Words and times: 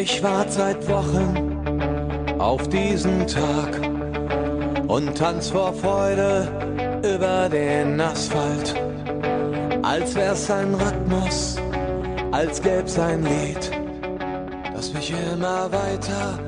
Ich 0.00 0.22
warte 0.22 0.50
seit 0.50 0.88
Wochen 0.88 2.40
auf 2.40 2.66
diesen 2.70 3.26
Tag 3.26 3.78
und 4.88 5.14
tanz 5.14 5.50
vor 5.50 5.74
Freude 5.74 6.48
über 7.04 7.50
den 7.50 8.00
Asphalt. 8.00 8.74
Als 9.82 10.14
wär's 10.14 10.50
ein 10.50 10.72
Rhythmus, 10.74 11.58
als 12.32 12.62
gäb's 12.62 12.98
ein 12.98 13.24
Lied, 13.24 13.70
das 14.72 14.94
mich 14.94 15.12
immer 15.34 15.70
weiter 15.70 16.38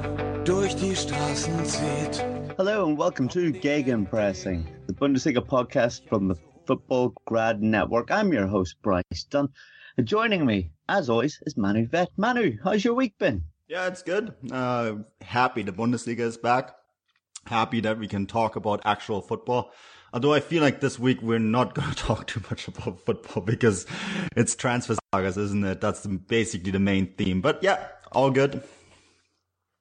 durch 0.47 0.75
die 0.75 0.97
Straßen 0.97 1.63
zieht. 1.67 2.25
Hello 2.57 2.87
and 2.87 2.99
welcome 2.99 3.29
to 3.29 3.53
Gegenpressing, 3.53 4.65
the 4.87 4.95
Bundesliga 4.95 5.43
podcast 5.43 6.09
from 6.09 6.33
the 6.33 6.41
Football 6.65 7.13
Grad 7.27 7.61
Network. 7.61 8.11
I'm 8.11 8.33
your 8.33 8.49
host, 8.49 8.81
Bryce 8.81 9.27
Dunn. 9.29 9.51
And 9.99 10.09
joining 10.09 10.47
me, 10.47 10.72
as 10.89 11.09
always, 11.11 11.39
is 11.47 11.57
Manu 11.57 11.87
Veth. 11.87 12.09
Manu, 12.17 12.59
how's 12.63 12.85
your 12.85 12.95
week 12.95 13.17
been? 13.19 13.45
Yeah, 13.69 13.87
it's 13.87 14.03
good. 14.03 14.35
Uh, 14.51 14.95
happy 15.23 15.63
the 15.63 15.73
Bundesliga 15.73 16.21
is 16.21 16.37
back. 16.37 16.75
Happy 17.47 17.81
that 17.81 17.99
we 17.99 18.07
can 18.09 18.27
talk 18.27 18.57
about 18.57 18.83
actual 18.85 19.21
football. 19.23 19.73
Although 20.15 20.35
I 20.35 20.41
feel 20.41 20.63
like 20.63 20.81
this 20.81 20.99
week 20.99 21.23
we're 21.23 21.39
not 21.39 21.75
going 21.77 21.89
to 21.91 21.97
talk 21.97 22.27
too 22.27 22.43
much 22.51 22.69
about 22.69 23.01
football 23.05 23.43
because 23.43 23.87
it's 24.37 24.55
transfer 24.55 24.97
sagas, 25.15 25.39
isn't 25.39 25.65
it? 25.65 25.81
That's 25.81 26.07
basically 26.07 26.71
the 26.71 26.79
main 26.79 27.15
theme. 27.15 27.41
But 27.41 27.63
yeah, 27.63 27.87
all 28.13 28.31
good. 28.31 28.63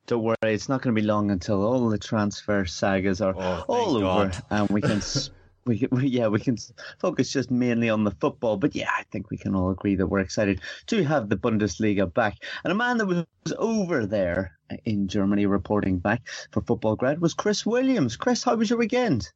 Don't 0.08 0.24
worry, 0.24 0.36
it's 0.44 0.68
not 0.68 0.82
going 0.82 0.96
to 0.96 1.00
be 1.02 1.06
long 1.06 1.30
until 1.30 1.64
all 1.64 1.88
the 1.90 1.98
transfer 1.98 2.66
sagas 2.66 3.22
are 3.22 3.36
Oh, 3.38 3.64
all 3.68 3.98
over, 3.98 4.30
God. 4.32 4.44
and 4.50 4.70
we 4.70 4.82
can, 4.82 5.00
we, 5.66 5.80
can- 5.80 5.90
we, 5.92 6.08
yeah, 6.08 6.28
we 6.28 6.40
can 6.40 6.58
focus 7.00 7.32
just 7.32 7.52
mainly 7.52 7.90
on 7.90 8.04
the 8.04 8.12
football. 8.12 8.58
But 8.58 8.76
yeah, 8.76 8.90
I 8.98 9.04
think 9.12 9.30
we 9.30 9.38
can 9.38 9.56
all 9.56 9.70
agree 9.72 9.96
that 9.96 10.08
we're 10.08 10.20
excited 10.20 10.62
to 10.88 11.04
have 11.04 11.30
the 11.30 11.38
Bundesliga 11.38 12.12
back. 12.14 12.38
And 12.64 12.72
a 12.72 12.76
man 12.76 12.98
that 12.98 13.06
was 13.08 13.26
over 13.58 14.06
there 14.06 14.58
in 14.86 15.08
Germany 15.08 15.46
reporting 15.46 16.00
back 16.00 16.22
for 16.52 16.62
Futbolgrad 16.62 17.20
was 17.20 17.34
Chris 17.34 17.66
Williams. 17.66 18.16
Chris, 18.16 18.44
how 18.44 18.56
was 18.56 18.70
your 18.70 18.80
weekend? 18.80 19.30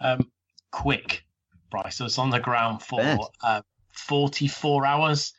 um, 0.00 0.30
quick, 0.70 1.24
Bryce. 1.70 2.00
I 2.00 2.04
was 2.04 2.16
on 2.18 2.30
the 2.30 2.38
ground 2.40 2.82
for 2.82 3.00
uh, 3.42 3.62
44 3.92 4.86
hours. 4.86 5.32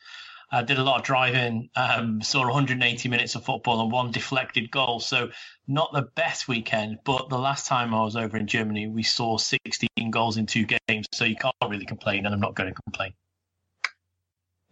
I 0.51 0.63
did 0.63 0.77
a 0.77 0.83
lot 0.83 0.99
of 0.99 1.05
driving, 1.05 1.69
um, 1.75 2.21
saw 2.21 2.41
180 2.41 3.07
minutes 3.09 3.35
of 3.35 3.45
football 3.45 3.81
and 3.81 3.91
one 3.91 4.11
deflected 4.11 4.69
goal. 4.69 4.99
So, 4.99 5.29
not 5.67 5.93
the 5.93 6.01
best 6.01 6.47
weekend, 6.47 6.99
but 7.05 7.29
the 7.29 7.39
last 7.39 7.67
time 7.67 7.93
I 7.93 8.03
was 8.03 8.17
over 8.17 8.35
in 8.35 8.47
Germany, 8.47 8.87
we 8.87 9.03
saw 9.03 9.37
16 9.37 9.87
goals 10.11 10.37
in 10.37 10.45
two 10.47 10.65
games. 10.87 11.07
So, 11.13 11.23
you 11.23 11.37
can't 11.37 11.55
really 11.63 11.85
complain, 11.85 12.25
and 12.25 12.35
I'm 12.35 12.41
not 12.41 12.55
going 12.55 12.69
to 12.69 12.81
complain. 12.83 13.13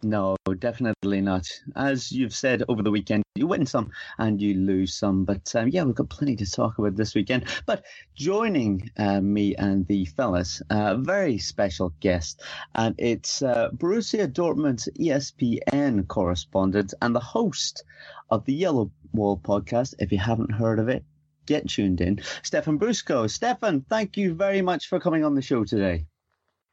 No, 0.02 0.38
definitely 0.60 1.20
not. 1.20 1.46
As 1.76 2.10
you've 2.10 2.34
said 2.34 2.64
over 2.70 2.82
the 2.82 2.92
weekend, 2.92 3.24
you 3.36 3.48
win 3.48 3.66
some 3.66 3.92
and 4.18 4.42
you 4.42 4.54
lose 4.54 4.94
some. 4.94 5.26
But 5.26 5.54
um, 5.56 5.68
yeah, 5.70 5.84
we've 5.84 5.96
got 5.96 6.10
plenty 6.10 6.38
to 6.38 6.50
talk 6.50 6.78
about 6.78 6.96
this 6.96 7.16
weekend. 7.16 7.46
But 7.66 7.84
joining 8.16 8.90
uh, 8.98 9.20
me 9.20 9.56
and 9.56 9.86
the 9.88 10.06
fellas, 10.06 10.62
a 10.70 10.96
very 10.98 11.38
special 11.38 11.94
guest, 12.00 12.42
and 12.76 12.96
it's 12.98 13.42
uh, 13.42 13.72
Borussia 13.72 14.32
Dortmund's 14.32 14.88
ESPN 14.98 16.08
correspondent 16.08 16.94
and 17.02 17.14
the 17.14 17.20
host 17.20 17.84
of 18.30 18.46
the 18.46 18.54
Yellow 18.54 18.92
Wall 19.12 19.38
podcast. 19.38 19.96
If 20.00 20.14
you 20.14 20.18
haven't 20.20 20.52
heard 20.52 20.80
of 20.80 20.88
it, 20.88 21.04
get 21.46 21.68
tuned 21.68 22.00
in. 22.00 22.22
Stefan 22.44 22.80
Buczko. 22.80 23.30
Stefan, 23.30 23.82
thank 23.90 24.16
you 24.16 24.34
very 24.34 24.62
much 24.62 24.88
for 24.88 25.00
coming 25.00 25.26
on 25.26 25.36
the 25.36 25.42
show 25.42 25.66
today. 25.66 26.06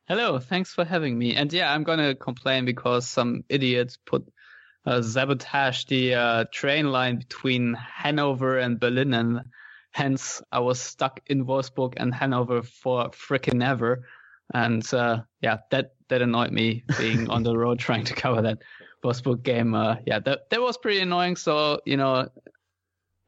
Hello, 0.08 0.38
thanks 0.38 0.72
for 0.72 0.84
having 0.84 1.18
me. 1.18 1.34
And 1.34 1.52
yeah, 1.52 1.72
I'm 1.72 1.82
gonna 1.82 2.14
complain 2.14 2.64
because 2.64 3.08
some 3.08 3.42
idiots 3.48 3.98
put 4.06 4.24
uh, 4.86 5.02
sabotage 5.02 5.84
the 5.86 6.14
uh, 6.14 6.44
train 6.52 6.92
line 6.92 7.18
between 7.18 7.74
Hanover 7.74 8.58
and 8.58 8.78
Berlin, 8.78 9.14
and 9.14 9.40
hence 9.90 10.40
I 10.52 10.60
was 10.60 10.78
stuck 10.78 11.18
in 11.26 11.44
Wolfsburg 11.44 11.94
and 11.96 12.14
Hanover 12.14 12.62
for 12.62 13.10
frickin' 13.10 13.66
ever. 13.66 14.06
And 14.54 14.86
uh, 14.94 15.22
yeah, 15.40 15.56
that 15.72 15.96
that 16.08 16.22
annoyed 16.22 16.52
me 16.52 16.84
being 16.98 17.28
on 17.28 17.42
the 17.42 17.58
road 17.58 17.78
trying 17.80 18.04
to 18.04 18.14
cover 18.14 18.42
that 18.42 18.58
Wolfsburg 19.04 19.42
game. 19.42 19.74
Uh, 19.74 19.96
yeah, 20.06 20.20
that 20.20 20.50
that 20.50 20.62
was 20.62 20.78
pretty 20.78 21.00
annoying. 21.00 21.34
So 21.34 21.80
you 21.84 21.96
know, 21.96 22.28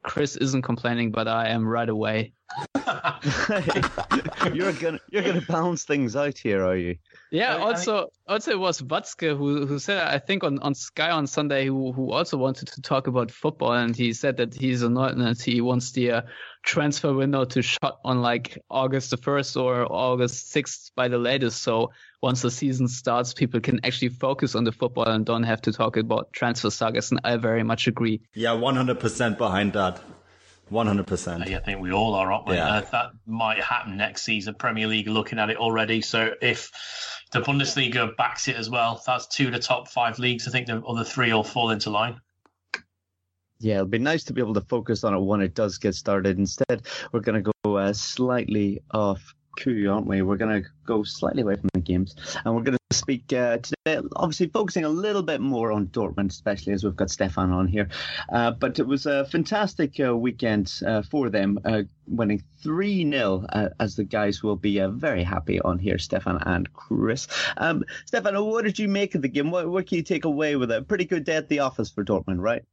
Chris 0.05 0.37
isn't 0.37 0.61
complaining, 0.61 1.11
but 1.11 1.27
I 1.27 1.49
am 1.49 1.67
right 1.67 1.89
away. 1.89 2.31
you're 4.53 4.73
gonna 4.73 4.99
you're 5.11 5.23
gonna 5.23 5.41
balance 5.47 5.83
things 5.83 6.15
out 6.15 6.37
here, 6.37 6.65
are 6.65 6.75
you? 6.75 6.97
Yeah. 7.31 7.55
I- 7.55 7.59
I 7.59 7.61
also, 7.61 8.11
also 8.27 8.51
it 8.51 8.59
was 8.59 8.81
Watzke 8.81 9.37
who 9.37 9.65
who 9.65 9.79
said 9.79 10.01
I 10.07 10.17
think 10.19 10.43
on, 10.43 10.59
on 10.59 10.73
Sky 10.73 11.11
on 11.11 11.27
Sunday 11.27 11.67
who 11.67 11.91
who 11.91 12.11
also 12.11 12.37
wanted 12.37 12.67
to 12.69 12.81
talk 12.81 13.07
about 13.07 13.31
football 13.31 13.73
and 13.73 13.95
he 13.95 14.13
said 14.13 14.37
that 14.37 14.53
he's 14.53 14.81
annoyed 14.81 15.11
and 15.13 15.21
that 15.21 15.41
he 15.41 15.61
wants 15.61 15.91
the 15.91 16.11
uh, 16.11 16.21
transfer 16.63 17.13
window 17.13 17.45
to 17.45 17.61
shut 17.61 17.99
on 18.03 18.21
like 18.21 18.57
August 18.69 19.11
the 19.11 19.17
first 19.17 19.55
or 19.55 19.85
August 19.91 20.49
sixth 20.51 20.91
by 20.95 21.07
the 21.07 21.17
latest. 21.17 21.61
So 21.61 21.91
once 22.21 22.41
the 22.41 22.51
season 22.51 22.87
starts, 22.87 23.33
people 23.33 23.59
can 23.61 23.79
actually 23.85 24.09
focus 24.09 24.55
on 24.55 24.63
the 24.63 24.71
football 24.71 25.07
and 25.07 25.25
don't 25.25 25.43
have 25.43 25.61
to 25.61 25.71
talk 25.71 25.95
about 25.97 26.33
transfer 26.33 26.69
sagas. 26.69 27.11
And 27.11 27.21
I 27.23 27.37
very 27.37 27.63
much 27.63 27.87
agree. 27.87 28.21
Yeah, 28.33 28.49
100% 28.51 29.37
behind 29.37 29.73
that. 29.73 30.01
100%. 30.71 31.55
I 31.55 31.59
think 31.59 31.81
we 31.81 31.91
all 31.91 32.15
are, 32.15 32.31
aren't 32.31 32.47
we? 32.47 32.55
Yeah. 32.55 32.67
Uh, 32.67 32.81
that 32.91 33.11
might 33.25 33.61
happen 33.61 33.97
next 33.97 34.23
season. 34.23 34.53
Premier 34.55 34.87
League 34.87 35.07
looking 35.07 35.39
at 35.39 35.49
it 35.49 35.57
already. 35.57 36.01
So 36.01 36.31
if 36.41 36.71
the 37.31 37.41
Bundesliga 37.41 38.15
backs 38.15 38.47
it 38.47 38.55
as 38.55 38.69
well, 38.69 39.01
that's 39.05 39.27
two 39.27 39.47
of 39.47 39.53
the 39.53 39.59
top 39.59 39.87
five 39.87 40.19
leagues. 40.19 40.47
I 40.47 40.51
think 40.51 40.67
the 40.67 40.81
other 40.83 41.03
three 41.03 41.33
will 41.33 41.43
fall 41.43 41.71
into 41.71 41.89
line. 41.89 42.19
Yeah, 43.59 43.75
it'll 43.75 43.87
be 43.87 43.99
nice 43.99 44.23
to 44.25 44.33
be 44.33 44.41
able 44.41 44.53
to 44.53 44.61
focus 44.61 45.03
on 45.03 45.13
it 45.13 45.19
when 45.19 45.41
it 45.41 45.53
does 45.53 45.77
get 45.77 45.93
started. 45.93 46.37
Instead, 46.37 46.87
we're 47.11 47.19
going 47.19 47.43
to 47.43 47.51
go 47.63 47.75
uh, 47.75 47.91
slightly 47.91 48.81
off 48.93 49.35
cue, 49.59 49.91
aren't 49.91 50.07
we? 50.07 50.21
We're 50.21 50.37
going 50.37 50.63
to 50.63 50.69
go 50.85 51.03
slightly 51.03 51.41
away 51.41 51.55
from 51.55 51.69
the 51.73 51.81
games, 51.81 52.15
and 52.43 52.55
we're 52.55 52.63
going 52.63 52.77
to 52.89 52.95
speak 52.95 53.31
uh, 53.33 53.57
today. 53.57 54.01
Obviously, 54.15 54.47
focusing 54.47 54.85
a 54.85 54.89
little 54.89 55.21
bit 55.21 55.41
more 55.41 55.71
on 55.71 55.87
Dortmund, 55.87 56.29
especially 56.29 56.73
as 56.73 56.83
we've 56.83 56.95
got 56.95 57.11
Stefan 57.11 57.51
on 57.51 57.67
here. 57.67 57.89
Uh, 58.31 58.51
but 58.51 58.79
it 58.79 58.87
was 58.87 59.05
a 59.05 59.25
fantastic 59.25 59.99
uh, 59.99 60.15
weekend 60.15 60.71
uh, 60.85 61.01
for 61.01 61.29
them, 61.29 61.59
uh, 61.65 61.83
winning 62.07 62.43
three 62.63 63.09
0 63.09 63.45
uh, 63.49 63.69
as 63.79 63.95
the 63.95 64.03
guys 64.03 64.41
will 64.41 64.55
be 64.55 64.79
very 64.79 65.23
happy 65.23 65.59
on 65.61 65.77
here, 65.77 65.97
Stefan 65.97 66.41
and 66.45 66.71
Chris. 66.73 67.27
Um, 67.57 67.83
Stefan, 68.05 68.43
what 68.45 68.65
did 68.65 68.79
you 68.79 68.87
make 68.87 69.15
of 69.15 69.21
the 69.21 69.29
game? 69.29 69.51
What, 69.51 69.69
what 69.69 69.87
can 69.87 69.97
you 69.97 70.03
take 70.03 70.25
away 70.25 70.55
with 70.55 70.71
it? 70.71 70.87
Pretty 70.87 71.05
good 71.05 71.23
day 71.23 71.35
at 71.35 71.49
the 71.49 71.59
office 71.59 71.89
for 71.89 72.03
Dortmund, 72.03 72.39
right? 72.39 72.63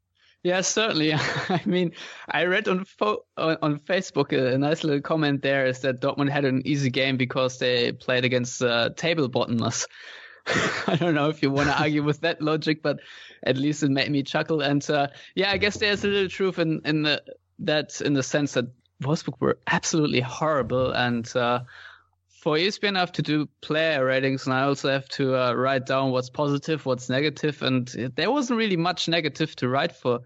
Yeah, 0.42 0.60
certainly. 0.60 1.12
I 1.48 1.60
mean, 1.64 1.92
I 2.30 2.44
read 2.44 2.68
on 2.68 2.84
fo- 2.84 3.24
on 3.36 3.56
on 3.62 3.78
Facebook 3.80 4.32
a, 4.32 4.54
a 4.54 4.58
nice 4.58 4.84
little 4.84 5.00
comment 5.00 5.42
there 5.42 5.66
is 5.66 5.80
that 5.80 6.00
Dortmund 6.00 6.30
had 6.30 6.44
an 6.44 6.62
easy 6.64 6.90
game 6.90 7.16
because 7.16 7.58
they 7.58 7.92
played 7.92 8.24
against 8.24 8.62
uh, 8.62 8.90
table 8.96 9.28
bottomless. 9.28 9.86
I 10.86 10.96
don't 10.96 11.14
know 11.14 11.28
if 11.28 11.42
you 11.42 11.50
want 11.50 11.68
to 11.68 11.78
argue 11.82 12.04
with 12.04 12.20
that 12.20 12.40
logic, 12.40 12.82
but 12.82 13.00
at 13.42 13.56
least 13.56 13.82
it 13.82 13.90
made 13.90 14.10
me 14.10 14.22
chuckle. 14.22 14.60
And 14.60 14.88
uh, 14.88 15.08
yeah, 15.34 15.50
I 15.50 15.56
guess 15.58 15.78
there's 15.78 16.04
a 16.04 16.08
little 16.08 16.28
truth 16.28 16.58
in 16.58 16.80
in 16.84 17.02
the 17.02 17.22
that 17.60 18.00
in 18.00 18.12
the 18.14 18.22
sense 18.22 18.52
that 18.52 18.66
Wolfsburg 19.02 19.40
were 19.40 19.58
absolutely 19.66 20.20
horrible. 20.20 20.92
And 20.92 21.26
uh, 21.36 21.60
for 22.46 22.56
ESPN, 22.56 22.94
I 22.94 23.00
have 23.00 23.10
to 23.10 23.22
do 23.22 23.48
player 23.60 24.04
ratings, 24.04 24.46
and 24.46 24.54
I 24.54 24.62
also 24.62 24.88
have 24.88 25.08
to 25.08 25.34
uh, 25.34 25.52
write 25.54 25.84
down 25.84 26.12
what's 26.12 26.30
positive, 26.30 26.86
what's. 26.86 27.10
And 27.10 28.12
there 28.14 28.30
wasn't 28.30 28.56
really 28.56 28.76
much 28.76 29.08
negative 29.08 29.56
to 29.56 29.68
write 29.68 29.90
for 29.90 30.20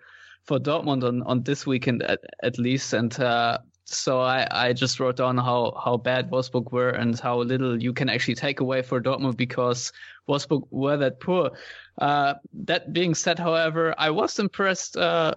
for 0.44 0.58
Dortmund 0.58 1.02
on, 1.02 1.22
on 1.22 1.42
this 1.44 1.66
weekend 1.66 2.02
at, 2.02 2.20
at 2.42 2.58
least. 2.58 2.92
And 2.92 3.18
uh, 3.18 3.60
so 3.86 4.20
I, 4.20 4.46
I 4.50 4.74
just 4.74 5.00
wrote 5.00 5.16
down 5.16 5.38
how, 5.38 5.72
how 5.82 5.96
bad 5.96 6.30
Wolfsburg 6.30 6.70
were 6.72 6.90
and 6.90 7.18
how 7.18 7.38
little 7.38 7.82
you 7.82 7.94
can 7.94 8.10
actually 8.10 8.34
take 8.34 8.60
away 8.60 8.82
for 8.82 9.00
Dortmund 9.00 9.38
because 9.38 9.90
Wolfsburg 10.28 10.68
were 10.70 10.98
that 10.98 11.20
poor. 11.20 11.52
Uh, 11.96 12.34
that 12.52 12.92
being 12.92 13.14
said, 13.14 13.38
however, 13.38 13.94
I 13.96 14.10
was 14.10 14.38
impressed 14.38 14.98
uh, 14.98 15.36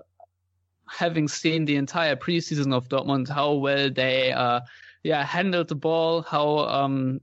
having 0.90 1.30
seen 1.30 1.64
the 1.64 1.78
entire 1.78 2.18
preseason 2.18 2.74
of 2.74 2.90
Dortmund, 2.90 3.30
how 3.30 3.54
well 3.54 3.90
they 3.90 4.34
uh, 4.34 4.60
yeah 5.04 5.24
handled 5.26 5.68
the 5.68 5.76
ball, 5.76 6.22
how 6.22 6.60
um, 6.60 7.22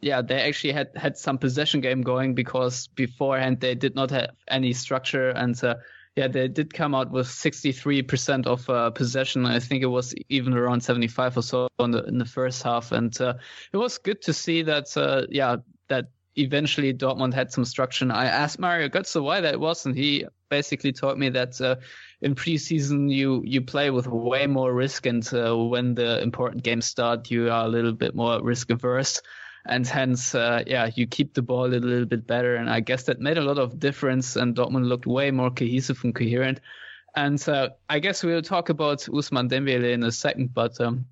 yeah 0.00 0.22
they 0.22 0.40
actually 0.42 0.72
had 0.72 0.90
had 0.96 1.16
some 1.16 1.38
possession 1.38 1.80
game 1.80 2.02
going 2.02 2.34
because 2.34 2.88
beforehand 2.88 3.60
they 3.60 3.74
did 3.74 3.94
not 3.94 4.10
have 4.10 4.30
any 4.48 4.72
structure 4.72 5.30
and 5.30 5.62
uh, 5.62 5.76
yeah, 6.16 6.28
they 6.28 6.48
did 6.48 6.74
come 6.74 6.94
out 6.94 7.10
with 7.10 7.26
63% 7.26 8.46
of 8.46 8.68
uh, 8.68 8.90
possession. 8.90 9.46
I 9.46 9.60
think 9.60 9.82
it 9.82 9.86
was 9.86 10.14
even 10.28 10.52
around 10.52 10.82
75 10.82 11.38
or 11.38 11.42
so 11.42 11.68
the, 11.78 12.04
in 12.04 12.18
the 12.18 12.26
first 12.26 12.62
half. 12.62 12.92
And 12.92 13.18
uh, 13.20 13.34
it 13.72 13.78
was 13.78 13.96
good 13.96 14.20
to 14.22 14.32
see 14.34 14.62
that, 14.62 14.94
uh, 14.96 15.22
yeah, 15.30 15.56
that 15.88 16.08
eventually 16.36 16.92
Dortmund 16.92 17.32
had 17.32 17.50
some 17.50 17.64
structure. 17.64 18.10
I 18.12 18.26
asked 18.26 18.58
Mario 18.58 18.88
Götze 18.88 19.22
why 19.22 19.40
that 19.40 19.58
was, 19.58 19.86
and 19.86 19.96
he 19.96 20.26
basically 20.50 20.92
told 20.92 21.18
me 21.18 21.30
that 21.30 21.58
uh, 21.60 21.76
in 22.22 22.34
preseason 22.34 23.12
you 23.12 23.42
you 23.44 23.60
play 23.60 23.90
with 23.90 24.06
way 24.06 24.46
more 24.46 24.72
risk, 24.72 25.06
and 25.06 25.28
uh, 25.34 25.54
when 25.56 25.94
the 25.94 26.22
important 26.22 26.62
games 26.62 26.86
start, 26.86 27.30
you 27.30 27.50
are 27.50 27.66
a 27.66 27.68
little 27.68 27.92
bit 27.92 28.14
more 28.14 28.42
risk 28.42 28.70
averse 28.70 29.20
and 29.64 29.86
hence, 29.86 30.34
uh, 30.34 30.64
yeah, 30.66 30.90
you 30.94 31.06
keep 31.06 31.34
the 31.34 31.42
ball 31.42 31.66
a 31.66 31.76
little 31.76 32.04
bit 32.04 32.26
better. 32.26 32.56
And 32.56 32.68
I 32.68 32.80
guess 32.80 33.04
that 33.04 33.20
made 33.20 33.38
a 33.38 33.42
lot 33.42 33.58
of 33.58 33.78
difference. 33.78 34.36
And 34.36 34.56
Dortmund 34.56 34.88
looked 34.88 35.06
way 35.06 35.30
more 35.30 35.50
cohesive 35.50 36.02
and 36.02 36.14
coherent. 36.14 36.60
And 37.14 37.46
uh, 37.48 37.70
I 37.88 38.00
guess 38.00 38.24
we'll 38.24 38.42
talk 38.42 38.70
about 38.70 39.00
Ousmane 39.00 39.48
Dembele 39.48 39.92
in 39.92 40.02
a 40.02 40.10
second, 40.10 40.54
but 40.54 40.80
um, 40.80 41.06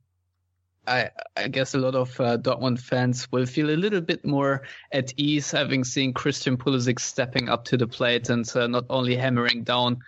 I, 0.86 1.10
I, 1.36 1.48
guess 1.48 1.74
a 1.74 1.78
lot 1.78 1.94
of 1.94 2.18
uh, 2.18 2.38
Dortmund 2.38 2.80
fans 2.80 3.30
will 3.30 3.44
feel 3.44 3.70
a 3.70 3.76
little 3.76 4.00
bit 4.00 4.24
more 4.24 4.62
at 4.90 5.12
ease 5.18 5.50
having 5.50 5.84
seen 5.84 6.14
Christian 6.14 6.56
Pulisic 6.56 6.98
stepping 6.98 7.50
up 7.50 7.66
to 7.66 7.76
the 7.76 7.86
plate 7.86 8.30
and 8.30 8.50
uh, 8.56 8.66
not 8.66 8.86
only 8.88 9.14
hammering 9.14 9.62
down 9.62 9.98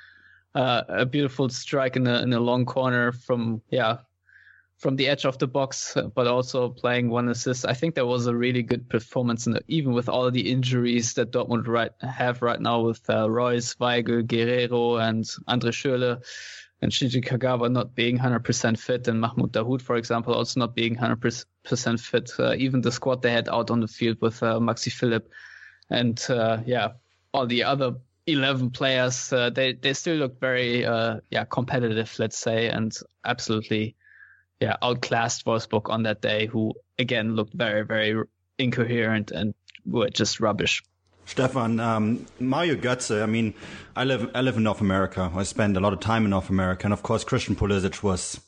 uh, 0.54 0.82
a 0.88 1.06
beautiful 1.06 1.48
strike 1.48 1.96
in 1.96 2.06
a 2.06 2.22
in 2.22 2.32
a 2.32 2.40
long 2.40 2.66
corner 2.66 3.12
from 3.12 3.62
yeah 3.70 3.98
from 4.82 4.96
the 4.96 5.06
edge 5.06 5.24
of 5.24 5.38
the 5.38 5.46
box, 5.46 5.96
but 6.16 6.26
also 6.26 6.68
playing 6.68 7.08
one 7.08 7.28
assist. 7.28 7.64
I 7.64 7.72
think 7.72 7.94
that 7.94 8.06
was 8.06 8.26
a 8.26 8.34
really 8.34 8.64
good 8.64 8.88
performance, 8.88 9.46
and 9.46 9.60
even 9.68 9.92
with 9.92 10.08
all 10.08 10.28
the 10.28 10.50
injuries 10.50 11.14
that 11.14 11.30
Dortmund 11.30 11.68
right 11.68 11.92
have 12.00 12.42
right 12.42 12.60
now 12.60 12.80
with 12.80 13.08
uh, 13.08 13.30
Reus, 13.30 13.76
Weigl, 13.76 14.24
Guerreiro, 14.24 15.00
and 15.00 15.24
Andre 15.46 15.70
Schürrle, 15.70 16.20
and 16.80 16.90
Shinji 16.90 17.24
Kagawa 17.24 17.70
not 17.70 17.94
being 17.94 18.18
100% 18.18 18.76
fit, 18.76 19.06
and 19.06 19.20
Mahmoud 19.20 19.52
Dahoud, 19.52 19.80
for 19.80 19.94
example, 19.94 20.34
also 20.34 20.58
not 20.58 20.74
being 20.74 20.96
100% 20.96 22.00
fit. 22.00 22.32
Uh, 22.36 22.54
even 22.58 22.80
the 22.80 22.90
squad 22.90 23.22
they 23.22 23.30
had 23.30 23.48
out 23.48 23.70
on 23.70 23.78
the 23.78 23.86
field 23.86 24.16
with 24.20 24.42
uh, 24.42 24.58
Maxi 24.58 24.90
Philipp, 24.90 25.30
and 25.90 26.26
uh, 26.28 26.58
yeah, 26.66 26.88
all 27.32 27.46
the 27.46 27.62
other 27.62 27.94
11 28.26 28.70
players, 28.70 29.32
uh, 29.32 29.50
they 29.50 29.72
they 29.72 29.92
still 29.94 30.16
look 30.16 30.38
very 30.40 30.86
uh, 30.86 31.20
yeah 31.30 31.44
competitive, 31.44 32.14
let's 32.18 32.38
say, 32.38 32.68
and 32.68 32.96
absolutely 33.24 33.96
yeah, 34.62 34.76
outclassed 34.80 35.44
Wolfsburg 35.44 35.90
on 35.90 36.04
that 36.04 36.22
day, 36.22 36.46
who 36.46 36.72
again 36.96 37.34
looked 37.34 37.52
very, 37.52 37.84
very 37.84 38.22
incoherent 38.58 39.32
and 39.32 39.54
were 39.84 40.08
just 40.08 40.38
rubbish. 40.38 40.84
Stefan, 41.24 41.80
um, 41.80 42.26
Mario 42.38 42.76
Götze. 42.76 43.22
I 43.22 43.26
mean, 43.26 43.54
I 43.96 44.04
live 44.04 44.30
I 44.36 44.40
live 44.40 44.56
in 44.56 44.62
North 44.62 44.80
America. 44.80 45.32
I 45.34 45.42
spend 45.42 45.76
a 45.76 45.80
lot 45.80 45.92
of 45.92 45.98
time 45.98 46.24
in 46.24 46.30
North 46.30 46.48
America, 46.48 46.84
and 46.86 46.92
of 46.92 47.02
course, 47.02 47.24
Christian 47.24 47.56
Pulisic 47.56 48.04
was 48.04 48.40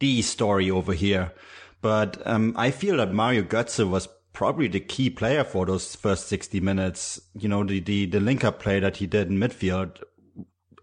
the 0.00 0.22
story 0.22 0.68
over 0.68 0.92
here. 0.92 1.32
But 1.80 2.20
um, 2.26 2.54
I 2.56 2.72
feel 2.72 2.96
that 2.96 3.12
Mario 3.12 3.42
Götze 3.42 3.88
was 3.88 4.08
probably 4.32 4.68
the 4.68 4.80
key 4.80 5.10
player 5.10 5.44
for 5.44 5.66
those 5.66 5.94
first 5.94 6.28
60 6.28 6.60
minutes. 6.60 7.20
You 7.34 7.48
know, 7.48 7.64
the 7.64 7.80
the 7.80 8.06
the 8.06 8.20
link 8.20 8.44
up 8.44 8.60
play 8.60 8.80
that 8.80 8.96
he 8.98 9.06
did 9.06 9.28
in 9.28 9.38
midfield 9.38 10.02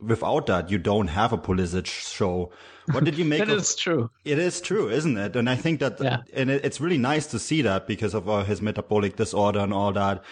without 0.02 0.46
that, 0.48 0.70
you 0.70 0.78
don't 0.78 1.08
have 1.08 1.34
a 1.34 1.38
Pulisic 1.38 1.86
show. 1.86 2.52
What 2.92 3.04
did 3.04 3.18
you 3.18 3.26
make? 3.34 3.40
that 3.40 3.50
of, 3.50 3.60
is 3.60 3.76
true. 3.76 4.10
It 4.24 4.40
is 4.40 4.62
true, 4.62 4.90
isn't 4.90 5.18
it? 5.18 5.36
And 5.36 5.50
I 5.50 5.56
think 5.56 5.80
that, 5.80 6.02
yeah. 6.02 6.22
and 6.34 6.50
it, 6.50 6.64
it's 6.64 6.82
really 6.82 6.98
nice 6.98 7.28
to 7.28 7.40
see 7.40 7.62
that 7.64 7.88
because 7.88 8.14
of 8.14 8.30
uh, 8.30 8.44
his 8.44 8.62
metabolic 8.62 9.16
disorder 9.16 9.60
and 9.60 9.74
all 9.74 9.92
that. 9.94 10.24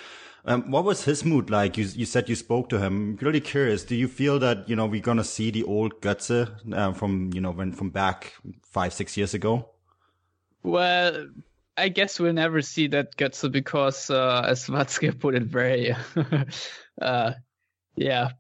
Um, 0.46 0.72
what 0.72 0.86
was 0.86 1.04
his 1.04 1.25
mood 1.25 1.50
like? 1.50 1.78
You, 1.78 1.86
you 1.86 2.06
said 2.06 2.30
you 2.30 2.36
spoke 2.36 2.69
to 2.69 2.80
him. 2.80 3.18
I'm 3.19 3.25
really 3.25 3.42
curious. 3.42 3.84
Do 3.84 3.96
you 3.96 4.08
feel 4.08 4.40
that, 4.40 4.69
you 4.69 4.78
know, 4.78 4.86
we're 4.86 5.02
going 5.02 5.18
to 5.18 5.24
see 5.24 5.52
the 5.52 5.64
old 5.64 6.00
Götze 6.00 6.50
uh, 6.74 6.94
from, 6.94 7.31
you 7.34 7.42
know, 7.42 7.52
when, 7.52 7.74
from 7.74 7.90
back 7.90 8.34
five, 8.64 8.94
six 8.94 9.18
years 9.18 9.34
ago? 9.34 9.69
Well, 10.64 11.28
I 11.78 11.90
guess 11.90 12.20
we'll 12.20 12.34
never 12.34 12.62
see 12.62 12.88
that 12.88 13.16
Götze 13.18 13.52
because, 13.52 14.10
uh, 14.10 14.44
as 14.48 14.66
Watzke 14.66 15.20
put 15.20 15.36
it 15.36 15.44
very, 15.44 15.96
uh, 17.02 17.34
yeah, 17.96 18.32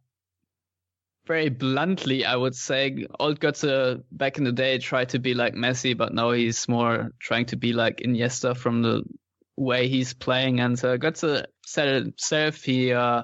very 1.27 1.49
bluntly, 1.49 2.25
I 2.25 2.35
would 2.35 2.55
say, 2.55 3.05
old 3.19 3.39
Götze 3.39 4.01
back 4.11 4.39
in 4.39 4.43
the 4.43 4.51
day 4.51 4.79
tried 4.79 5.09
to 5.09 5.19
be 5.19 5.35
like 5.35 5.53
Messi, 5.53 5.95
but 5.95 6.13
now 6.13 6.31
he's 6.31 6.67
more 6.67 7.11
trying 7.19 7.45
to 7.47 7.57
be 7.57 7.73
like 7.73 7.97
Iniesta 7.97 8.57
from 8.57 8.81
the 8.81 9.03
way 9.55 9.87
he's 9.87 10.13
playing. 10.13 10.59
And 10.59 10.77
uh, 10.83 10.97
Götze 10.97 11.45
said 11.63 11.87
it 11.89 12.03
himself, 12.05 12.63
he 12.63 12.91
uh, 12.91 13.23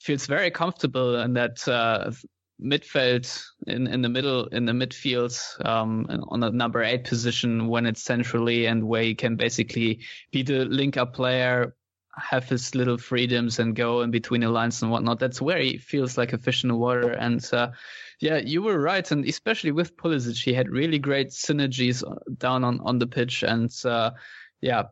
feels 0.00 0.26
very 0.26 0.52
comfortable 0.52 1.16
in 1.16 1.32
that 1.34 1.66
uh, 1.66 2.12
midfield, 2.62 3.44
in, 3.66 3.86
in 3.86 4.02
the 4.02 4.08
middle, 4.08 4.46
in 4.46 4.64
the 4.64 4.72
midfield, 4.72 5.38
um, 5.66 6.06
on 6.28 6.40
the 6.40 6.50
number 6.50 6.82
eight 6.82 7.04
position 7.04 7.68
when 7.68 7.86
it's 7.86 8.02
centrally 8.02 8.66
and 8.66 8.86
where 8.86 9.02
he 9.02 9.14
can 9.14 9.36
basically 9.36 10.00
be 10.32 10.42
the 10.42 10.64
link 10.64 10.96
up 10.96 11.14
player 11.14 11.74
have 12.18 12.48
his 12.48 12.74
little 12.74 12.96
freedoms 12.96 13.58
and 13.58 13.76
go 13.76 14.00
in 14.00 14.10
between 14.10 14.40
the 14.40 14.48
lines 14.48 14.82
and 14.82 14.90
whatnot. 14.90 15.18
That's 15.18 15.40
where 15.40 15.58
he 15.58 15.78
feels 15.78 16.16
like 16.16 16.32
a 16.32 16.38
fish 16.38 16.64
in 16.64 16.68
the 16.68 16.76
water. 16.76 17.10
And 17.10 17.46
uh, 17.52 17.72
yeah, 18.20 18.38
you 18.38 18.62
were 18.62 18.80
right. 18.80 19.08
And 19.10 19.24
especially 19.26 19.72
with 19.72 19.96
Pulisic, 19.96 20.42
he 20.42 20.54
had 20.54 20.70
really 20.70 20.98
great 20.98 21.28
synergies 21.28 22.02
down 22.38 22.64
on, 22.64 22.80
on 22.80 22.98
the 22.98 23.06
pitch. 23.06 23.42
And 23.42 23.70
uh, 23.84 24.12
yeah, 24.60 24.84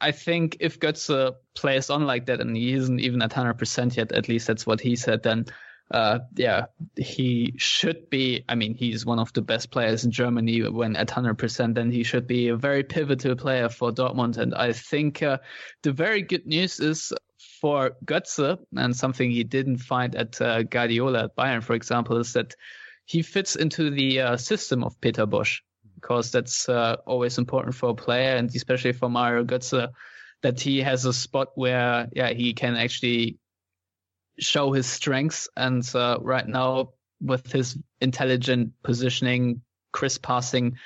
I 0.00 0.12
think 0.12 0.58
if 0.60 0.78
Götze 0.78 1.34
plays 1.56 1.90
on 1.90 2.06
like 2.06 2.26
that 2.26 2.40
and 2.40 2.56
he 2.56 2.72
isn't 2.74 3.00
even 3.00 3.22
at 3.22 3.32
100% 3.32 3.96
yet, 3.96 4.12
at 4.12 4.28
least 4.28 4.46
that's 4.46 4.66
what 4.66 4.80
he 4.80 4.94
said, 4.94 5.24
then 5.24 5.46
uh, 5.90 6.18
yeah, 6.36 6.66
he 6.96 7.54
should 7.56 8.10
be. 8.10 8.44
I 8.48 8.54
mean, 8.54 8.74
he's 8.74 9.06
one 9.06 9.18
of 9.18 9.32
the 9.32 9.40
best 9.42 9.70
players 9.70 10.04
in 10.04 10.10
Germany 10.10 10.60
when 10.68 10.96
at 10.96 11.08
100%, 11.08 11.74
then 11.74 11.90
he 11.90 12.02
should 12.02 12.26
be 12.26 12.48
a 12.48 12.56
very 12.56 12.82
pivotal 12.82 13.36
player 13.36 13.68
for 13.68 13.90
Dortmund. 13.90 14.36
And 14.36 14.54
I 14.54 14.72
think 14.72 15.22
uh, 15.22 15.38
the 15.82 15.92
very 15.92 16.22
good 16.22 16.46
news 16.46 16.78
is 16.78 17.12
for 17.60 17.92
Götze, 18.04 18.58
and 18.76 18.94
something 18.94 19.30
he 19.30 19.44
didn't 19.44 19.78
find 19.78 20.14
at 20.14 20.40
uh, 20.40 20.62
Guardiola 20.62 21.24
at 21.24 21.36
Bayern, 21.36 21.62
for 21.62 21.74
example, 21.74 22.18
is 22.18 22.34
that 22.34 22.54
he 23.06 23.22
fits 23.22 23.56
into 23.56 23.90
the 23.90 24.20
uh, 24.20 24.36
system 24.36 24.84
of 24.84 25.00
Peter 25.00 25.26
Bosz, 25.26 25.60
because 25.94 26.30
that's 26.30 26.68
uh, 26.68 26.96
always 27.06 27.38
important 27.38 27.74
for 27.74 27.90
a 27.90 27.94
player, 27.94 28.36
and 28.36 28.54
especially 28.54 28.92
for 28.92 29.08
Mario 29.08 29.44
Götze, 29.44 29.88
that 30.42 30.60
he 30.60 30.82
has 30.82 31.06
a 31.06 31.12
spot 31.12 31.48
where, 31.54 32.08
yeah, 32.12 32.30
he 32.30 32.52
can 32.52 32.76
actually 32.76 33.38
show 34.38 34.72
his 34.72 34.86
strengths. 34.86 35.48
And 35.56 35.88
uh, 35.94 36.18
right 36.20 36.46
now, 36.46 36.90
with 37.20 37.50
his 37.50 37.76
intelligent 38.00 38.72
positioning, 38.82 39.62
crisp 39.92 40.22
passing, 40.22 40.76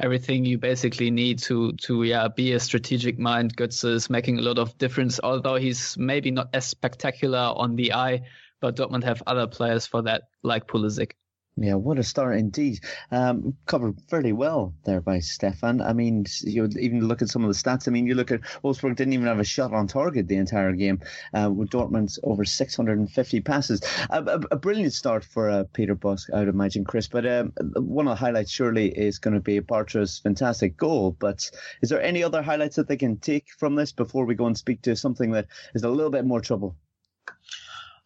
everything 0.00 0.44
you 0.44 0.58
basically 0.58 1.10
need 1.10 1.38
to 1.38 1.72
to 1.72 2.02
yeah 2.02 2.28
be 2.28 2.52
a 2.52 2.60
strategic 2.60 3.18
mind. 3.18 3.56
Götze 3.56 3.88
is 3.88 4.10
making 4.10 4.38
a 4.38 4.42
lot 4.42 4.58
of 4.58 4.76
difference. 4.78 5.20
Although 5.22 5.56
he's 5.56 5.96
maybe 5.96 6.30
not 6.30 6.48
as 6.52 6.66
spectacular 6.66 7.52
on 7.56 7.76
the 7.76 7.92
eye, 7.92 8.22
but 8.60 8.76
Dortmund 8.76 9.04
have 9.04 9.22
other 9.26 9.46
players 9.46 9.86
for 9.86 10.02
that, 10.02 10.22
like 10.42 10.66
Pulisic. 10.66 11.12
Yeah, 11.58 11.74
what 11.76 11.98
a 11.98 12.02
start 12.02 12.36
indeed. 12.36 12.80
Um, 13.10 13.56
covered 13.64 13.98
fairly 14.10 14.34
well 14.34 14.74
there 14.84 15.00
by 15.00 15.20
Stefan. 15.20 15.80
I 15.80 15.94
mean, 15.94 16.26
you 16.42 16.68
even 16.78 17.08
look 17.08 17.22
at 17.22 17.30
some 17.30 17.44
of 17.44 17.48
the 17.48 17.54
stats. 17.54 17.88
I 17.88 17.92
mean, 17.92 18.06
you 18.06 18.14
look 18.14 18.30
at 18.30 18.42
Wolfsburg 18.62 18.96
didn't 18.96 19.14
even 19.14 19.26
have 19.26 19.38
a 19.40 19.44
shot 19.44 19.72
on 19.72 19.86
target 19.86 20.28
the 20.28 20.36
entire 20.36 20.72
game, 20.72 21.00
uh, 21.32 21.50
with 21.50 21.70
Dortmund's 21.70 22.18
over 22.24 22.44
650 22.44 23.40
passes. 23.40 23.80
A, 24.10 24.22
a, 24.22 24.40
a 24.50 24.56
brilliant 24.56 24.92
start 24.92 25.24
for 25.24 25.48
uh, 25.48 25.64
Peter 25.72 25.96
Bosz, 25.96 26.28
I 26.30 26.40
would 26.40 26.48
imagine, 26.48 26.84
Chris. 26.84 27.08
But 27.08 27.24
um, 27.26 27.54
one 27.74 28.06
of 28.06 28.10
the 28.10 28.22
highlights 28.22 28.50
surely 28.50 28.88
is 28.88 29.18
going 29.18 29.32
to 29.32 29.40
be 29.40 29.58
Bartra's 29.60 30.18
fantastic 30.18 30.76
goal. 30.76 31.16
But 31.18 31.50
is 31.80 31.88
there 31.88 32.02
any 32.02 32.22
other 32.22 32.42
highlights 32.42 32.76
that 32.76 32.86
they 32.86 32.98
can 32.98 33.16
take 33.16 33.46
from 33.58 33.76
this 33.76 33.92
before 33.92 34.26
we 34.26 34.34
go 34.34 34.46
and 34.46 34.58
speak 34.58 34.82
to 34.82 34.94
something 34.94 35.30
that 35.30 35.46
is 35.74 35.84
a 35.84 35.88
little 35.88 36.10
bit 36.10 36.26
more 36.26 36.42
trouble? 36.42 36.76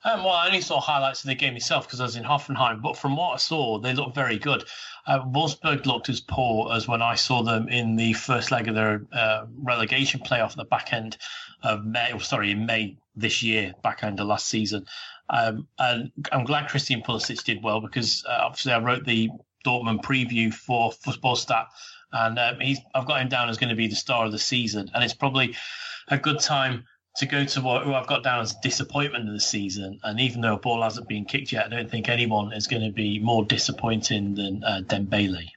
Um, 0.03 0.25
well, 0.25 0.33
I 0.33 0.47
only 0.47 0.63
saw 0.63 0.81
highlights 0.81 1.25
of 1.25 1.29
the 1.29 1.35
game 1.35 1.57
itself 1.57 1.87
because 1.87 2.01
I 2.01 2.05
was 2.05 2.17
in 2.17 2.25
Hoffenheim, 2.25 2.81
but 2.81 2.97
from 2.97 3.17
what 3.17 3.35
I 3.35 3.37
saw, 3.37 3.79
they 3.79 3.93
looked 3.93 4.15
very 4.15 4.39
good. 4.39 4.65
Uh, 5.07 5.21
Wolfsburg 5.21 5.85
looked 5.85 6.09
as 6.09 6.21
poor 6.21 6.73
as 6.73 6.89
when 6.89 7.03
I 7.03 7.15
saw 7.17 7.43
them 7.43 7.69
in 7.69 7.97
the 7.97 8.15
first 8.15 8.51
leg 8.51 8.69
of 8.69 8.75
their 8.75 9.03
uh, 9.13 9.45
relegation 9.59 10.21
playoff 10.21 10.53
at 10.53 10.57
the 10.57 10.65
back 10.65 10.95
end 10.95 11.19
of 11.63 11.85
May, 11.85 12.13
oh, 12.15 12.19
sorry, 12.19 12.53
in 12.53 12.65
May 12.65 12.97
this 13.15 13.43
year, 13.43 13.75
back 13.83 14.03
end 14.03 14.21
of 14.21 14.27
last 14.27 14.47
season. 14.47 14.87
Um, 15.29 15.69
and 15.79 16.11
I'm 16.33 16.45
glad 16.45 16.71
Christian 16.71 17.03
Pulisic 17.03 17.45
did 17.45 17.63
well 17.63 17.81
because 17.81 18.25
uh, 18.27 18.41
obviously 18.43 18.73
I 18.73 18.81
wrote 18.81 19.05
the 19.05 19.31
Dortmund 19.67 20.03
preview 20.03 20.53
for 20.53 20.93
Football 20.93 21.37
Stat, 21.37 21.67
and 22.13 22.39
um, 22.39 22.59
he's 22.61 22.81
I've 22.95 23.07
got 23.07 23.21
him 23.21 23.29
down 23.29 23.51
as 23.51 23.59
going 23.59 23.69
to 23.69 23.77
be 23.77 23.87
the 23.87 23.97
star 23.97 24.25
of 24.25 24.33
the 24.33 24.39
season, 24.39 24.91
and 24.95 25.05
it's 25.05 25.15
probably 25.15 25.55
a 26.09 26.17
good 26.17 26.41
time 26.41 26.87
to 27.21 27.27
go 27.27 27.45
to 27.45 27.61
what 27.61 27.85
who 27.85 27.93
I've 27.93 28.07
got 28.07 28.25
down 28.25 28.41
as 28.41 28.55
disappointment 28.55 29.29
of 29.29 29.35
the 29.35 29.41
season. 29.41 30.01
And 30.03 30.19
even 30.21 30.41
though 30.41 30.55
a 30.55 30.59
ball 30.59 30.83
hasn't 30.83 31.07
been 31.07 31.27
kicked 31.27 31.53
yet, 31.53 31.67
I 31.67 31.69
don't 31.69 31.91
think 31.91 32.09
anyone 32.09 32.53
is 32.55 32.67
going 32.67 32.83
to 32.83 32.93
be 32.93 33.19
more 33.19 33.45
disappointing 33.45 34.35
than 34.35 34.65
uh, 34.65 34.81
Dembele. 34.85 35.49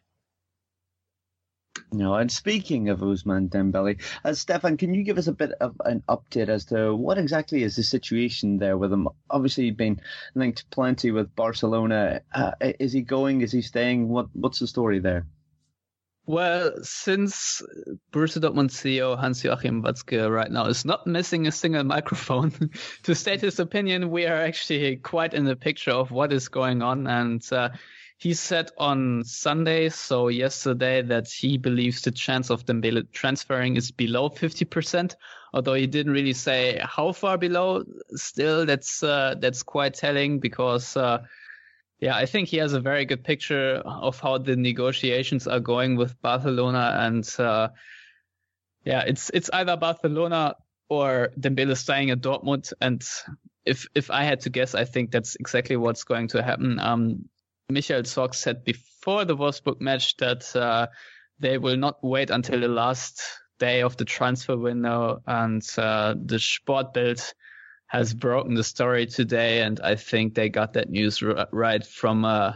No, 1.94 2.16
and 2.16 2.30
speaking 2.32 2.90
of 2.90 3.00
Ousmane 3.00 3.50
Dembele, 3.50 4.02
uh, 4.26 4.34
Stefan, 4.34 4.78
can 4.78 4.94
you 4.94 5.04
give 5.04 5.18
us 5.18 5.28
a 5.28 5.32
bit 5.32 5.52
of 5.62 5.80
an 5.86 6.04
update 6.10 6.50
as 6.50 6.66
to 6.66 6.94
what 6.96 7.18
exactly 7.18 7.64
is 7.64 7.76
the 7.76 7.84
situation 7.84 8.58
there 8.58 8.78
with 8.78 8.92
him? 8.92 9.08
Obviously, 9.30 9.72
been 9.72 10.02
linked 10.36 10.70
plenty 10.70 11.12
with 11.12 11.36
Barcelona. 11.36 12.22
Uh, 12.34 12.52
is 12.62 12.92
he 12.92 13.02
going? 13.02 13.42
Is 13.42 13.52
he 13.52 13.62
staying? 13.62 14.10
What 14.10 14.28
What's 14.34 14.60
the 14.60 14.68
story 14.68 15.00
there? 15.00 15.28
Well, 16.26 16.72
since 16.84 17.62
Borussia 18.14 18.40
Dortmund 18.40 18.72
CEO 18.72 19.20
Hans-Joachim 19.20 19.84
Watzke 19.84 20.32
right 20.32 20.50
now 20.50 20.68
is 20.68 20.86
not 20.86 21.06
missing 21.06 21.48
a 21.48 21.52
single 21.52 21.84
microphone 21.84 22.52
to 23.04 23.14
state 23.14 23.42
his 23.42 23.60
opinion, 23.60 24.10
we 24.10 24.26
are 24.26 24.42
actually 24.42 24.96
quite 24.98 25.34
in 25.34 25.44
the 25.44 25.58
picture 25.58 25.92
of 25.92 26.12
what 26.12 26.32
is 26.32 26.48
going 26.48 26.82
on. 26.82 27.08
And 27.08 27.46
uh, 27.52 27.70
he 28.18 28.34
said 28.34 28.72
on 28.78 29.26
Sunday, 29.26 29.90
so 29.90 30.30
yesterday, 30.30 31.02
that 31.02 31.30
he 31.30 31.58
believes 31.58 32.02
the 32.02 32.12
chance 32.12 32.50
of 32.50 32.66
Dembele 32.66 33.12
transferring 33.12 33.76
is 33.76 33.92
below 33.92 34.30
50%, 34.30 35.16
although 35.54 35.74
he 35.74 35.88
didn't 35.88 36.14
really 36.14 36.32
say 36.32 36.80
how 36.82 37.12
far 37.12 37.38
below. 37.38 37.84
Still, 38.16 38.66
that's 38.66 39.04
uh, 39.04 39.36
that's 39.40 39.62
quite 39.62 39.96
telling 39.96 40.40
because 40.40 40.96
uh, 40.96 41.24
yeah, 42.04 42.18
I 42.18 42.26
think 42.26 42.50
he 42.50 42.58
has 42.58 42.74
a 42.74 42.82
very 42.82 43.06
good 43.06 43.24
picture 43.24 43.76
of 43.86 44.20
how 44.20 44.38
the 44.38 44.58
negotiations 44.58 45.48
are 45.48 45.62
going 45.62 45.96
with 45.96 46.22
Barcelona, 46.22 46.98
and 47.00 47.26
uh, 47.40 47.70
yeah, 48.84 49.04
it's 49.08 49.30
it's 49.30 49.50
either 49.54 49.78
Barcelona 49.78 50.56
or 50.90 51.30
Dembele 51.40 51.78
staying 51.78 52.12
at 52.12 52.20
Dortmund. 52.20 52.74
And 52.82 53.02
if 53.66 53.88
if 53.96 54.12
I 54.12 54.26
had 54.26 54.42
to 54.42 54.50
guess, 54.50 54.76
I 54.76 54.84
think 54.84 55.12
that's 55.12 55.38
exactly 55.38 55.78
what's 55.78 56.04
going 56.04 56.28
to 56.30 56.44
happen. 56.44 56.78
Um, 56.78 57.30
Michael 57.70 58.04
Zorc 58.04 58.36
said 58.36 58.66
before 58.66 59.24
the 59.24 59.38
Wolfsburg 59.38 59.80
match 59.80 60.18
that 60.18 60.54
uh, 60.58 60.88
they 61.40 61.58
will 61.58 61.78
not 61.78 62.04
wait 62.04 62.32
until 62.32 62.60
the 62.60 62.68
last 62.68 63.24
day 63.60 63.82
of 63.82 63.96
the 63.96 64.04
transfer 64.04 64.58
window, 64.58 65.22
and 65.26 65.64
uh, 65.78 66.16
the 66.22 66.36
Sportbild 66.36 67.34
has 67.94 68.12
broken 68.12 68.56
the 68.56 68.64
story 68.64 69.06
today, 69.06 69.62
and 69.62 69.80
I 69.80 69.94
think 69.96 70.34
they 70.34 70.50
got 70.50 70.74
that 70.74 70.90
news 70.90 71.22
r- 71.22 71.48
right 71.52 71.86
from 71.86 72.26
uh, 72.26 72.54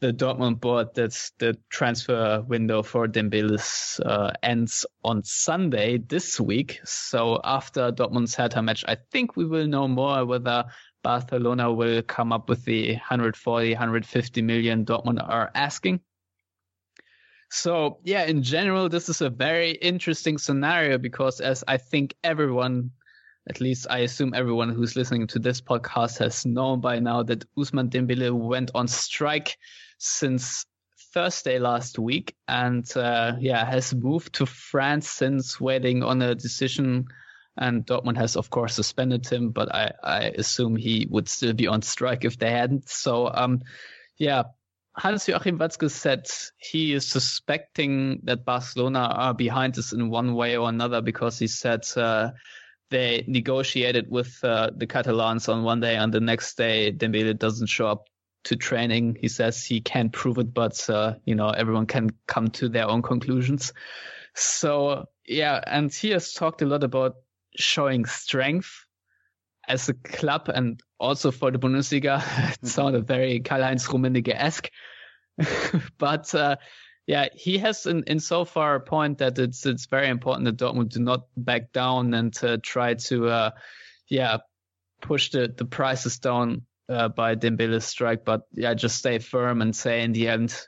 the 0.00 0.12
Dortmund 0.12 0.58
board 0.58 0.88
that 0.96 1.30
the 1.38 1.56
transfer 1.70 2.42
window 2.42 2.82
for 2.82 3.06
Dembele 3.06 4.00
uh, 4.04 4.32
ends 4.42 4.84
on 5.04 5.22
Sunday 5.22 5.98
this 5.98 6.40
week. 6.40 6.80
So 6.84 7.40
after 7.44 7.92
Dortmund's 7.92 8.34
Hertha 8.34 8.60
match, 8.62 8.84
I 8.88 8.96
think 9.12 9.36
we 9.36 9.46
will 9.46 9.68
know 9.68 9.86
more 9.86 10.26
whether 10.26 10.64
Barcelona 11.04 11.72
will 11.72 12.02
come 12.02 12.32
up 12.32 12.48
with 12.48 12.64
the 12.64 12.94
140, 12.94 13.70
150 13.70 14.42
million 14.42 14.84
Dortmund 14.84 15.24
are 15.24 15.52
asking. 15.54 16.00
So 17.48 18.00
yeah, 18.02 18.24
in 18.24 18.42
general, 18.42 18.88
this 18.88 19.08
is 19.08 19.20
a 19.20 19.30
very 19.30 19.70
interesting 19.70 20.36
scenario 20.36 20.98
because 20.98 21.40
as 21.40 21.62
I 21.68 21.76
think 21.76 22.16
everyone 22.24 22.90
at 23.48 23.60
least 23.60 23.86
I 23.90 23.98
assume 23.98 24.32
everyone 24.34 24.70
who's 24.70 24.96
listening 24.96 25.26
to 25.28 25.38
this 25.38 25.60
podcast 25.60 26.18
has 26.18 26.46
known 26.46 26.80
by 26.80 26.98
now 26.98 27.22
that 27.24 27.44
Ousmane 27.56 27.90
Dembele 27.90 28.32
went 28.32 28.70
on 28.74 28.88
strike 28.88 29.58
since 29.98 30.64
Thursday 31.12 31.58
last 31.58 31.98
week 31.98 32.34
and 32.48 32.84
uh, 32.96 33.32
yeah 33.38 33.64
has 33.64 33.94
moved 33.94 34.34
to 34.34 34.46
France 34.46 35.08
since 35.08 35.60
waiting 35.60 36.02
on 36.02 36.22
a 36.22 36.34
decision. 36.34 37.06
And 37.56 37.86
Dortmund 37.86 38.16
has 38.16 38.36
of 38.36 38.50
course 38.50 38.74
suspended 38.74 39.26
him 39.26 39.50
but 39.50 39.72
I, 39.72 39.92
I 40.02 40.20
assume 40.38 40.74
he 40.74 41.06
would 41.10 41.28
still 41.28 41.52
be 41.52 41.68
on 41.68 41.82
strike 41.82 42.24
if 42.24 42.38
they 42.38 42.50
hadn't. 42.50 42.88
So 42.88 43.30
um 43.32 43.62
yeah 44.16 44.44
Hans-Joachim 44.96 45.58
Watzke 45.58 45.90
said 45.90 46.28
he 46.56 46.92
is 46.92 47.06
suspecting 47.06 48.20
that 48.24 48.44
Barcelona 48.44 49.00
are 49.00 49.34
behind 49.34 49.74
this 49.74 49.92
in 49.92 50.08
one 50.08 50.34
way 50.34 50.56
or 50.56 50.68
another 50.68 51.00
because 51.00 51.36
he 51.36 51.48
said 51.48 51.84
uh, 51.96 52.30
they 52.94 53.24
negotiated 53.26 54.08
with 54.08 54.38
uh, 54.44 54.70
the 54.76 54.86
Catalans 54.86 55.48
on 55.48 55.64
one 55.64 55.80
day, 55.80 55.96
and 55.96 56.14
the 56.14 56.20
next 56.20 56.56
day 56.56 56.92
Dembele 56.92 57.36
doesn't 57.36 57.66
show 57.66 57.88
up 57.88 58.06
to 58.44 58.54
training. 58.54 59.18
He 59.20 59.26
says 59.26 59.64
he 59.64 59.80
can't 59.80 60.12
prove 60.12 60.38
it, 60.38 60.54
but 60.54 60.88
uh, 60.88 61.14
you 61.24 61.34
know 61.34 61.48
everyone 61.48 61.86
can 61.86 62.10
come 62.28 62.48
to 62.50 62.68
their 62.68 62.88
own 62.88 63.02
conclusions. 63.02 63.72
So 64.34 65.06
yeah, 65.26 65.60
and 65.66 65.92
he 65.92 66.10
has 66.10 66.32
talked 66.34 66.62
a 66.62 66.66
lot 66.66 66.84
about 66.84 67.16
showing 67.56 68.04
strength 68.04 68.86
as 69.66 69.88
a 69.88 69.94
club 69.94 70.48
and 70.54 70.80
also 71.00 71.32
for 71.32 71.50
the 71.50 71.58
Bundesliga. 71.58 72.22
it 72.62 72.68
sounded 72.68 73.08
very 73.08 73.40
Karl-Heinz 73.40 73.88
Rummenigge-esque, 73.88 74.70
but 75.98 76.32
uh, 76.32 76.56
yeah, 77.06 77.28
he 77.34 77.58
has 77.58 77.86
in, 77.86 78.04
in 78.04 78.18
so 78.18 78.44
far 78.44 78.76
a 78.76 78.80
point 78.80 79.18
that 79.18 79.38
it's 79.38 79.66
it's 79.66 79.86
very 79.86 80.08
important 80.08 80.46
that 80.46 80.56
Dortmund 80.56 80.90
do 80.90 81.00
not 81.00 81.26
back 81.36 81.72
down 81.72 82.14
and 82.14 82.32
to 82.34 82.58
try 82.58 82.94
to 82.94 83.28
uh, 83.28 83.50
yeah 84.08 84.38
push 85.02 85.30
the, 85.30 85.52
the 85.54 85.66
prices 85.66 86.18
down 86.18 86.62
uh, 86.88 87.08
by 87.08 87.34
Dembele's 87.34 87.84
strike, 87.84 88.24
but 88.24 88.42
yeah, 88.52 88.74
just 88.74 88.96
stay 88.96 89.18
firm 89.18 89.60
and 89.60 89.76
say 89.76 90.02
in 90.02 90.12
the 90.12 90.28
end 90.28 90.66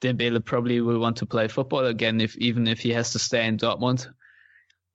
Dembele 0.00 0.44
probably 0.44 0.80
will 0.80 0.98
want 0.98 1.16
to 1.18 1.26
play 1.26 1.48
football 1.48 1.86
again 1.86 2.20
if 2.20 2.36
even 2.36 2.66
if 2.66 2.80
he 2.80 2.90
has 2.90 3.12
to 3.12 3.18
stay 3.18 3.46
in 3.46 3.58
Dortmund. 3.58 4.08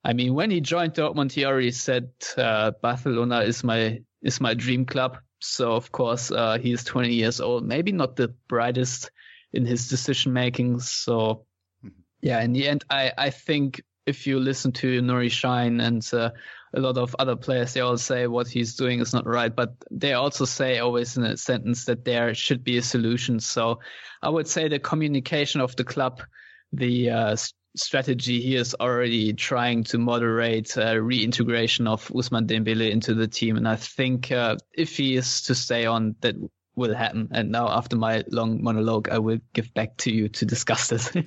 I 0.03 0.13
mean, 0.13 0.33
when 0.33 0.49
he 0.49 0.61
joined 0.61 0.93
Dortmund, 0.93 1.31
he 1.31 1.45
already 1.45 1.71
said 1.71 2.09
uh, 2.37 2.71
Barcelona 2.81 3.41
is 3.41 3.63
my 3.63 4.01
is 4.21 4.41
my 4.41 4.53
dream 4.53 4.85
club. 4.85 5.17
So 5.39 5.73
of 5.73 5.91
course 5.91 6.31
uh, 6.31 6.57
he's 6.57 6.83
20 6.83 7.13
years 7.13 7.39
old, 7.39 7.65
maybe 7.65 7.91
not 7.91 8.15
the 8.15 8.33
brightest 8.47 9.11
in 9.53 9.65
his 9.65 9.87
decision 9.87 10.33
making. 10.33 10.79
So 10.79 11.45
mm-hmm. 11.83 11.89
yeah, 12.21 12.41
in 12.41 12.53
the 12.53 12.67
end, 12.67 12.83
I, 12.89 13.11
I 13.17 13.29
think 13.29 13.81
if 14.05 14.27
you 14.27 14.39
listen 14.39 14.71
to 14.71 15.01
Nuri 15.01 15.29
Sahin 15.29 15.81
and 15.81 16.07
uh, 16.13 16.31
a 16.73 16.79
lot 16.79 16.97
of 16.97 17.15
other 17.19 17.35
players, 17.35 17.73
they 17.73 17.81
all 17.81 17.97
say 17.97 18.27
what 18.27 18.47
he's 18.47 18.75
doing 18.75 18.99
is 18.99 19.13
not 19.13 19.25
right, 19.25 19.55
but 19.55 19.73
they 19.91 20.13
also 20.13 20.45
say 20.45 20.79
always 20.79 21.17
in 21.17 21.23
a 21.23 21.37
sentence 21.37 21.85
that 21.85 22.05
there 22.05 22.33
should 22.33 22.63
be 22.63 22.77
a 22.77 22.81
solution. 22.81 23.39
So 23.39 23.79
I 24.21 24.29
would 24.29 24.47
say 24.47 24.67
the 24.67 24.79
communication 24.79 25.61
of 25.61 25.75
the 25.75 25.83
club, 25.83 26.21
the 26.73 27.09
uh, 27.09 27.35
strategy 27.75 28.41
he 28.41 28.55
is 28.55 28.75
already 28.79 29.33
trying 29.33 29.83
to 29.85 29.97
moderate 29.97 30.77
uh, 30.77 30.99
reintegration 30.99 31.87
of 31.87 32.07
Ousmane 32.09 32.47
Dembele 32.47 32.91
into 32.91 33.13
the 33.13 33.27
team, 33.27 33.57
and 33.57 33.67
I 33.67 33.75
think 33.75 34.31
uh, 34.31 34.57
if 34.73 34.97
he 34.97 35.15
is 35.15 35.43
to 35.43 35.55
stay 35.55 35.85
on, 35.85 36.15
that 36.21 36.35
will 36.79 36.95
happen. 36.95 37.29
And 37.31 37.51
now, 37.51 37.69
after 37.69 37.95
my 37.95 38.23
long 38.29 38.63
monologue, 38.63 39.09
I 39.09 39.19
will 39.19 39.39
give 39.53 39.71
back 39.73 39.97
to 39.97 40.11
you 40.11 40.29
to 40.29 40.45
discuss 40.45 40.87
this. 40.87 41.11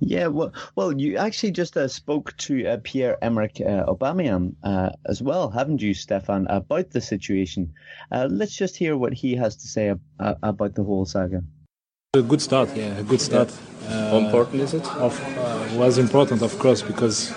yeah, 0.00 0.28
well, 0.28 0.52
well, 0.74 0.92
you 0.98 1.18
actually 1.18 1.52
just 1.52 1.76
uh, 1.76 1.88
spoke 1.88 2.34
to 2.38 2.66
uh, 2.66 2.78
Pierre 2.82 3.18
Emerick 3.22 3.60
uh, 3.60 3.84
Aubameyang 3.92 4.54
uh, 4.62 4.90
as 5.06 5.20
well, 5.22 5.50
haven't 5.50 5.82
you, 5.82 5.92
Stefan, 5.92 6.46
about 6.48 6.90
the 6.90 7.00
situation? 7.00 7.74
Uh, 8.10 8.28
let's 8.30 8.56
just 8.56 8.76
hear 8.76 8.96
what 8.96 9.12
he 9.12 9.36
has 9.36 9.56
to 9.56 9.68
say 9.68 9.90
ab- 9.90 10.38
about 10.42 10.74
the 10.74 10.84
whole 10.84 11.04
saga. 11.04 11.42
A 12.14 12.22
good 12.22 12.42
start, 12.42 12.74
yeah, 12.76 12.98
a 12.98 13.02
good 13.02 13.20
start. 13.20 13.50
Yeah. 13.84 14.10
How 14.10 14.18
important 14.18 14.62
is 14.62 14.74
it? 14.74 14.86
Of, 14.96 15.18
was 15.76 15.98
important, 15.98 16.42
of 16.42 16.58
course, 16.58 16.82
because 16.82 17.32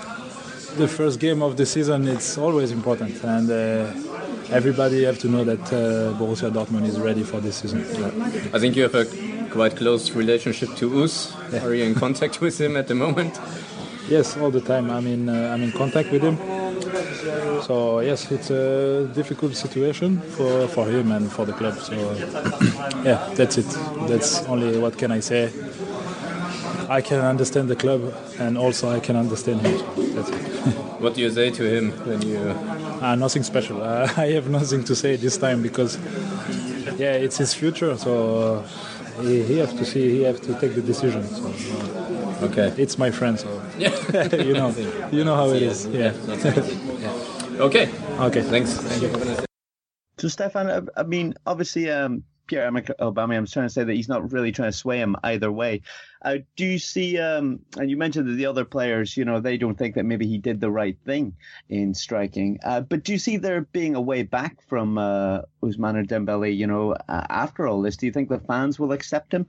the 0.76 0.86
first 0.86 1.18
game 1.18 1.42
of 1.42 1.56
the 1.56 1.64
season 1.64 2.06
it's 2.06 2.36
always 2.36 2.70
important 2.70 3.24
and 3.24 3.48
everybody 4.50 5.04
have 5.04 5.18
to 5.18 5.28
know 5.28 5.44
that 5.44 5.60
uh, 5.72 6.12
Borussia 6.18 6.50
Dortmund 6.50 6.86
is 6.86 6.98
ready 7.00 7.22
for 7.22 7.40
this 7.40 7.56
season. 7.56 7.84
Yeah. 7.98 8.10
I 8.54 8.58
think 8.58 8.76
you 8.76 8.82
have 8.82 8.94
a 8.94 9.06
quite 9.50 9.76
close 9.76 10.10
relationship 10.12 10.74
to 10.76 11.02
Us. 11.02 11.34
Yeah. 11.52 11.64
Are 11.64 11.74
you 11.74 11.84
in 11.84 11.94
contact 11.94 12.40
with 12.44 12.60
him 12.60 12.76
at 12.76 12.88
the 12.88 12.94
moment? 12.94 13.38
Yes, 14.08 14.36
all 14.36 14.50
the 14.50 14.60
time. 14.60 14.90
I'm 14.90 15.06
in 15.06 15.28
uh, 15.28 15.50
I'm 15.52 15.62
in 15.62 15.72
contact 15.72 16.12
with 16.12 16.22
him. 16.22 16.36
So 17.62 18.00
yes, 18.00 18.30
it's 18.30 18.50
a 18.50 19.10
difficult 19.14 19.56
situation 19.56 20.20
for, 20.20 20.68
for 20.68 20.86
him 20.86 21.10
and 21.10 21.30
for 21.30 21.44
the 21.44 21.52
club. 21.52 21.78
So 21.78 21.94
yeah, 23.02 23.28
that's 23.34 23.58
it. 23.58 23.66
That's 24.08 24.44
only 24.46 24.78
what 24.78 24.96
can 24.96 25.10
I 25.10 25.20
say. 25.20 25.50
I 26.88 27.00
can 27.00 27.18
understand 27.18 27.68
the 27.68 27.74
club 27.74 28.14
and 28.38 28.56
also 28.56 28.88
I 28.88 29.00
can 29.00 29.16
understand 29.16 29.62
him. 29.62 30.14
That's 30.14 30.30
it. 30.30 30.36
what 31.00 31.14
do 31.14 31.20
you 31.20 31.30
say 31.30 31.50
to 31.50 31.64
him 31.64 31.90
when 32.06 32.22
you 32.22 32.38
Uh, 33.00 33.14
nothing 33.14 33.42
special. 33.42 33.82
Uh, 33.82 34.08
I 34.16 34.26
have 34.32 34.48
nothing 34.48 34.84
to 34.84 34.94
say 34.96 35.16
this 35.16 35.36
time 35.38 35.62
because, 35.62 35.98
yeah, 36.98 37.12
it's 37.12 37.36
his 37.36 37.52
future. 37.54 37.96
So 37.96 38.64
uh, 39.18 39.22
he, 39.22 39.42
he 39.42 39.58
have 39.58 39.76
to 39.78 39.84
see. 39.84 40.10
He 40.10 40.22
have 40.22 40.40
to 40.42 40.54
take 40.60 40.74
the 40.74 40.82
decision. 40.82 41.22
So, 41.28 41.44
uh, 41.46 42.46
Okay. 42.46 42.68
it's 42.76 42.98
my 42.98 43.10
friend. 43.10 43.40
So 43.40 43.48
you 43.78 44.52
know, 44.54 44.70
you 45.10 45.24
know 45.24 45.34
how 45.36 45.48
it 45.50 45.62
is. 45.62 45.86
Yeah. 45.92 46.12
Okay. 47.58 47.88
okay. 48.20 48.42
Thanks. 48.42 48.72
Thank 48.74 49.02
you. 49.02 49.46
So, 50.18 50.28
Stefan, 50.28 50.68
I, 50.70 51.00
I 51.00 51.02
mean, 51.04 51.34
obviously, 51.46 51.90
um, 51.90 52.24
Pierre 52.46 52.70
Aubameyang, 52.70 53.38
I'm 53.38 53.46
trying 53.46 53.66
to 53.66 53.72
say 53.72 53.84
that 53.84 53.94
he's 53.94 54.08
not 54.08 54.32
really 54.32 54.52
trying 54.52 54.70
to 54.70 54.76
sway 54.76 54.98
him 54.98 55.16
either 55.24 55.50
way. 55.50 55.82
Uh, 56.22 56.38
do 56.56 56.64
you 56.64 56.78
see, 56.78 57.18
um, 57.18 57.60
and 57.76 57.90
you 57.90 57.96
mentioned 57.96 58.28
that 58.28 58.34
the 58.34 58.46
other 58.46 58.64
players, 58.64 59.16
you 59.16 59.24
know, 59.24 59.40
they 59.40 59.56
don't 59.56 59.76
think 59.76 59.94
that 59.94 60.04
maybe 60.04 60.26
he 60.26 60.38
did 60.38 60.60
the 60.60 60.70
right 60.70 60.96
thing 61.04 61.34
in 61.68 61.94
striking. 61.94 62.58
Uh, 62.64 62.80
but 62.80 63.04
do 63.04 63.12
you 63.12 63.18
see 63.18 63.36
there 63.36 63.62
being 63.72 63.94
a 63.94 64.00
way 64.00 64.22
back 64.22 64.62
from 64.68 64.98
uh, 64.98 65.42
Ousmane 65.62 66.06
Dembele, 66.06 66.56
you 66.56 66.66
know, 66.66 66.96
after 67.08 67.66
all 67.66 67.82
this? 67.82 67.96
Do 67.96 68.06
you 68.06 68.12
think 68.12 68.28
the 68.28 68.40
fans 68.40 68.78
will 68.78 68.92
accept 68.92 69.32
him? 69.32 69.46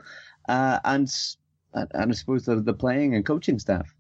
Uh, 0.47 0.79
and, 0.83 1.11
and 1.73 2.11
I 2.11 2.13
suppose 2.13 2.45
the, 2.45 2.55
the 2.57 2.73
playing 2.73 3.15
and 3.15 3.25
coaching 3.25 3.59
staff? 3.59 3.93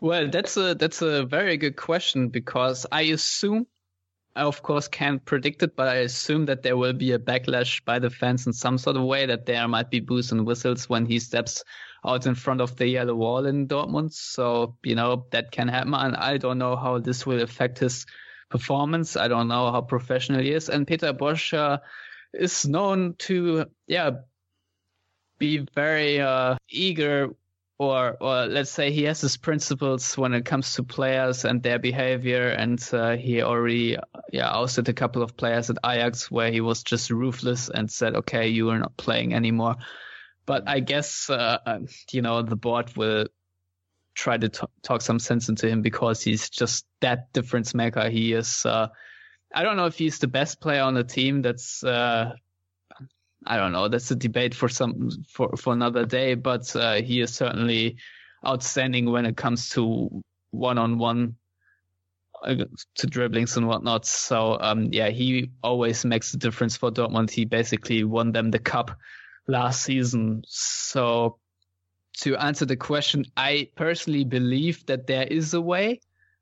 Well, 0.00 0.28
that's 0.28 0.56
a 0.56 0.74
that's 0.74 1.02
a 1.02 1.26
very 1.26 1.58
good 1.58 1.76
question 1.76 2.28
because 2.28 2.86
I 2.90 3.02
assume, 3.02 3.66
I 4.36 4.42
of 4.42 4.62
course 4.62 4.86
can't 4.86 5.24
predict 5.24 5.62
it, 5.62 5.74
but 5.74 5.88
I 5.88 5.96
assume 5.96 6.46
that 6.46 6.62
there 6.62 6.76
will 6.76 6.92
be 6.92 7.12
a 7.12 7.18
backlash 7.18 7.84
by 7.84 7.98
the 7.98 8.10
fans 8.10 8.46
in 8.46 8.52
some 8.52 8.78
sort 8.78 8.96
of 8.96 9.02
way. 9.02 9.26
That 9.26 9.46
there 9.46 9.66
might 9.66 9.90
be 9.90 10.00
boos 10.00 10.30
and 10.30 10.46
whistles 10.46 10.88
when 10.88 11.04
he 11.06 11.18
steps 11.18 11.64
out 12.04 12.26
in 12.26 12.34
front 12.34 12.60
of 12.60 12.76
the 12.76 12.86
yellow 12.86 13.14
wall 13.14 13.46
in 13.46 13.66
Dortmund. 13.66 14.12
So 14.12 14.76
you 14.84 14.94
know 14.94 15.26
that 15.30 15.50
can 15.50 15.68
happen, 15.68 15.94
and 15.94 16.16
I 16.16 16.36
don't 16.38 16.58
know 16.58 16.76
how 16.76 16.98
this 16.98 17.26
will 17.26 17.42
affect 17.42 17.80
his 17.80 18.06
performance. 18.50 19.16
I 19.16 19.28
don't 19.28 19.48
know 19.48 19.72
how 19.72 19.80
professional 19.80 20.42
he 20.42 20.52
is, 20.52 20.68
and 20.68 20.86
Peter 20.86 21.12
Bosz 21.12 21.52
uh, 21.52 21.78
is 22.32 22.66
known 22.66 23.14
to 23.18 23.66
yeah 23.86 24.10
be 25.38 25.66
very 25.74 26.20
uh, 26.20 26.56
eager 26.68 27.34
or 27.80 28.18
or 28.20 28.46
let's 28.46 28.70
say 28.70 28.92
he 28.92 29.04
has 29.04 29.22
his 29.22 29.38
principles 29.38 30.18
when 30.18 30.34
it 30.34 30.44
comes 30.44 30.74
to 30.74 30.82
players 30.82 31.46
and 31.46 31.62
their 31.62 31.78
behavior 31.78 32.48
and 32.48 32.78
uh, 32.92 33.16
he 33.16 33.40
already 33.40 33.96
yeah 34.30 34.50
ousted 34.50 34.86
a 34.90 34.92
couple 34.92 35.22
of 35.22 35.34
players 35.34 35.70
at 35.70 35.78
Ajax 35.82 36.30
where 36.30 36.52
he 36.52 36.60
was 36.60 36.82
just 36.82 37.10
ruthless 37.10 37.70
and 37.70 37.90
said 37.90 38.14
okay 38.16 38.48
you 38.48 38.68
are 38.68 38.78
not 38.78 38.94
playing 38.98 39.32
anymore. 39.32 39.76
But 40.44 40.68
I 40.68 40.80
guess 40.80 41.30
uh, 41.30 41.78
you 42.12 42.20
know 42.20 42.42
the 42.42 42.54
board 42.54 42.94
will 42.98 43.28
try 44.14 44.36
to 44.36 44.50
t- 44.50 44.66
talk 44.82 45.00
some 45.00 45.18
sense 45.18 45.48
into 45.48 45.66
him 45.66 45.80
because 45.80 46.22
he's 46.22 46.50
just 46.50 46.84
that 47.00 47.32
difference 47.32 47.72
maker 47.72 48.10
he 48.10 48.34
is 48.34 48.66
uh, 48.66 48.88
I 49.54 49.62
don't 49.62 49.78
know 49.78 49.86
if 49.86 49.96
he's 49.96 50.18
the 50.18 50.28
best 50.28 50.60
player 50.60 50.82
on 50.82 50.92
the 50.92 51.04
team 51.04 51.40
that's 51.40 51.82
uh, 51.82 52.34
I 53.46 53.56
don't 53.56 53.72
know. 53.72 53.88
That's 53.88 54.10
a 54.10 54.16
debate 54.16 54.54
for 54.54 54.68
some 54.68 55.10
for 55.28 55.56
for 55.56 55.72
another 55.72 56.04
day. 56.04 56.34
But 56.34 56.74
uh, 56.76 56.96
he 56.96 57.20
is 57.20 57.34
certainly 57.34 57.96
outstanding 58.46 59.10
when 59.10 59.26
it 59.26 59.36
comes 59.36 59.70
to 59.70 60.22
one 60.50 60.78
on 60.78 60.98
one 60.98 61.36
to 62.44 63.06
dribblings 63.06 63.56
and 63.56 63.68
whatnot. 63.68 64.06
So 64.06 64.58
um, 64.60 64.88
yeah, 64.92 65.08
he 65.08 65.50
always 65.62 66.04
makes 66.04 66.32
the 66.32 66.38
difference 66.38 66.76
for 66.76 66.90
Dortmund. 66.90 67.30
He 67.30 67.44
basically 67.44 68.04
won 68.04 68.32
them 68.32 68.50
the 68.50 68.58
cup 68.58 68.96
last 69.46 69.82
season. 69.82 70.42
So 70.46 71.38
to 72.18 72.36
answer 72.36 72.64
the 72.64 72.76
question, 72.76 73.24
I 73.36 73.68
personally 73.76 74.24
believe 74.24 74.84
that 74.86 75.06
there 75.06 75.24
is 75.24 75.54
a 75.54 75.60
way 75.60 76.00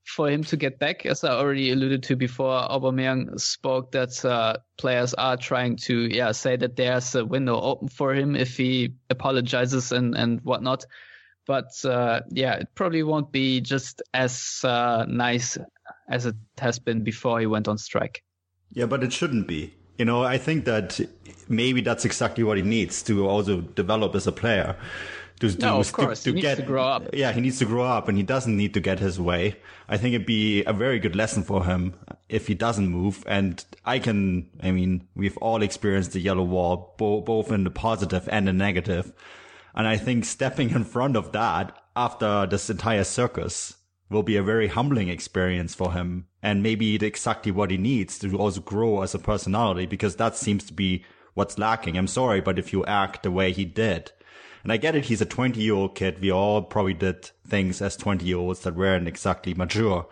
for 0.08 0.30
him 0.30 0.42
to 0.44 0.56
get 0.56 0.78
back, 0.78 1.04
as 1.06 1.22
I 1.22 1.30
already 1.30 1.70
alluded 1.70 2.02
to 2.04 2.16
before. 2.16 2.66
Aubameyang 2.68 3.38
spoke 3.38 3.92
that 3.92 4.24
uh, 4.24 4.56
players 4.78 5.14
are 5.14 5.36
trying 5.36 5.76
to, 5.76 6.08
yeah, 6.14 6.32
say 6.32 6.56
that 6.56 6.76
there's 6.76 7.14
a 7.14 7.24
window 7.24 7.60
open 7.60 7.88
for 7.88 8.14
him 8.14 8.34
if 8.34 8.56
he 8.56 8.94
apologizes 9.10 9.92
and 9.92 10.16
and 10.16 10.40
whatnot. 10.40 10.86
But 11.46 11.84
uh, 11.84 12.20
yeah, 12.30 12.54
it 12.54 12.68
probably 12.74 13.02
won't 13.02 13.32
be 13.32 13.60
just 13.60 14.02
as 14.14 14.60
uh, 14.64 15.04
nice 15.08 15.58
as 16.08 16.26
it 16.26 16.36
has 16.58 16.78
been 16.78 17.04
before 17.04 17.40
he 17.40 17.46
went 17.46 17.68
on 17.68 17.78
strike. 17.78 18.22
Yeah, 18.72 18.86
but 18.86 19.02
it 19.02 19.12
shouldn't 19.12 19.46
be. 19.46 19.74
You 19.98 20.04
know, 20.04 20.22
I 20.22 20.38
think 20.38 20.64
that 20.64 21.00
maybe 21.48 21.80
that's 21.80 22.04
exactly 22.04 22.44
what 22.44 22.56
he 22.56 22.62
needs 22.62 23.02
to 23.04 23.26
also 23.28 23.60
develop 23.60 24.14
as 24.14 24.26
a 24.26 24.32
player. 24.32 24.76
To, 25.40 25.50
to, 25.50 25.58
no, 25.58 25.80
of 25.80 25.92
course. 25.92 26.22
To, 26.22 26.24
to 26.24 26.30
he 26.30 26.34
needs 26.36 26.42
get, 26.42 26.54
to 26.56 26.62
grow 26.62 26.84
up. 26.84 27.10
Yeah, 27.12 27.32
he 27.32 27.40
needs 27.40 27.58
to 27.60 27.64
grow 27.64 27.84
up 27.84 28.08
and 28.08 28.16
he 28.16 28.24
doesn't 28.24 28.56
need 28.56 28.74
to 28.74 28.80
get 28.80 28.98
his 28.98 29.20
way. 29.20 29.56
I 29.88 29.96
think 29.96 30.14
it'd 30.14 30.26
be 30.26 30.64
a 30.64 30.72
very 30.72 30.98
good 30.98 31.14
lesson 31.14 31.42
for 31.42 31.64
him 31.64 31.94
if 32.28 32.46
he 32.46 32.54
doesn't 32.54 32.88
move. 32.88 33.24
And 33.26 33.64
I 33.84 33.98
can, 33.98 34.50
I 34.62 34.70
mean, 34.70 35.06
we've 35.14 35.36
all 35.38 35.62
experienced 35.62 36.12
the 36.12 36.20
yellow 36.20 36.42
wall, 36.42 36.94
bo- 36.98 37.20
both 37.20 37.52
in 37.52 37.64
the 37.64 37.70
positive 37.70 38.28
and 38.30 38.48
the 38.48 38.52
negative. 38.52 39.12
And 39.74 39.86
I 39.86 39.96
think 39.96 40.24
stepping 40.24 40.70
in 40.70 40.84
front 40.84 41.16
of 41.16 41.32
that 41.32 41.76
after 41.94 42.46
this 42.46 42.68
entire 42.68 43.04
circus 43.04 43.76
will 44.10 44.22
be 44.22 44.36
a 44.36 44.42
very 44.42 44.68
humbling 44.68 45.08
experience 45.08 45.74
for 45.74 45.92
him. 45.92 46.26
And 46.42 46.62
maybe 46.62 46.94
exactly 46.96 47.52
what 47.52 47.70
he 47.70 47.76
needs 47.76 48.18
to 48.20 48.36
also 48.36 48.60
grow 48.60 49.02
as 49.02 49.14
a 49.14 49.18
personality 49.18 49.86
because 49.86 50.16
that 50.16 50.36
seems 50.36 50.64
to 50.64 50.72
be 50.72 51.04
what's 51.34 51.58
lacking. 51.58 51.96
I'm 51.96 52.06
sorry, 52.06 52.40
but 52.40 52.58
if 52.58 52.72
you 52.72 52.84
act 52.86 53.22
the 53.22 53.30
way 53.30 53.52
he 53.52 53.64
did, 53.64 54.10
and 54.62 54.72
I 54.72 54.76
get 54.76 54.94
it, 54.94 55.06
he's 55.06 55.20
a 55.20 55.26
20 55.26 55.60
year 55.60 55.74
old 55.74 55.94
kid. 55.94 56.20
We 56.20 56.30
all 56.30 56.62
probably 56.62 56.94
did 56.94 57.30
things 57.46 57.80
as 57.80 57.96
20 57.96 58.24
year 58.24 58.38
olds 58.38 58.60
that 58.60 58.74
weren't 58.74 59.08
exactly 59.08 59.54
mature. 59.54 60.06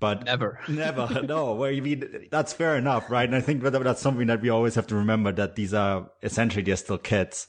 But 0.00 0.24
never, 0.24 0.60
never, 0.68 1.22
no. 1.22 1.54
Well, 1.54 1.70
I 1.70 1.80
mean, 1.80 2.28
that's 2.30 2.52
fair 2.52 2.76
enough, 2.76 3.10
right? 3.10 3.28
And 3.28 3.36
I 3.36 3.40
think 3.40 3.62
that 3.62 3.70
that's 3.82 4.02
something 4.02 4.26
that 4.26 4.42
we 4.42 4.50
always 4.50 4.74
have 4.74 4.86
to 4.88 4.96
remember 4.96 5.32
that 5.32 5.56
these 5.56 5.72
are 5.72 6.10
essentially 6.22 6.62
they're 6.62 6.76
still 6.76 6.98
kids. 6.98 7.46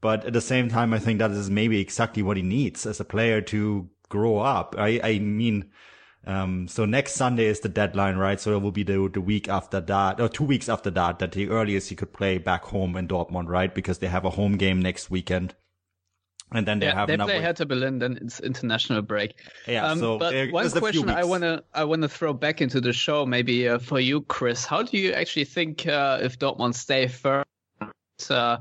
But 0.00 0.24
at 0.24 0.32
the 0.32 0.40
same 0.40 0.68
time, 0.68 0.92
I 0.92 0.98
think 0.98 1.18
that 1.18 1.32
is 1.32 1.50
maybe 1.50 1.80
exactly 1.80 2.22
what 2.22 2.36
he 2.36 2.42
needs 2.42 2.86
as 2.86 3.00
a 3.00 3.04
player 3.04 3.40
to 3.42 3.88
grow 4.08 4.38
up. 4.38 4.76
I, 4.78 5.00
I 5.02 5.18
mean, 5.18 5.70
um, 6.24 6.68
so 6.68 6.84
next 6.84 7.14
Sunday 7.14 7.46
is 7.46 7.60
the 7.60 7.68
deadline, 7.68 8.16
right? 8.16 8.38
So 8.38 8.54
it 8.54 8.62
will 8.62 8.70
be 8.70 8.84
the, 8.84 9.10
the 9.12 9.20
week 9.20 9.48
after 9.48 9.80
that, 9.80 10.20
or 10.20 10.28
two 10.28 10.44
weeks 10.44 10.68
after 10.68 10.90
that, 10.90 11.18
that 11.18 11.32
the 11.32 11.48
earliest 11.48 11.88
he 11.88 11.96
could 11.96 12.12
play 12.12 12.38
back 12.38 12.64
home 12.64 12.96
in 12.96 13.08
Dortmund, 13.08 13.48
right? 13.48 13.74
Because 13.74 13.98
they 13.98 14.06
have 14.06 14.24
a 14.24 14.30
home 14.30 14.56
game 14.56 14.80
next 14.80 15.10
weekend 15.10 15.56
and 16.52 16.66
then 16.66 16.78
they 16.78 16.86
yeah, 16.86 16.94
have 16.94 17.08
they 17.08 17.14
another 17.14 17.32
play 17.32 17.42
Hertha 17.42 17.66
Berlin, 17.66 17.98
then 17.98 18.18
it's 18.22 18.40
international 18.40 19.02
break. 19.02 19.34
Yeah, 19.66 19.86
um, 19.86 19.98
so 19.98 20.18
but 20.18 20.50
one 20.50 20.70
question 20.70 21.10
I 21.10 21.24
wanna 21.24 21.62
I 21.74 21.84
wanna 21.84 22.08
throw 22.08 22.32
back 22.32 22.60
into 22.60 22.80
the 22.80 22.92
show, 22.92 23.26
maybe 23.26 23.68
uh, 23.68 23.78
for 23.78 24.00
you, 24.00 24.22
Chris. 24.22 24.64
How 24.64 24.82
do 24.82 24.96
you 24.96 25.12
actually 25.12 25.44
think 25.44 25.86
uh, 25.86 26.20
if 26.22 26.38
Dortmund 26.38 26.74
stay 26.74 27.06
first, 27.06 27.46
uh, 28.30 28.58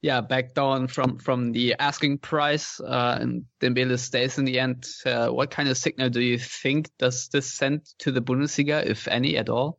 yeah, 0.00 0.20
back 0.22 0.54
down 0.54 0.88
from 0.88 1.18
from 1.18 1.52
the 1.52 1.74
asking 1.78 2.18
price, 2.18 2.80
uh, 2.80 3.18
and 3.20 3.44
Dembele 3.60 3.98
stays 3.98 4.38
in 4.38 4.46
the 4.46 4.58
end? 4.58 4.86
Uh, 5.04 5.28
what 5.28 5.50
kind 5.50 5.68
of 5.68 5.76
signal 5.76 6.08
do 6.08 6.20
you 6.20 6.38
think 6.38 6.90
does 6.98 7.28
this 7.28 7.52
send 7.52 7.84
to 7.98 8.12
the 8.12 8.22
Bundesliga, 8.22 8.84
if 8.84 9.08
any 9.08 9.36
at 9.36 9.50
all? 9.50 9.78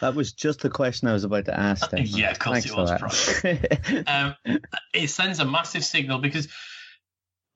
That 0.00 0.14
was 0.14 0.32
just 0.32 0.60
the 0.60 0.70
question 0.70 1.08
I 1.08 1.12
was 1.12 1.24
about 1.24 1.46
to 1.46 1.58
ask. 1.58 1.90
Then. 1.90 2.04
yeah, 2.06 2.30
of 2.30 2.38
course 2.38 2.64
Thanks 2.64 3.42
it 3.44 3.44
was. 3.44 4.04
um, 4.06 4.58
it 4.94 5.08
sends 5.10 5.40
a 5.40 5.44
massive 5.44 5.84
signal 5.84 6.18
because 6.18 6.48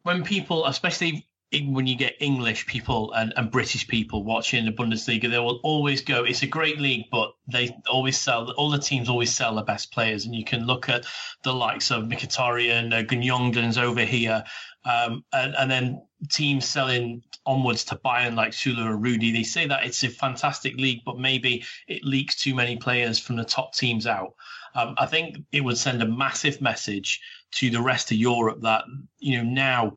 when 0.02 0.24
people, 0.24 0.66
especially 0.66 1.26
when 1.60 1.86
you 1.86 1.96
get 1.96 2.14
English 2.18 2.66
people 2.66 3.12
and, 3.12 3.34
and 3.36 3.50
British 3.50 3.86
people 3.86 4.24
watching 4.24 4.64
the 4.64 4.72
Bundesliga, 4.72 5.30
they 5.30 5.38
will 5.38 5.60
always 5.62 6.00
go, 6.00 6.24
it's 6.24 6.42
a 6.42 6.46
great 6.46 6.80
league, 6.80 7.06
but 7.10 7.32
they 7.46 7.76
always 7.90 8.16
sell, 8.16 8.50
all 8.52 8.70
the 8.70 8.78
teams 8.78 9.08
always 9.08 9.34
sell 9.34 9.54
the 9.54 9.62
best 9.62 9.92
players. 9.92 10.24
And 10.24 10.34
you 10.34 10.44
can 10.44 10.66
look 10.66 10.88
at 10.88 11.04
the 11.44 11.52
likes 11.52 11.90
of 11.90 12.04
Mkhitaryan, 12.04 12.94
uh, 12.94 13.02
Gundogan's 13.02 13.76
over 13.76 14.00
here, 14.00 14.42
um, 14.84 15.24
and, 15.32 15.54
and 15.54 15.70
then 15.70 16.02
teams 16.30 16.64
selling 16.64 17.22
onwards 17.44 17.84
to 17.84 17.96
Bayern 17.96 18.34
like 18.34 18.52
Süle 18.52 18.86
or 18.86 18.96
Rudy. 18.96 19.30
They 19.30 19.42
say 19.42 19.66
that 19.66 19.84
it's 19.84 20.02
a 20.04 20.08
fantastic 20.08 20.76
league, 20.76 21.02
but 21.04 21.18
maybe 21.18 21.64
it 21.86 22.02
leaks 22.02 22.36
too 22.36 22.54
many 22.54 22.76
players 22.76 23.18
from 23.18 23.36
the 23.36 23.44
top 23.44 23.74
teams 23.74 24.06
out. 24.06 24.34
Um, 24.74 24.94
I 24.96 25.04
think 25.04 25.36
it 25.52 25.62
would 25.62 25.76
send 25.76 26.02
a 26.02 26.08
massive 26.08 26.62
message 26.62 27.20
to 27.52 27.70
the 27.70 27.82
rest 27.82 28.10
of 28.10 28.16
Europe 28.16 28.60
that 28.62 28.84
you 29.18 29.38
know 29.38 29.44
now 29.44 29.96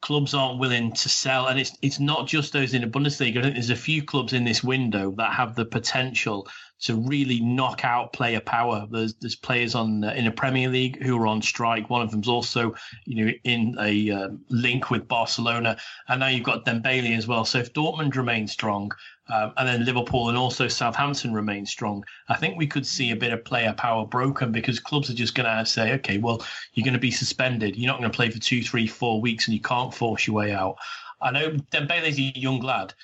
clubs 0.00 0.34
aren't 0.34 0.58
willing 0.60 0.92
to 0.92 1.08
sell, 1.08 1.46
and 1.46 1.58
it's 1.58 1.76
it's 1.82 2.00
not 2.00 2.26
just 2.26 2.52
those 2.52 2.74
in 2.74 2.82
the 2.82 2.88
Bundesliga. 2.88 3.38
I 3.38 3.42
think 3.42 3.54
there's 3.54 3.70
a 3.70 3.76
few 3.76 4.02
clubs 4.02 4.32
in 4.32 4.44
this 4.44 4.62
window 4.62 5.12
that 5.16 5.32
have 5.32 5.54
the 5.54 5.64
potential 5.64 6.48
to 6.82 6.96
really 6.96 7.40
knock 7.40 7.84
out 7.84 8.12
player 8.12 8.40
power. 8.40 8.86
There's 8.90 9.14
there's 9.14 9.36
players 9.36 9.74
on 9.74 10.04
in 10.04 10.24
the 10.24 10.30
Premier 10.30 10.68
League 10.68 11.02
who 11.02 11.16
are 11.18 11.26
on 11.26 11.40
strike. 11.40 11.88
One 11.88 12.02
of 12.02 12.10
them's 12.10 12.28
also 12.28 12.74
you 13.06 13.24
know 13.24 13.32
in 13.44 13.76
a 13.80 14.10
uh, 14.10 14.28
link 14.50 14.90
with 14.90 15.08
Barcelona, 15.08 15.76
and 16.08 16.20
now 16.20 16.28
you've 16.28 16.44
got 16.44 16.66
Dembele 16.66 17.16
as 17.16 17.26
well. 17.26 17.44
So 17.44 17.58
if 17.58 17.72
Dortmund 17.72 18.16
remain 18.16 18.46
strong, 18.46 18.92
um, 19.28 19.52
and 19.56 19.68
then 19.68 19.84
Liverpool 19.84 20.28
and 20.28 20.38
also 20.38 20.68
Southampton 20.68 21.32
remain 21.32 21.64
strong, 21.64 22.04
I 22.28 22.36
think 22.36 22.56
we 22.56 22.66
could 22.66 22.86
see 22.86 23.10
a 23.10 23.16
bit 23.16 23.32
of 23.32 23.44
player 23.44 23.72
power 23.72 24.06
broken 24.06 24.52
because 24.52 24.80
clubs 24.80 25.10
are 25.10 25.14
just 25.14 25.34
going 25.34 25.46
to 25.46 25.64
say, 25.64 25.92
okay, 25.94 26.18
well 26.18 26.44
you're 26.74 26.84
going 26.84 26.94
to 26.94 27.00
be 27.00 27.10
suspended. 27.10 27.76
You're 27.76 27.90
not 27.90 28.00
going 28.00 28.10
to 28.10 28.16
play 28.16 28.30
for 28.30 28.38
two, 28.38 28.62
three, 28.62 28.86
four 28.86 29.20
weeks, 29.20 29.46
and 29.46 29.54
you 29.54 29.60
can't 29.60 29.94
force 29.94 30.26
your 30.26 30.36
way 30.36 30.52
out. 30.52 30.76
I 31.20 31.30
know 31.30 31.50
Dembele's 31.70 32.18
a 32.18 32.38
young 32.38 32.60
lad 32.60 32.94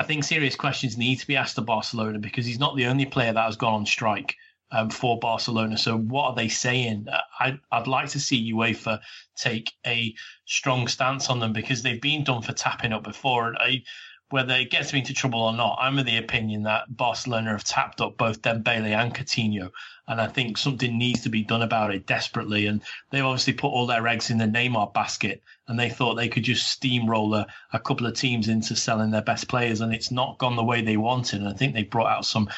I 0.00 0.02
think 0.02 0.24
serious 0.24 0.56
questions 0.56 0.96
need 0.96 1.16
to 1.16 1.26
be 1.26 1.36
asked 1.36 1.58
of 1.58 1.66
Barcelona 1.66 2.18
because 2.18 2.46
he's 2.46 2.58
not 2.58 2.74
the 2.74 2.86
only 2.86 3.04
player 3.04 3.34
that 3.34 3.44
has 3.44 3.56
gone 3.56 3.74
on 3.74 3.84
strike 3.84 4.34
um, 4.72 4.88
for 4.88 5.18
Barcelona. 5.18 5.76
So 5.76 5.98
what 5.98 6.24
are 6.24 6.34
they 6.34 6.48
saying? 6.48 7.06
I, 7.38 7.58
I'd 7.70 7.86
like 7.86 8.08
to 8.10 8.20
see 8.20 8.50
UEFA 8.50 9.00
take 9.36 9.72
a 9.86 10.14
strong 10.46 10.88
stance 10.88 11.28
on 11.28 11.38
them 11.38 11.52
because 11.52 11.82
they've 11.82 12.00
been 12.00 12.24
done 12.24 12.40
for 12.40 12.54
tapping 12.54 12.94
up 12.94 13.04
before. 13.04 13.54
I, 13.60 13.82
whether 14.30 14.54
it 14.54 14.70
gets 14.70 14.92
me 14.92 15.00
into 15.00 15.12
trouble 15.12 15.42
or 15.42 15.52
not, 15.52 15.78
I'm 15.80 15.98
of 15.98 16.06
the 16.06 16.16
opinion 16.16 16.62
that 16.62 16.96
Barcelona 16.96 17.50
have 17.50 17.64
tapped 17.64 18.00
up 18.00 18.16
both 18.16 18.42
Dembele 18.42 18.94
and 18.94 19.14
Coutinho, 19.14 19.70
and 20.06 20.20
I 20.20 20.28
think 20.28 20.56
something 20.56 20.96
needs 20.96 21.22
to 21.22 21.28
be 21.28 21.42
done 21.42 21.62
about 21.62 21.92
it 21.94 22.06
desperately. 22.06 22.66
And 22.66 22.80
they've 23.10 23.24
obviously 23.24 23.52
put 23.52 23.68
all 23.68 23.86
their 23.86 24.06
eggs 24.06 24.30
in 24.30 24.38
the 24.38 24.46
Neymar 24.46 24.94
basket, 24.94 25.42
and 25.68 25.78
they 25.78 25.90
thought 25.90 26.14
they 26.14 26.28
could 26.28 26.44
just 26.44 26.68
steamroller 26.68 27.44
a 27.72 27.80
couple 27.80 28.06
of 28.06 28.14
teams 28.14 28.48
into 28.48 28.76
selling 28.76 29.10
their 29.10 29.22
best 29.22 29.48
players, 29.48 29.80
and 29.80 29.92
it's 29.92 30.10
not 30.10 30.38
gone 30.38 30.56
the 30.56 30.64
way 30.64 30.80
they 30.80 30.96
wanted. 30.96 31.40
And 31.40 31.48
I 31.48 31.52
think 31.52 31.74
they 31.74 31.82
brought 31.82 32.10
out 32.10 32.24
some 32.24 32.48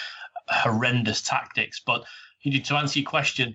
horrendous 0.48 1.22
tactics. 1.22 1.80
But 1.80 2.04
to 2.44 2.76
answer 2.76 2.98
your 2.98 3.08
question, 3.08 3.54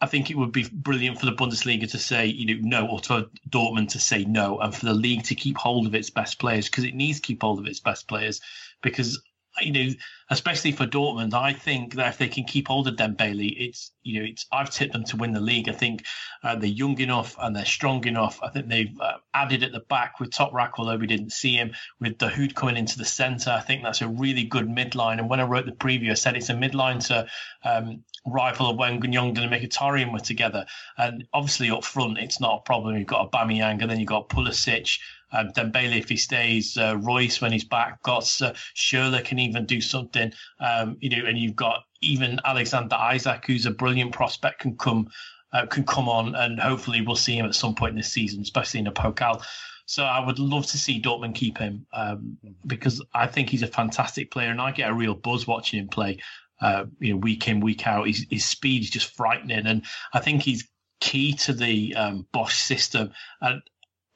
I 0.00 0.06
think 0.06 0.30
it 0.30 0.36
would 0.36 0.52
be 0.52 0.68
brilliant 0.72 1.18
for 1.18 1.26
the 1.26 1.32
Bundesliga 1.32 1.90
to 1.90 1.98
say, 1.98 2.26
you 2.26 2.54
know, 2.54 2.80
no, 2.80 2.88
or 2.88 3.00
for 3.00 3.26
Dortmund 3.48 3.88
to 3.90 3.98
say 3.98 4.24
no, 4.24 4.58
and 4.60 4.74
for 4.74 4.86
the 4.86 4.94
league 4.94 5.24
to 5.24 5.34
keep 5.34 5.56
hold 5.56 5.86
of 5.86 5.94
its 5.94 6.10
best 6.10 6.38
players 6.38 6.66
because 6.66 6.84
it 6.84 6.94
needs 6.94 7.18
to 7.18 7.26
keep 7.26 7.42
hold 7.42 7.58
of 7.58 7.66
its 7.66 7.80
best 7.80 8.06
players. 8.06 8.40
Because 8.80 9.20
you 9.60 9.72
know, 9.72 9.94
especially 10.30 10.72
for 10.72 10.86
Dortmund, 10.86 11.34
I 11.34 11.52
think 11.52 11.94
that 11.94 12.08
if 12.08 12.18
they 12.18 12.28
can 12.28 12.44
keep 12.44 12.68
hold 12.68 12.88
of 12.88 12.96
Dembele, 12.96 13.54
it's 13.56 13.92
you 14.02 14.20
know, 14.20 14.26
it's 14.28 14.46
I've 14.52 14.70
tipped 14.70 14.92
them 14.92 15.04
to 15.04 15.16
win 15.16 15.32
the 15.32 15.40
league. 15.40 15.68
I 15.68 15.72
think 15.72 16.04
uh, 16.42 16.56
they're 16.56 16.68
young 16.68 16.98
enough 17.00 17.36
and 17.38 17.54
they're 17.54 17.64
strong 17.64 18.06
enough. 18.06 18.40
I 18.42 18.48
think 18.48 18.68
they've 18.68 19.00
uh, 19.00 19.18
added 19.34 19.62
at 19.62 19.72
the 19.72 19.80
back 19.80 20.20
with 20.20 20.30
Toprak, 20.30 20.72
although 20.78 20.96
we 20.96 21.06
didn't 21.06 21.32
see 21.32 21.54
him 21.54 21.72
with 22.00 22.18
Dahoud 22.18 22.54
coming 22.54 22.76
into 22.76 22.98
the 22.98 23.04
centre. 23.04 23.50
I 23.50 23.60
think 23.60 23.82
that's 23.82 24.02
a 24.02 24.08
really 24.08 24.44
good 24.44 24.68
midline. 24.68 25.18
And 25.18 25.28
when 25.28 25.40
I 25.40 25.44
wrote 25.44 25.66
the 25.66 25.72
preview, 25.72 26.10
I 26.10 26.14
said 26.14 26.36
it's 26.36 26.50
a 26.50 26.54
midline 26.54 27.04
to 27.08 27.26
um, 27.64 28.04
rival 28.26 28.70
of 28.70 28.76
when 28.76 29.00
Gundogan 29.00 29.38
and 29.38 29.52
Mkhitaryan 29.52 30.12
were 30.12 30.18
together. 30.18 30.66
And 30.96 31.24
obviously 31.32 31.70
up 31.70 31.84
front, 31.84 32.18
it's 32.18 32.40
not 32.40 32.58
a 32.58 32.62
problem. 32.62 32.96
You've 32.96 33.06
got 33.06 33.30
Aubameyang 33.30 33.80
and 33.80 33.90
then 33.90 33.98
you've 33.98 34.08
got 34.08 34.28
Pulisic 34.28 34.98
um, 35.32 35.50
Dembele 35.50 35.98
if 35.98 36.08
he 36.08 36.16
stays, 36.16 36.76
uh, 36.76 36.96
Reus 36.98 37.40
when 37.40 37.52
he's 37.52 37.64
back, 37.64 38.02
got 38.02 38.22
uh, 38.42 38.52
Schürrle 38.76 39.24
can 39.24 39.38
even 39.38 39.66
do 39.66 39.80
something, 39.80 40.32
um, 40.60 40.96
you 41.00 41.10
know, 41.10 41.26
and 41.26 41.38
you've 41.38 41.56
got 41.56 41.84
even 42.00 42.40
Alexander 42.44 42.96
Isak, 43.12 43.46
who's 43.46 43.66
a 43.66 43.70
brilliant 43.70 44.12
prospect, 44.12 44.60
can 44.60 44.76
come 44.76 45.08
uh, 45.52 45.66
can 45.66 45.84
come 45.84 46.08
on, 46.08 46.34
and 46.34 46.60
hopefully 46.60 47.00
we'll 47.00 47.16
see 47.16 47.36
him 47.36 47.46
at 47.46 47.54
some 47.54 47.74
point 47.74 47.96
this 47.96 48.12
season, 48.12 48.42
especially 48.42 48.80
in 48.80 48.86
a 48.86 48.92
Pokal. 48.92 49.42
So 49.86 50.04
I 50.04 50.24
would 50.24 50.38
love 50.38 50.66
to 50.66 50.78
see 50.78 51.00
Dortmund 51.00 51.34
keep 51.34 51.56
him 51.56 51.86
um, 51.94 52.36
because 52.66 53.02
I 53.14 53.26
think 53.26 53.48
he's 53.48 53.62
a 53.62 53.66
fantastic 53.66 54.30
player, 54.30 54.50
and 54.50 54.60
I 54.60 54.72
get 54.72 54.90
a 54.90 54.94
real 54.94 55.14
buzz 55.14 55.46
watching 55.46 55.80
him 55.80 55.88
play. 55.88 56.18
Uh, 56.60 56.86
you 56.98 57.12
know, 57.12 57.18
week 57.18 57.46
in, 57.46 57.60
week 57.60 57.86
out, 57.86 58.08
his, 58.08 58.26
his 58.28 58.44
speed 58.44 58.82
is 58.82 58.90
just 58.90 59.16
frightening, 59.16 59.66
and 59.66 59.84
I 60.12 60.18
think 60.18 60.42
he's 60.42 60.68
key 61.00 61.32
to 61.32 61.52
the 61.52 61.94
um, 61.94 62.26
Bosz 62.34 62.52
system. 62.52 63.12
And 63.40 63.62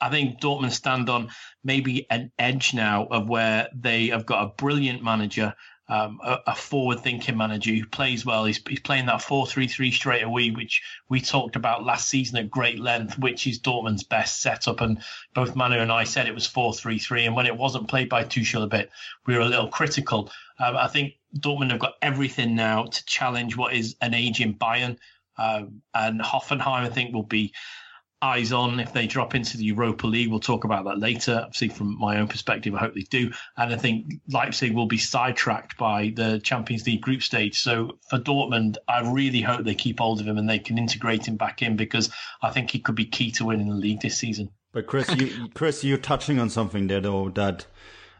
I 0.02 0.10
think 0.10 0.40
Dortmund 0.40 0.72
stand 0.72 1.08
on 1.08 1.30
maybe 1.62 2.06
an 2.10 2.32
edge 2.38 2.74
now 2.74 3.06
of 3.06 3.28
where 3.28 3.68
they 3.74 4.08
have 4.08 4.26
got 4.26 4.42
a 4.42 4.54
brilliant 4.56 5.02
manager, 5.02 5.54
um, 5.88 6.18
a, 6.24 6.38
a 6.48 6.54
forward-thinking 6.54 7.36
manager 7.36 7.70
who 7.70 7.86
plays 7.86 8.26
well. 8.26 8.44
He's, 8.44 8.60
he's 8.68 8.80
playing 8.80 9.06
that 9.06 9.22
four-three-three 9.22 9.92
straight 9.92 10.22
away, 10.22 10.50
which 10.50 10.82
we 11.08 11.20
talked 11.20 11.56
about 11.56 11.84
last 11.84 12.08
season 12.08 12.38
at 12.38 12.50
great 12.50 12.80
length, 12.80 13.18
which 13.18 13.46
is 13.46 13.60
Dortmund's 13.60 14.02
best 14.02 14.42
setup. 14.42 14.80
And 14.80 15.02
both 15.34 15.54
Manu 15.54 15.78
and 15.78 15.92
I 15.92 16.04
said 16.04 16.26
it 16.26 16.34
was 16.34 16.46
four-three-three, 16.46 17.26
and 17.26 17.36
when 17.36 17.46
it 17.46 17.56
wasn't 17.56 17.88
played 17.88 18.08
by 18.08 18.24
Tuchel 18.24 18.64
a 18.64 18.66
bit, 18.66 18.90
we 19.26 19.34
were 19.34 19.40
a 19.42 19.48
little 19.48 19.68
critical. 19.68 20.30
Um, 20.58 20.76
I 20.76 20.88
think 20.88 21.14
Dortmund 21.38 21.70
have 21.70 21.80
got 21.80 21.94
everything 22.02 22.54
now 22.56 22.84
to 22.84 23.04
challenge 23.04 23.56
what 23.56 23.72
is 23.72 23.96
an 24.00 24.14
aging 24.14 24.54
Bayern. 24.58 24.98
Um, 25.38 25.82
and 25.94 26.20
Hoffenheim, 26.20 26.84
I 26.84 26.88
think, 26.88 27.14
will 27.14 27.22
be 27.22 27.54
eyes 28.22 28.52
on 28.52 28.78
if 28.78 28.92
they 28.92 29.06
drop 29.06 29.34
into 29.34 29.56
the 29.56 29.64
Europa 29.64 30.06
League. 30.06 30.30
We'll 30.30 30.40
talk 30.40 30.64
about 30.64 30.84
that 30.84 30.98
later. 30.98 31.42
Obviously, 31.44 31.68
from 31.68 31.98
my 31.98 32.18
own 32.18 32.28
perspective, 32.28 32.74
I 32.74 32.78
hope 32.78 32.94
they 32.94 33.02
do. 33.02 33.32
And 33.56 33.72
I 33.72 33.76
think 33.76 34.20
Leipzig 34.28 34.72
will 34.74 34.86
be 34.86 34.98
sidetracked 34.98 35.76
by 35.76 36.12
the 36.14 36.38
Champions 36.38 36.86
League 36.86 37.00
group 37.00 37.22
stage. 37.22 37.60
So 37.60 37.98
for 38.08 38.18
Dortmund, 38.18 38.76
I 38.88 39.10
really 39.10 39.40
hope 39.40 39.64
they 39.64 39.74
keep 39.74 39.98
hold 39.98 40.20
of 40.20 40.26
him 40.26 40.38
and 40.38 40.48
they 40.48 40.60
can 40.60 40.78
integrate 40.78 41.26
him 41.26 41.36
back 41.36 41.62
in 41.62 41.76
because 41.76 42.10
I 42.40 42.50
think 42.50 42.70
he 42.70 42.78
could 42.78 42.94
be 42.94 43.06
key 43.06 43.32
to 43.32 43.44
winning 43.44 43.68
the 43.68 43.74
league 43.74 44.00
this 44.00 44.16
season. 44.16 44.50
But 44.72 44.86
Chris, 44.86 45.14
you, 45.16 45.48
Chris, 45.54 45.84
you're 45.84 45.98
touching 45.98 46.38
on 46.38 46.48
something 46.48 46.86
there 46.86 47.00
though 47.00 47.28
that, 47.30 47.66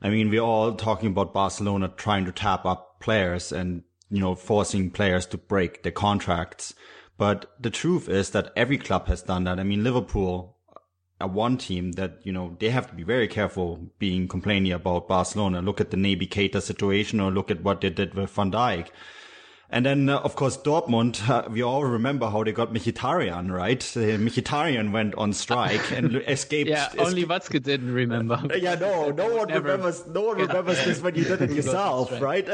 I 0.02 0.10
mean, 0.10 0.30
we're 0.30 0.40
all 0.40 0.74
talking 0.74 1.10
about 1.10 1.32
Barcelona 1.32 1.92
trying 1.96 2.24
to 2.24 2.32
tap 2.32 2.66
up 2.66 3.00
players 3.00 3.52
and, 3.52 3.84
you 4.10 4.20
know, 4.20 4.34
forcing 4.34 4.90
players 4.90 5.26
to 5.26 5.38
break 5.38 5.84
their 5.84 5.92
contracts. 5.92 6.74
But 7.18 7.54
the 7.60 7.70
truth 7.70 8.08
is 8.08 8.30
that 8.30 8.52
every 8.56 8.78
club 8.78 9.06
has 9.06 9.22
done 9.22 9.44
that. 9.44 9.60
I 9.60 9.64
mean, 9.64 9.84
Liverpool 9.84 10.56
uh, 10.68 10.80
are 11.20 11.28
one 11.28 11.56
team 11.56 11.92
that, 11.92 12.18
you 12.24 12.32
know, 12.32 12.56
they 12.58 12.70
have 12.70 12.88
to 12.88 12.94
be 12.94 13.02
very 13.02 13.28
careful 13.28 13.90
being 13.98 14.28
complaining 14.28 14.72
about 14.72 15.08
Barcelona. 15.08 15.62
Look 15.62 15.80
at 15.80 15.90
the 15.90 15.96
Naby 15.96 16.28
Keita 16.28 16.60
situation 16.60 17.20
or 17.20 17.30
look 17.30 17.50
at 17.50 17.62
what 17.62 17.80
they 17.80 17.90
did 17.90 18.14
with 18.14 18.30
Van 18.30 18.50
Dijk. 18.50 18.88
And 19.74 19.86
then, 19.86 20.10
uh, 20.10 20.18
of 20.18 20.36
course, 20.36 20.58
Dortmund, 20.58 21.26
uh, 21.30 21.48
we 21.48 21.62
all 21.62 21.82
remember 21.82 22.28
how 22.28 22.44
they 22.44 22.52
got 22.52 22.74
Mkhitaryan, 22.74 23.50
right? 23.50 23.82
Uh, 23.96 24.20
Mkhitaryan 24.20 24.92
went 24.92 25.14
on 25.14 25.32
strike 25.32 25.90
and 25.90 26.16
escaped. 26.28 26.68
yeah, 26.68 26.90
only 26.98 27.24
Watzke 27.24 27.62
didn't 27.62 27.90
remember. 27.94 28.38
yeah, 28.54 28.74
no, 28.74 29.10
no 29.10 29.34
one 29.36 29.48
Never. 29.48 29.62
remembers, 29.70 30.06
no 30.06 30.20
one 30.20 30.36
remembers 30.36 30.84
this 30.84 31.00
when 31.00 31.14
you 31.14 31.24
did 31.24 31.40
it 31.40 31.52
yourself, 31.52 32.12
right? 32.20 32.44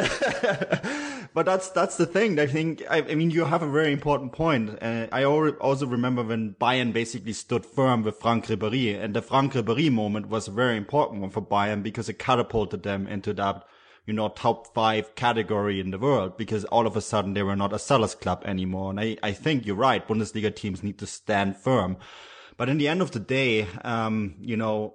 but 1.35 1.45
that's, 1.45 1.71
that's 1.71 1.97
the 1.97 2.07
thing. 2.07 2.39
I 2.39 2.47
think, 2.47 2.85
I, 2.89 2.99
I 2.99 3.17
mean, 3.17 3.33
you 3.33 3.45
have 3.47 3.65
a 3.65 3.69
very 3.69 3.93
important 3.93 4.31
point. 4.31 4.79
Uh, 4.81 5.09
I 5.11 5.25
also 5.25 5.87
remember 5.87 6.23
when 6.23 6.55
Bayern 6.61 6.93
basically 6.93 7.33
stood 7.33 7.67
firm 7.67 8.05
with 8.05 8.21
Franck 8.21 8.47
Ribéry 8.47 8.97
and 8.97 9.13
the 9.13 9.23
Franck 9.23 9.55
Ribéry 9.55 9.91
moment 9.91 10.29
was 10.29 10.47
a 10.47 10.53
very 10.53 10.77
important 10.77 11.21
one 11.21 11.31
for 11.31 11.43
Bayern 11.43 11.83
because 11.83 12.09
it 12.09 12.21
catapulted 12.21 12.85
them 12.85 13.09
into 13.09 13.35
that 13.35 13.65
you 14.09 14.15
know, 14.15 14.31
top 14.31 14.73
five 14.73 15.15
category 15.17 15.79
in 15.79 15.91
the 15.91 15.99
world 15.99 16.39
because 16.39 16.65
all 16.65 16.87
of 16.87 16.97
a 16.97 17.01
sudden 17.03 17.35
they 17.35 17.43
were 17.43 17.55
not 17.55 17.75
a 17.75 17.79
sellers 17.79 18.15
club 18.15 18.43
anymore. 18.47 18.89
And 18.89 18.99
I, 18.99 19.19
I 19.23 19.33
think 19.33 19.67
you're 19.67 19.77
right. 19.77 20.09
Bundesliga 20.09 20.57
teams 20.57 20.83
need 20.83 20.99
to 21.01 21.07
stand 21.07 21.59
firm. 21.59 21.99
But 22.57 22.71
in 22.71 22.79
the 22.79 22.89
end 22.89 23.03
of 23.03 23.11
the 23.11 23.21
day, 23.21 23.67
um, 23.85 24.35
you 24.41 24.57
know, 24.57 24.95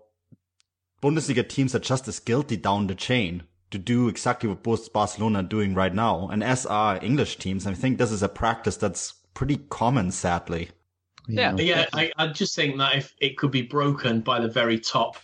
Bundesliga 1.03 1.47
teams 1.47 1.75
are 1.75 1.79
just 1.79 2.07
as 2.07 2.19
guilty 2.19 2.57
down 2.57 2.87
the 2.87 2.95
chain 2.95 3.43
to 3.69 3.77
do 3.77 4.07
exactly 4.07 4.49
what 4.49 4.63
both 4.63 4.91
Barcelona 4.91 5.41
are 5.41 5.43
doing 5.43 5.75
right 5.75 5.93
now. 5.93 6.27
And 6.31 6.43
as 6.43 6.65
are 6.65 6.97
English 7.03 7.37
teams, 7.37 7.67
I 7.67 7.75
think 7.75 7.99
this 7.99 8.11
is 8.11 8.23
a 8.23 8.29
practice 8.29 8.77
that's 8.77 9.13
pretty 9.35 9.57
common, 9.69 10.09
sadly. 10.09 10.69
Yeah, 11.27 11.55
yeah. 11.57 11.85
I, 11.93 12.11
I 12.17 12.27
just 12.29 12.55
think 12.55 12.79
that 12.79 12.95
if 12.95 13.13
it 13.21 13.37
could 13.37 13.51
be 13.51 13.61
broken 13.61 14.21
by 14.21 14.39
the 14.39 14.47
very 14.47 14.79
top 14.79 15.17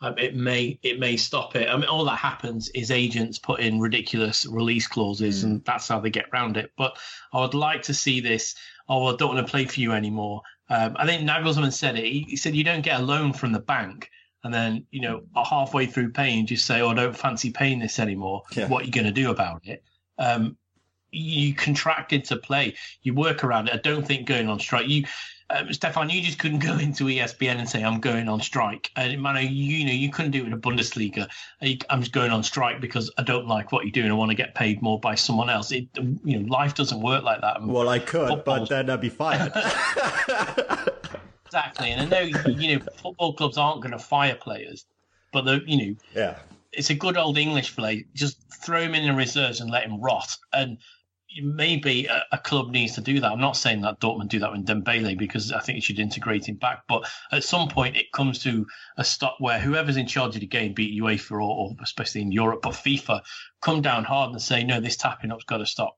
um, 0.00 0.16
it 0.16 0.36
may 0.36 0.78
it 0.82 1.00
may 1.00 1.16
stop 1.16 1.56
it. 1.56 1.68
I 1.68 1.76
mean, 1.76 1.86
all 1.86 2.04
that 2.04 2.16
happens 2.16 2.68
is 2.70 2.90
agents 2.90 3.38
put 3.38 3.60
in 3.60 3.80
ridiculous 3.80 4.46
release 4.46 4.86
clauses, 4.86 5.42
mm. 5.42 5.44
and 5.44 5.64
that's 5.64 5.88
how 5.88 5.98
they 5.98 6.10
get 6.10 6.26
around 6.32 6.56
it. 6.56 6.70
But 6.76 6.96
I 7.32 7.40
would 7.40 7.54
like 7.54 7.82
to 7.82 7.94
see 7.94 8.20
this. 8.20 8.54
Oh, 8.88 9.06
I 9.06 9.16
don't 9.16 9.34
want 9.34 9.46
to 9.46 9.50
play 9.50 9.64
for 9.64 9.80
you 9.80 9.92
anymore. 9.92 10.42
Um, 10.70 10.96
I 10.98 11.06
think 11.06 11.28
Nagelsmann 11.28 11.72
said 11.72 11.96
it. 11.96 12.04
He, 12.04 12.26
he, 12.28 12.36
said 12.36 12.54
you 12.54 12.64
don't 12.64 12.82
get 12.82 13.00
a 13.00 13.02
loan 13.02 13.32
from 13.32 13.52
the 13.52 13.58
bank, 13.58 14.10
and 14.44 14.54
then 14.54 14.86
you 14.90 15.00
know 15.00 15.22
halfway 15.34 15.86
through 15.86 16.12
paying, 16.12 16.46
just 16.46 16.64
say, 16.64 16.80
"Oh, 16.80 16.90
I 16.90 16.94
don't 16.94 17.16
fancy 17.16 17.50
paying 17.50 17.80
this 17.80 17.98
anymore." 17.98 18.42
Yeah. 18.54 18.68
What 18.68 18.82
are 18.82 18.86
you 18.86 18.92
going 18.92 19.06
to 19.06 19.12
do 19.12 19.30
about 19.30 19.66
it? 19.66 19.82
Um, 20.16 20.56
you 21.10 21.54
contracted 21.54 22.24
to 22.26 22.36
play. 22.36 22.76
You 23.02 23.14
work 23.14 23.42
around 23.42 23.68
it. 23.68 23.74
I 23.74 23.78
don't 23.78 24.06
think 24.06 24.28
going 24.28 24.48
on 24.48 24.60
strike. 24.60 24.88
You 24.88 25.06
um, 25.50 25.72
Stefan, 25.72 26.10
you 26.10 26.20
just 26.20 26.38
couldn't 26.38 26.58
go 26.58 26.76
into 26.78 27.04
ESPN 27.04 27.56
and 27.56 27.68
say 27.68 27.82
I'm 27.82 28.00
going 28.00 28.28
on 28.28 28.40
strike. 28.40 28.90
And 28.96 29.22
man, 29.22 29.36
you, 29.42 29.48
you 29.48 29.86
know 29.86 29.92
you 29.92 30.10
couldn't 30.10 30.32
do 30.32 30.42
it 30.42 30.46
in 30.46 30.52
a 30.52 30.58
Bundesliga. 30.58 31.28
I'm 31.88 32.00
just 32.00 32.12
going 32.12 32.30
on 32.30 32.42
strike 32.42 32.80
because 32.80 33.10
I 33.16 33.22
don't 33.22 33.46
like 33.46 33.72
what 33.72 33.84
you're 33.84 33.92
doing. 33.92 34.10
I 34.10 34.14
want 34.14 34.30
to 34.30 34.36
get 34.36 34.54
paid 34.54 34.82
more 34.82 35.00
by 35.00 35.14
someone 35.14 35.48
else. 35.48 35.72
It, 35.72 35.88
you 35.96 36.38
know, 36.38 36.46
life 36.52 36.74
doesn't 36.74 37.00
work 37.00 37.24
like 37.24 37.40
that. 37.40 37.62
Well, 37.62 37.88
I 37.88 37.98
could, 37.98 38.28
Football. 38.28 38.60
but 38.60 38.68
then 38.68 38.90
I'd 38.90 39.00
be 39.00 39.08
fired. 39.08 39.52
exactly, 41.46 41.90
and 41.92 42.02
I 42.02 42.04
know 42.04 42.40
you 42.46 42.78
know 42.78 42.84
football 42.96 43.32
clubs 43.32 43.56
aren't 43.56 43.80
going 43.80 43.92
to 43.92 43.98
fire 43.98 44.34
players, 44.34 44.84
but 45.32 45.46
the 45.46 45.62
you 45.66 45.78
know 45.78 45.96
yeah, 46.14 46.38
it's 46.72 46.90
a 46.90 46.94
good 46.94 47.16
old 47.16 47.38
English 47.38 47.74
play. 47.74 48.04
Just 48.14 48.38
throw 48.62 48.82
him 48.82 48.94
in 48.94 49.06
the 49.06 49.14
reserves 49.14 49.60
and 49.60 49.70
let 49.70 49.84
him 49.84 50.00
rot. 50.00 50.36
And 50.52 50.78
maybe 51.42 52.06
a, 52.06 52.24
a, 52.32 52.38
club 52.38 52.70
needs 52.70 52.94
to 52.94 53.00
do 53.00 53.20
that. 53.20 53.30
I'm 53.30 53.40
not 53.40 53.56
saying 53.56 53.82
that 53.82 54.00
Dortmund 54.00 54.28
do 54.28 54.38
that 54.40 54.52
with 54.52 54.66
Dembele 54.66 55.16
because 55.16 55.52
I 55.52 55.60
think 55.60 55.78
it 55.78 55.84
should 55.84 55.98
integrate 55.98 56.48
him 56.48 56.56
back. 56.56 56.82
But 56.88 57.08
at 57.32 57.44
some 57.44 57.68
point, 57.68 57.96
it 57.96 58.12
comes 58.12 58.38
to 58.40 58.66
a 58.96 59.04
stop 59.04 59.36
where 59.38 59.58
whoever's 59.58 59.96
in 59.96 60.06
charge 60.06 60.34
of 60.34 60.40
the 60.40 60.46
game, 60.46 60.74
be 60.74 60.96
it 60.96 61.02
UEFA 61.02 61.32
or, 61.32 61.40
or 61.40 61.76
especially 61.82 62.22
in 62.22 62.32
Europe, 62.32 62.60
but 62.62 62.72
FIFA, 62.72 63.20
come 63.60 63.82
down 63.82 64.04
hard 64.04 64.32
and 64.32 64.42
say, 64.42 64.64
no, 64.64 64.80
this 64.80 64.96
tapping 64.96 65.32
up's 65.32 65.44
got 65.44 65.58
to 65.58 65.66
stop. 65.66 65.96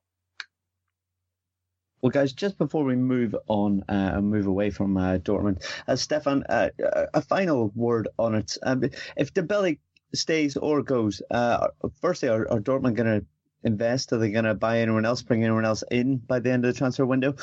Well, 2.01 2.09
guys, 2.09 2.33
just 2.33 2.57
before 2.57 2.83
we 2.83 2.95
move 2.95 3.35
on 3.47 3.83
uh, 3.87 4.13
and 4.15 4.31
move 4.31 4.47
away 4.47 4.71
from 4.71 4.97
uh, 4.97 5.19
Dortmund, 5.19 5.63
uh, 5.87 5.95
Stefan, 5.95 6.43
uh, 6.49 6.69
a 7.13 7.21
final 7.21 7.71
word 7.75 8.07
on 8.17 8.33
it. 8.33 8.57
Um, 8.63 8.83
if 9.15 9.33
Dembele 9.33 9.77
stays 10.13 10.57
or 10.57 10.81
goes, 10.81 11.21
uh, 11.29 11.67
firstly, 12.01 12.29
are, 12.29 12.49
are 12.51 12.59
Dortmund 12.59 12.95
going 12.95 13.19
to 13.19 13.25
invest? 13.63 14.13
Are 14.13 14.17
they 14.17 14.31
going 14.31 14.45
to 14.45 14.53
buy 14.53 14.79
anyone 14.79 15.05
else, 15.05 15.21
bring 15.21 15.43
anyone 15.43 15.65
else 15.65 15.83
in 15.91 16.17
by 16.17 16.39
the 16.39 16.51
end 16.51 16.65
of 16.65 16.73
the 16.73 16.77
transfer 16.77 17.05
window? 17.05 17.35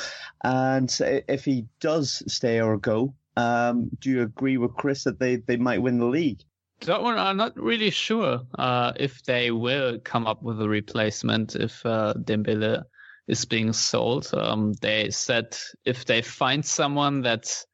And 0.43 0.95
if 1.01 1.45
he 1.45 1.65
does 1.79 2.23
stay 2.27 2.61
or 2.61 2.77
go, 2.77 3.13
um, 3.37 3.89
do 3.99 4.09
you 4.09 4.21
agree 4.23 4.57
with 4.57 4.75
Chris 4.75 5.03
that 5.05 5.19
they, 5.19 5.37
they 5.37 5.57
might 5.57 5.81
win 5.81 5.99
the 5.99 6.05
league? 6.05 6.43
That 6.81 7.01
one, 7.01 7.17
I'm 7.17 7.37
not 7.37 7.57
really 7.57 7.89
sure 7.89 8.41
uh, 8.57 8.93
if 8.95 9.23
they 9.23 9.51
will 9.51 9.99
come 9.99 10.25
up 10.25 10.41
with 10.41 10.61
a 10.61 10.69
replacement 10.69 11.55
if 11.55 11.85
uh, 11.85 12.13
Dembele 12.17 12.83
is 13.27 13.45
being 13.45 13.73
sold. 13.73 14.29
Um, 14.33 14.73
they 14.81 15.09
said 15.09 15.57
if 15.85 16.05
they 16.05 16.21
find 16.21 16.65
someone 16.65 17.21
that 17.23 17.65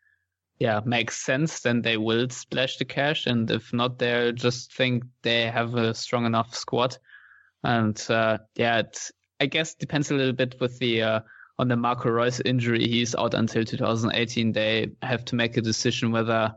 yeah 0.59 0.81
makes 0.85 1.23
sense, 1.23 1.61
then 1.61 1.81
they 1.81 1.97
will 1.97 2.29
splash 2.29 2.77
the 2.77 2.85
cash, 2.85 3.27
and 3.27 3.49
if 3.51 3.71
not, 3.73 3.99
they'll 3.99 4.33
just 4.33 4.73
think 4.73 5.03
they 5.21 5.43
have 5.43 5.75
a 5.75 5.93
strong 5.93 6.25
enough 6.25 6.55
squad. 6.55 6.97
And 7.65 8.01
uh, 8.09 8.37
yeah, 8.55 8.79
it, 8.79 9.11
I 9.39 9.47
guess 9.47 9.73
depends 9.73 10.11
a 10.11 10.15
little 10.15 10.33
bit 10.33 10.55
with 10.61 10.77
the 10.79 11.01
uh, 11.01 11.19
on 11.57 11.67
the 11.67 11.75
Marco 11.75 12.09
Reus 12.09 12.39
injury. 12.45 12.87
He's 12.87 13.15
out 13.15 13.33
until 13.33 13.65
2018. 13.65 14.51
They 14.51 14.91
have 15.01 15.25
to 15.25 15.35
make 15.35 15.57
a 15.57 15.61
decision 15.61 16.11
whether 16.11 16.53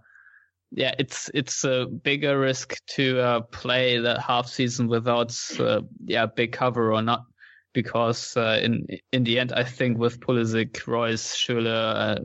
yeah, 0.70 0.94
it's 0.98 1.30
it's 1.32 1.64
a 1.64 1.86
bigger 1.86 2.38
risk 2.38 2.76
to 2.88 3.20
uh, 3.20 3.40
play 3.40 3.98
the 3.98 4.20
half 4.20 4.48
season 4.48 4.86
without 4.86 5.34
uh, 5.58 5.80
yeah 6.04 6.26
big 6.26 6.52
cover 6.52 6.92
or 6.92 7.00
not, 7.00 7.24
because 7.72 8.36
uh, 8.36 8.60
in 8.62 8.86
in 9.12 9.24
the 9.24 9.38
end 9.38 9.52
I 9.52 9.64
think 9.64 9.98
with 9.98 10.20
Pulisic, 10.20 10.86
Reus, 10.86 11.34
Schürrle, 11.34 12.18
uh, 12.18 12.20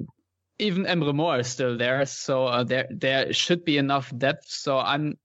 even 0.60 0.84
Emre 0.84 1.16
Mor 1.16 1.40
is 1.40 1.48
still 1.48 1.78
there, 1.78 2.06
so 2.06 2.46
uh, 2.48 2.64
there 2.64 2.88
there 2.92 3.32
should 3.32 3.64
be 3.64 3.78
enough 3.78 4.12
depth. 4.18 4.46
So 4.48 4.78
I'm 4.78 5.18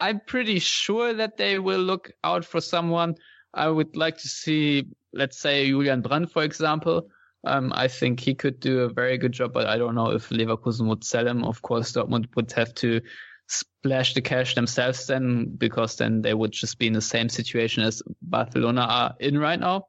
I'm 0.00 0.20
pretty 0.26 0.58
sure 0.58 1.14
that 1.14 1.36
they 1.36 1.58
will 1.58 1.80
look 1.80 2.10
out 2.22 2.44
for 2.44 2.60
someone. 2.60 3.14
I 3.54 3.68
would 3.68 3.96
like 3.96 4.18
to 4.18 4.28
see, 4.28 4.88
let's 5.12 5.38
say 5.38 5.68
Julian 5.68 6.02
Brandt, 6.02 6.30
for 6.32 6.42
example. 6.42 7.08
Um, 7.44 7.72
I 7.74 7.88
think 7.88 8.20
he 8.20 8.34
could 8.34 8.60
do 8.60 8.80
a 8.80 8.88
very 8.88 9.16
good 9.18 9.32
job, 9.32 9.52
but 9.52 9.66
I 9.66 9.78
don't 9.78 9.94
know 9.94 10.10
if 10.10 10.28
Leverkusen 10.30 10.88
would 10.88 11.04
sell 11.04 11.26
him. 11.26 11.44
Of 11.44 11.62
course, 11.62 11.92
Dortmund 11.92 12.26
would 12.34 12.52
have 12.52 12.74
to 12.76 13.00
splash 13.48 14.14
the 14.14 14.20
cash 14.20 14.54
themselves 14.54 15.06
then, 15.06 15.54
because 15.56 15.96
then 15.96 16.22
they 16.22 16.34
would 16.34 16.52
just 16.52 16.78
be 16.78 16.88
in 16.88 16.92
the 16.92 17.00
same 17.00 17.28
situation 17.28 17.84
as 17.84 18.02
Barcelona 18.20 18.82
are 18.82 19.14
in 19.20 19.38
right 19.38 19.60
now. 19.60 19.86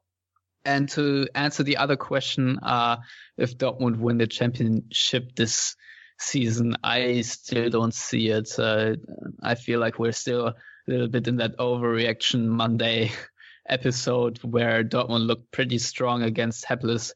And 0.64 0.88
to 0.90 1.26
answer 1.34 1.62
the 1.62 1.76
other 1.76 1.96
question, 1.96 2.58
uh, 2.62 2.98
if 3.36 3.58
Dortmund 3.58 3.98
win 3.98 4.18
the 4.18 4.26
championship 4.26 5.34
this 5.34 5.74
season, 6.18 6.76
I 6.82 7.20
still 7.22 7.70
don't 7.70 7.94
see 7.94 8.28
it. 8.28 8.58
Uh, 8.58 8.96
I 9.42 9.54
feel 9.54 9.80
like 9.80 9.98
we're 9.98 10.12
still 10.12 10.48
a 10.48 10.54
little 10.86 11.08
bit 11.08 11.28
in 11.28 11.36
that 11.36 11.56
overreaction 11.58 12.46
Monday 12.46 13.10
episode 13.68 14.38
where 14.42 14.84
Dortmund 14.84 15.26
looked 15.26 15.50
pretty 15.52 15.78
strong 15.78 16.22
against 16.22 16.64
hapless 16.64 17.12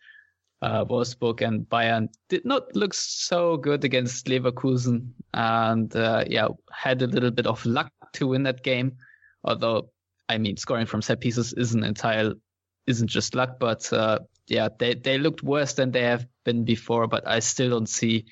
uh, 0.62 0.84
Wolfsburg 0.84 1.44
and 1.46 1.68
Bayern 1.68 2.08
did 2.28 2.44
not 2.44 2.74
look 2.76 2.94
so 2.94 3.56
good 3.56 3.84
against 3.84 4.26
Leverkusen, 4.26 5.10
and 5.34 5.94
uh, 5.94 6.24
yeah, 6.28 6.48
had 6.70 7.02
a 7.02 7.08
little 7.08 7.32
bit 7.32 7.46
of 7.46 7.66
luck 7.66 7.90
to 8.14 8.28
win 8.28 8.44
that 8.44 8.62
game. 8.62 8.96
Although, 9.42 9.90
I 10.28 10.38
mean, 10.38 10.56
scoring 10.56 10.86
from 10.86 11.02
set 11.02 11.20
pieces 11.20 11.52
isn't 11.52 11.82
entire, 11.82 12.34
isn't 12.86 13.08
just 13.08 13.34
luck, 13.34 13.58
but 13.58 13.92
uh, 13.92 14.20
yeah, 14.46 14.68
they 14.78 14.94
they 14.94 15.18
looked 15.18 15.42
worse 15.42 15.74
than 15.74 15.90
they 15.90 16.02
have 16.02 16.26
been 16.44 16.64
before. 16.64 17.08
But 17.08 17.26
I 17.26 17.40
still 17.40 17.70
don't 17.70 17.88
see, 17.88 18.26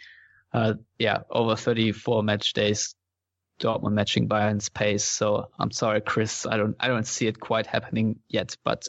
uh, 0.52 0.74
yeah, 0.98 1.18
over 1.30 1.56
34 1.56 2.22
match 2.22 2.52
days, 2.52 2.94
Dortmund 3.60 3.92
matching 3.92 4.28
Bayern's 4.28 4.68
pace. 4.68 5.04
So 5.04 5.50
I'm 5.58 5.70
sorry, 5.70 6.00
Chris, 6.00 6.46
I 6.46 6.56
don't 6.56 6.76
I 6.80 6.88
don't 6.88 7.06
see 7.06 7.26
it 7.26 7.38
quite 7.38 7.66
happening 7.66 8.20
yet. 8.28 8.56
But 8.64 8.88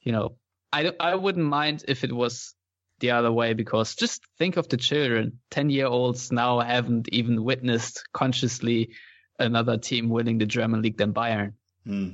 you 0.00 0.12
know, 0.12 0.36
I, 0.72 0.92
I 0.98 1.14
wouldn't 1.14 1.46
mind 1.46 1.84
if 1.88 2.04
it 2.04 2.12
was 2.12 2.54
the 3.00 3.12
other 3.12 3.30
way 3.30 3.54
because 3.54 3.94
just 3.94 4.22
think 4.38 4.56
of 4.56 4.68
the 4.68 4.76
children. 4.76 5.38
10 5.50 5.70
year 5.70 5.86
olds 5.86 6.32
now 6.32 6.60
haven't 6.60 7.08
even 7.12 7.44
witnessed 7.44 8.04
consciously 8.12 8.90
another 9.38 9.78
team 9.78 10.08
winning 10.08 10.38
the 10.38 10.46
German 10.46 10.82
league 10.82 10.96
than 10.98 11.12
Bayern. 11.12 11.52
Hmm. 11.84 12.10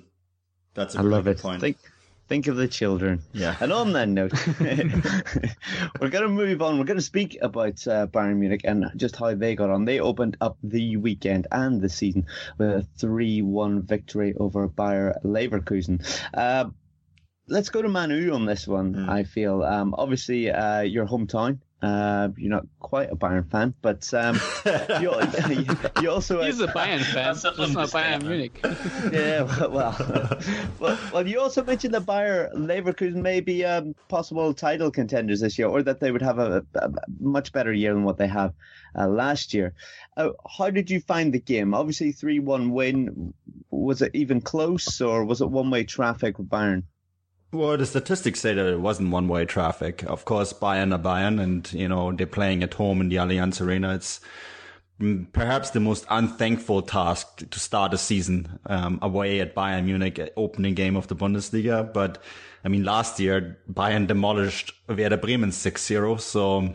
That's 0.75 0.95
a 0.97 0.99
I 0.99 1.03
love 1.03 1.27
it. 1.29 1.39
point. 1.39 1.61
Think, 1.61 1.79
think 2.29 2.47
of 2.47 2.57
the 2.57 2.69
children. 2.69 3.23
Yeah. 3.33 3.57
And 3.61 3.73
on 3.73 3.93
that 3.93 4.09
note, 4.09 4.33
we're 6.01 6.09
going 6.09 6.25
to 6.25 6.29
move 6.29 6.63
on. 6.63 6.79
We're 6.79 6.85
going 6.85 6.99
to 6.99 7.03
speak 7.03 7.39
about 7.43 7.87
uh, 7.87 8.07
Bayern 8.07 8.37
Munich 8.37 8.63
and 8.65 8.91
just 8.97 9.17
how 9.17 9.35
they 9.35 9.55
got 9.55 9.71
on. 9.71 9.85
They 9.85 10.01
opened 10.01 10.37
up 10.41 10.57
the 10.63 10.97
weekend 10.97 11.47
and 11.53 11.81
the 11.81 11.89
season 11.89 12.27
with 12.59 12.71
a 12.71 12.87
3 12.99 13.43
1 13.43 13.83
victory 13.83 14.35
over 14.39 14.69
Bayer 14.69 15.19
Leverkusen. 15.25 16.03
Uh, 16.33 16.71
let's 17.49 17.69
go 17.69 17.83
to 17.83 17.89
Manu 17.89 18.33
on 18.33 18.47
this 18.47 18.67
one. 18.67 18.95
Mm. 18.95 19.09
I 19.09 19.25
feel 19.25 19.63
um, 19.63 19.95
obviously 19.97 20.51
uh, 20.51 20.81
your 20.81 21.07
hometown. 21.07 21.59
Uh, 21.85 22.29
you're 22.39 22.51
not 22.51 22.67
quite 22.81 23.13
a 23.13 23.17
Bayern 23.17 23.51
fan, 23.51 23.75
but 23.83 24.13
um, 24.15 24.41
you, 25.03 25.13
you 26.01 26.11
also 26.11 26.43
He's 26.43 26.61
a 26.61 26.67
Bayern 26.79 27.03
fan, 27.03 27.35
That's 27.35 27.75
not 27.75 27.91
Bayern. 27.91 28.23
Munich. 28.23 28.59
yeah, 29.13 29.43
well, 29.69 30.39
well, 30.81 30.99
well, 31.13 31.29
you 31.29 31.39
also 31.39 31.63
mentioned 31.63 31.93
that 31.93 32.07
Bayer 32.07 32.51
Leverkusen 32.55 33.17
may 33.17 33.41
be 33.41 33.67
um, 33.67 33.95
possible 34.09 34.55
title 34.55 34.91
contenders 34.91 35.41
this 35.41 35.59
year, 35.59 35.69
or 35.69 35.83
that 35.83 36.01
they 36.01 36.11
would 36.11 36.23
have 36.23 36.39
a, 36.39 36.65
a 36.77 36.91
much 37.21 37.53
better 37.53 37.73
year 37.73 37.93
than 37.93 38.05
what 38.05 38.17
they 38.17 38.29
have 38.29 38.55
uh, 38.99 39.07
last 39.07 39.53
year. 39.53 39.75
Uh, 40.17 40.31
how 40.57 40.71
did 40.71 40.91
you 40.91 41.01
find 41.01 41.35
the 41.35 41.41
game? 41.41 41.75
Obviously, 41.75 42.13
three-one 42.13 42.71
win. 42.71 43.35
Was 43.71 44.01
it 44.01 44.13
even 44.15 44.41
close, 44.41 45.03
or 45.03 45.27
was 45.27 45.43
it 45.43 45.51
one-way 45.51 45.85
traffic 45.85 46.39
with 46.39 46.49
Bayern? 46.49 46.85
Well, 47.55 47.77
the 47.77 47.87
statistics 47.87 48.41
say 48.41 48.53
that 48.53 48.67
it 48.67 48.81
wasn't 48.81 49.13
one-way 49.13 49.45
traffic. 49.45 50.03
Of 50.09 50.25
course, 50.25 50.53
Bayern 50.53 50.93
are 50.93 50.99
Bayern, 50.99 51.41
and 51.41 51.73
you 51.73 51.89
know 51.89 52.11
they're 52.11 52.27
playing 52.27 52.65
at 52.65 52.75
home 52.75 53.01
in 53.01 53.11
the 53.11 53.17
Allianz 53.17 53.65
Arena. 53.65 53.95
It's 53.95 54.21
mm, 55.01 55.33
perhaps 55.33 55.71
the 55.71 55.79
most 55.79 56.05
unthankful 56.11 56.83
task 56.83 57.49
to 57.49 57.61
start 57.61 57.95
a 57.95 57.99
season 57.99 58.59
um, 58.67 58.99
away 59.03 59.39
at 59.39 59.55
Bayern 59.55 59.85
Munich, 59.85 60.19
uh, 60.19 60.31
opening 60.37 60.75
game 60.75 60.97
of 60.97 61.07
the 61.07 61.15
Bundesliga. 61.15 61.93
But 61.93 62.21
I 62.65 62.69
mean, 62.69 62.83
last 62.83 63.21
year 63.21 63.57
Bayern 63.73 64.09
demolished 64.09 64.73
Werder 64.89 65.17
Bremen 65.17 65.51
6-0, 65.51 66.21
so 66.21 66.75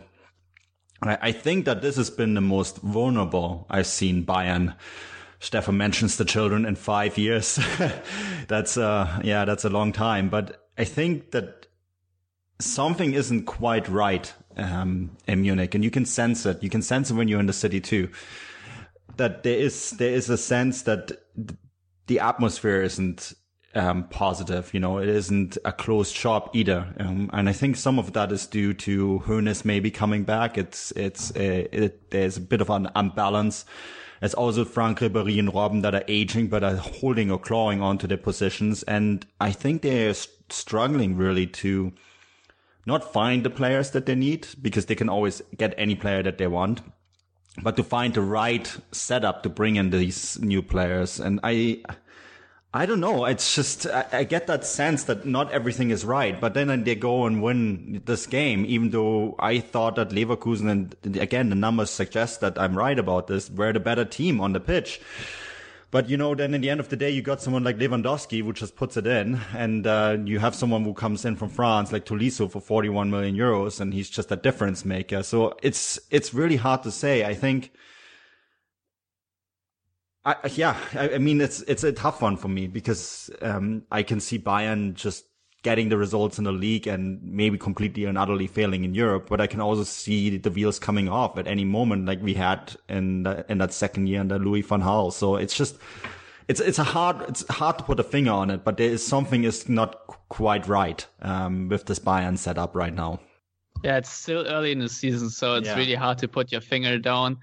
I, 1.02 1.18
I 1.20 1.32
think 1.32 1.66
that 1.66 1.82
this 1.82 1.96
has 1.96 2.08
been 2.08 2.32
the 2.32 2.40
most 2.40 2.78
vulnerable 2.78 3.66
I've 3.68 3.86
seen 3.86 4.24
Bayern. 4.24 4.74
Stefan 5.40 5.76
mentions 5.76 6.18
the 6.18 6.24
children 6.24 6.66
in 6.66 6.76
five 6.76 7.18
years. 7.18 7.58
that's 8.48 8.76
uh 8.76 9.20
yeah, 9.24 9.44
that's 9.44 9.64
a 9.64 9.70
long 9.70 9.92
time. 9.92 10.28
But 10.28 10.68
I 10.78 10.84
think 10.84 11.32
that 11.32 11.66
something 12.60 13.14
isn't 13.14 13.46
quite 13.46 13.88
right 13.88 14.32
um, 14.56 15.16
in 15.26 15.42
Munich, 15.42 15.74
and 15.74 15.82
you 15.82 15.90
can 15.90 16.04
sense 16.04 16.46
it. 16.46 16.62
You 16.62 16.70
can 16.70 16.82
sense 16.82 17.10
it 17.10 17.14
when 17.14 17.28
you're 17.28 17.40
in 17.40 17.46
the 17.46 17.52
city 17.52 17.80
too. 17.80 18.10
That 19.16 19.42
there 19.42 19.58
is 19.58 19.90
there 19.92 20.12
is 20.12 20.28
a 20.30 20.38
sense 20.38 20.82
that 20.82 21.12
the 22.06 22.20
atmosphere 22.20 22.82
isn't 22.82 23.32
um, 23.74 24.04
positive. 24.08 24.72
You 24.74 24.80
know, 24.80 24.98
it 24.98 25.08
isn't 25.08 25.56
a 25.64 25.72
closed 25.72 26.14
shop 26.14 26.54
either. 26.54 26.94
Um, 26.98 27.30
and 27.32 27.48
I 27.48 27.52
think 27.52 27.76
some 27.76 27.98
of 27.98 28.12
that 28.12 28.32
is 28.32 28.46
due 28.46 28.74
to 28.74 29.22
Hoeneß 29.26 29.64
maybe 29.64 29.90
coming 29.90 30.24
back. 30.24 30.58
It's 30.58 30.92
it's 30.92 31.30
it, 31.32 32.10
there's 32.10 32.36
a 32.36 32.40
bit 32.40 32.60
of 32.60 32.70
an 32.70 32.88
unbalance. 32.94 33.64
There's 34.20 34.34
also 34.34 34.64
Franck 34.64 35.00
Ribéry 35.00 35.38
and 35.38 35.48
Robben 35.48 35.82
that 35.82 35.94
are 35.94 36.04
aging, 36.06 36.48
but 36.48 36.62
are 36.62 36.76
holding 36.76 37.30
or 37.30 37.38
clawing 37.38 37.80
onto 37.80 38.06
their 38.06 38.18
positions. 38.18 38.82
And 38.82 39.26
I 39.40 39.50
think 39.50 39.82
they're 39.82 40.14
struggling 40.50 41.16
really 41.16 41.46
to 41.46 41.92
not 42.86 43.12
find 43.12 43.44
the 43.44 43.50
players 43.50 43.90
that 43.92 44.06
they 44.06 44.14
need 44.14 44.48
because 44.60 44.86
they 44.86 44.94
can 44.94 45.08
always 45.08 45.42
get 45.56 45.74
any 45.78 45.94
player 45.94 46.22
that 46.22 46.38
they 46.38 46.46
want, 46.46 46.82
but 47.62 47.76
to 47.76 47.82
find 47.82 48.14
the 48.14 48.20
right 48.20 48.76
setup 48.92 49.42
to 49.42 49.48
bring 49.48 49.76
in 49.76 49.90
these 49.90 50.38
new 50.40 50.62
players. 50.62 51.18
And 51.18 51.40
I, 51.42 51.82
I 52.72 52.86
don't 52.86 53.00
know. 53.00 53.24
It's 53.24 53.56
just, 53.56 53.86
I, 53.86 54.06
I 54.12 54.24
get 54.24 54.46
that 54.46 54.64
sense 54.64 55.04
that 55.04 55.26
not 55.26 55.50
everything 55.50 55.90
is 55.90 56.04
right, 56.04 56.40
but 56.40 56.54
then 56.54 56.84
they 56.84 56.94
go 56.94 57.26
and 57.26 57.42
win 57.42 58.02
this 58.04 58.26
game, 58.26 58.64
even 58.64 58.90
though 58.90 59.34
I 59.40 59.58
thought 59.58 59.96
that 59.96 60.10
Leverkusen, 60.10 60.70
and 60.70 61.16
again, 61.16 61.48
the 61.48 61.56
numbers 61.56 61.90
suggest 61.90 62.40
that 62.42 62.56
I'm 62.60 62.78
right 62.78 62.96
about 62.96 63.26
this, 63.26 63.50
were 63.50 63.72
the 63.72 63.80
better 63.80 64.04
team 64.04 64.40
on 64.40 64.52
the 64.52 64.60
pitch. 64.60 65.00
But 65.90 66.08
you 66.08 66.16
know, 66.16 66.36
then 66.36 66.54
in 66.54 66.60
the 66.60 66.70
end 66.70 66.78
of 66.78 66.88
the 66.88 66.96
day, 66.96 67.10
you 67.10 67.20
got 67.20 67.42
someone 67.42 67.64
like 67.64 67.78
Lewandowski 67.78 68.44
who 68.44 68.52
just 68.52 68.76
puts 68.76 68.96
it 68.96 69.08
in, 69.08 69.40
and 69.52 69.84
uh, 69.84 70.18
you 70.24 70.38
have 70.38 70.54
someone 70.54 70.84
who 70.84 70.94
comes 70.94 71.24
in 71.24 71.34
from 71.34 71.48
France 71.48 71.90
like 71.90 72.04
Tolisso 72.04 72.48
for 72.48 72.60
41 72.60 73.10
million 73.10 73.34
euros, 73.34 73.80
and 73.80 73.92
he's 73.92 74.08
just 74.08 74.30
a 74.30 74.36
difference 74.36 74.84
maker. 74.84 75.24
So 75.24 75.56
it's 75.64 75.98
it's 76.12 76.32
really 76.32 76.56
hard 76.56 76.84
to 76.84 76.92
say. 76.92 77.24
I 77.24 77.34
think. 77.34 77.72
I, 80.24 80.36
yeah, 80.52 80.76
I, 80.94 81.14
I 81.14 81.18
mean 81.18 81.40
it's 81.40 81.62
it's 81.62 81.84
a 81.84 81.92
tough 81.92 82.20
one 82.20 82.36
for 82.36 82.48
me 82.48 82.66
because 82.66 83.30
um, 83.40 83.82
I 83.90 84.02
can 84.02 84.20
see 84.20 84.38
Bayern 84.38 84.94
just 84.94 85.24
getting 85.62 85.90
the 85.90 85.96
results 85.96 86.38
in 86.38 86.44
the 86.44 86.52
league 86.52 86.86
and 86.86 87.22
maybe 87.22 87.58
completely 87.58 88.04
and 88.06 88.16
utterly 88.16 88.46
failing 88.46 88.84
in 88.84 88.94
Europe. 88.94 89.26
But 89.28 89.40
I 89.40 89.46
can 89.46 89.60
also 89.60 89.84
see 89.84 90.36
the 90.36 90.50
wheels 90.50 90.78
coming 90.78 91.08
off 91.08 91.36
at 91.36 91.46
any 91.46 91.64
moment, 91.64 92.06
like 92.06 92.22
we 92.22 92.34
had 92.34 92.74
in 92.88 93.24
the, 93.24 93.44
in 93.48 93.58
that 93.58 93.72
second 93.72 94.06
year 94.06 94.20
under 94.20 94.38
Louis 94.38 94.62
van 94.62 94.82
Gaal. 94.82 95.12
So 95.12 95.36
it's 95.36 95.56
just 95.56 95.76
it's 96.48 96.60
it's 96.60 96.78
a 96.78 96.84
hard 96.84 97.22
it's 97.28 97.46
hard 97.48 97.78
to 97.78 97.84
put 97.84 98.00
a 98.00 98.04
finger 98.04 98.32
on 98.32 98.50
it, 98.50 98.64
but 98.64 98.76
there 98.76 98.90
is 98.90 99.06
something 99.06 99.44
is 99.44 99.68
not 99.68 100.06
quite 100.28 100.66
right 100.68 101.06
um, 101.22 101.68
with 101.68 101.86
this 101.86 101.98
Bayern 101.98 102.36
setup 102.36 102.74
right 102.74 102.94
now. 102.94 103.20
Yeah, 103.82 103.96
it's 103.96 104.10
still 104.10 104.46
early 104.46 104.72
in 104.72 104.80
the 104.80 104.88
season, 104.88 105.30
so 105.30 105.54
it's 105.54 105.68
yeah. 105.68 105.76
really 105.76 105.94
hard 105.94 106.18
to 106.18 106.28
put 106.28 106.52
your 106.52 106.60
finger 106.60 106.98
down. 106.98 107.38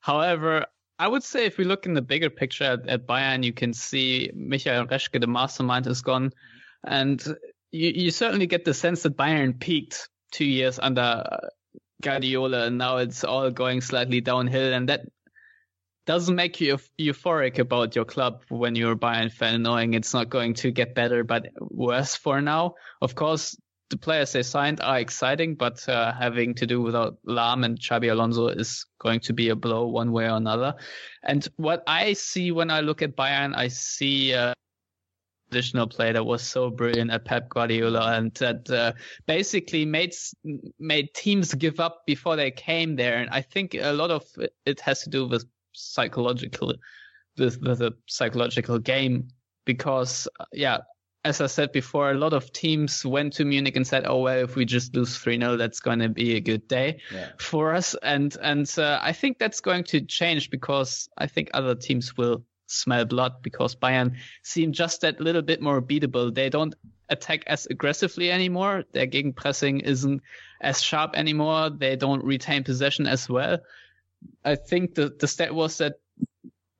However, 0.00 0.66
I 1.02 1.08
would 1.08 1.24
say 1.24 1.46
if 1.46 1.58
we 1.58 1.64
look 1.64 1.84
in 1.84 1.94
the 1.94 2.00
bigger 2.00 2.30
picture 2.30 2.62
at, 2.62 2.88
at 2.88 3.08
Bayern, 3.08 3.42
you 3.42 3.52
can 3.52 3.74
see 3.74 4.30
Michael 4.36 4.86
Reschke, 4.86 5.20
the 5.20 5.26
mastermind, 5.26 5.88
is 5.88 6.00
gone, 6.00 6.30
and 6.84 7.20
you, 7.72 7.90
you 7.90 8.10
certainly 8.12 8.46
get 8.46 8.64
the 8.64 8.72
sense 8.72 9.02
that 9.02 9.16
Bayern 9.16 9.58
peaked 9.58 10.08
two 10.30 10.44
years 10.44 10.78
under 10.78 11.24
Guardiola, 12.02 12.66
and 12.66 12.78
now 12.78 12.98
it's 12.98 13.24
all 13.24 13.50
going 13.50 13.80
slightly 13.80 14.20
downhill, 14.20 14.72
and 14.72 14.88
that 14.90 15.00
doesn't 16.06 16.36
make 16.36 16.60
you 16.60 16.78
euphoric 17.00 17.58
about 17.58 17.96
your 17.96 18.04
club 18.04 18.44
when 18.48 18.76
you're 18.76 18.92
a 18.92 18.96
Bayern 18.96 19.32
fan, 19.32 19.62
knowing 19.62 19.94
it's 19.94 20.14
not 20.14 20.28
going 20.28 20.54
to 20.54 20.70
get 20.70 20.94
better 20.94 21.24
but 21.24 21.48
worse 21.58 22.14
for 22.14 22.40
now. 22.40 22.74
Of 23.00 23.16
course, 23.16 23.56
the 23.92 23.98
players 23.98 24.32
they 24.32 24.42
signed 24.42 24.80
are 24.80 24.98
exciting, 24.98 25.54
but 25.54 25.86
uh, 25.86 26.12
having 26.14 26.54
to 26.54 26.66
do 26.66 26.80
without 26.80 27.18
Lahm 27.28 27.62
and 27.64 27.78
Xabi 27.78 28.10
Alonso 28.10 28.48
is 28.48 28.86
going 28.98 29.20
to 29.20 29.34
be 29.34 29.50
a 29.50 29.56
blow 29.56 29.86
one 29.86 30.12
way 30.12 30.24
or 30.24 30.36
another. 30.36 30.74
And 31.22 31.46
what 31.56 31.82
I 31.86 32.14
see 32.14 32.52
when 32.52 32.70
I 32.70 32.80
look 32.80 33.02
at 33.02 33.16
Bayern, 33.16 33.54
I 33.54 33.68
see 33.68 34.32
a 34.32 34.54
additional 35.50 35.86
player 35.86 36.14
that 36.14 36.24
was 36.24 36.42
so 36.42 36.70
brilliant 36.70 37.10
at 37.10 37.26
Pep 37.26 37.50
Guardiola 37.50 38.16
and 38.16 38.32
that 38.36 38.70
uh, 38.70 38.94
basically 39.26 39.84
made 39.84 40.14
made 40.78 41.12
teams 41.14 41.52
give 41.52 41.78
up 41.78 42.06
before 42.06 42.36
they 42.36 42.50
came 42.50 42.96
there. 42.96 43.18
And 43.18 43.28
I 43.28 43.42
think 43.42 43.74
a 43.74 43.92
lot 43.92 44.10
of 44.10 44.24
it 44.64 44.80
has 44.80 45.02
to 45.02 45.10
do 45.10 45.28
with 45.28 45.44
psychological 45.72 46.72
with, 47.36 47.60
with 47.60 47.82
a 47.82 47.92
psychological 48.06 48.78
game 48.78 49.28
because 49.66 50.26
yeah 50.52 50.78
as 51.24 51.40
I 51.40 51.46
said 51.46 51.70
before, 51.70 52.10
a 52.10 52.18
lot 52.18 52.32
of 52.32 52.52
teams 52.52 53.04
went 53.04 53.34
to 53.34 53.44
Munich 53.44 53.76
and 53.76 53.86
said, 53.86 54.04
"Oh 54.06 54.22
well, 54.22 54.38
if 54.38 54.56
we 54.56 54.64
just 54.64 54.94
lose 54.94 55.16
three 55.16 55.38
0 55.38 55.56
that's 55.56 55.80
going 55.80 56.00
to 56.00 56.08
be 56.08 56.34
a 56.36 56.40
good 56.40 56.66
day 56.66 57.00
yeah. 57.12 57.30
for 57.38 57.74
us." 57.74 57.94
And 58.02 58.36
and 58.42 58.72
uh, 58.76 58.98
I 59.00 59.12
think 59.12 59.38
that's 59.38 59.60
going 59.60 59.84
to 59.84 60.00
change 60.00 60.50
because 60.50 61.08
I 61.16 61.28
think 61.28 61.50
other 61.54 61.74
teams 61.74 62.16
will 62.16 62.44
smell 62.66 63.04
blood 63.04 63.34
because 63.42 63.76
Bayern 63.76 64.16
seem 64.42 64.72
just 64.72 65.02
that 65.02 65.20
little 65.20 65.42
bit 65.42 65.60
more 65.60 65.80
beatable. 65.80 66.34
They 66.34 66.48
don't 66.48 66.74
attack 67.08 67.44
as 67.46 67.66
aggressively 67.66 68.32
anymore. 68.32 68.84
Their 68.92 69.06
pressing 69.32 69.80
isn't 69.80 70.22
as 70.60 70.82
sharp 70.82 71.14
anymore. 71.14 71.70
They 71.70 71.94
don't 71.94 72.24
retain 72.24 72.64
possession 72.64 73.06
as 73.06 73.28
well. 73.28 73.58
I 74.44 74.56
think 74.56 74.94
the 74.96 75.14
the 75.20 75.28
stat 75.28 75.54
was 75.54 75.78
that 75.78 76.00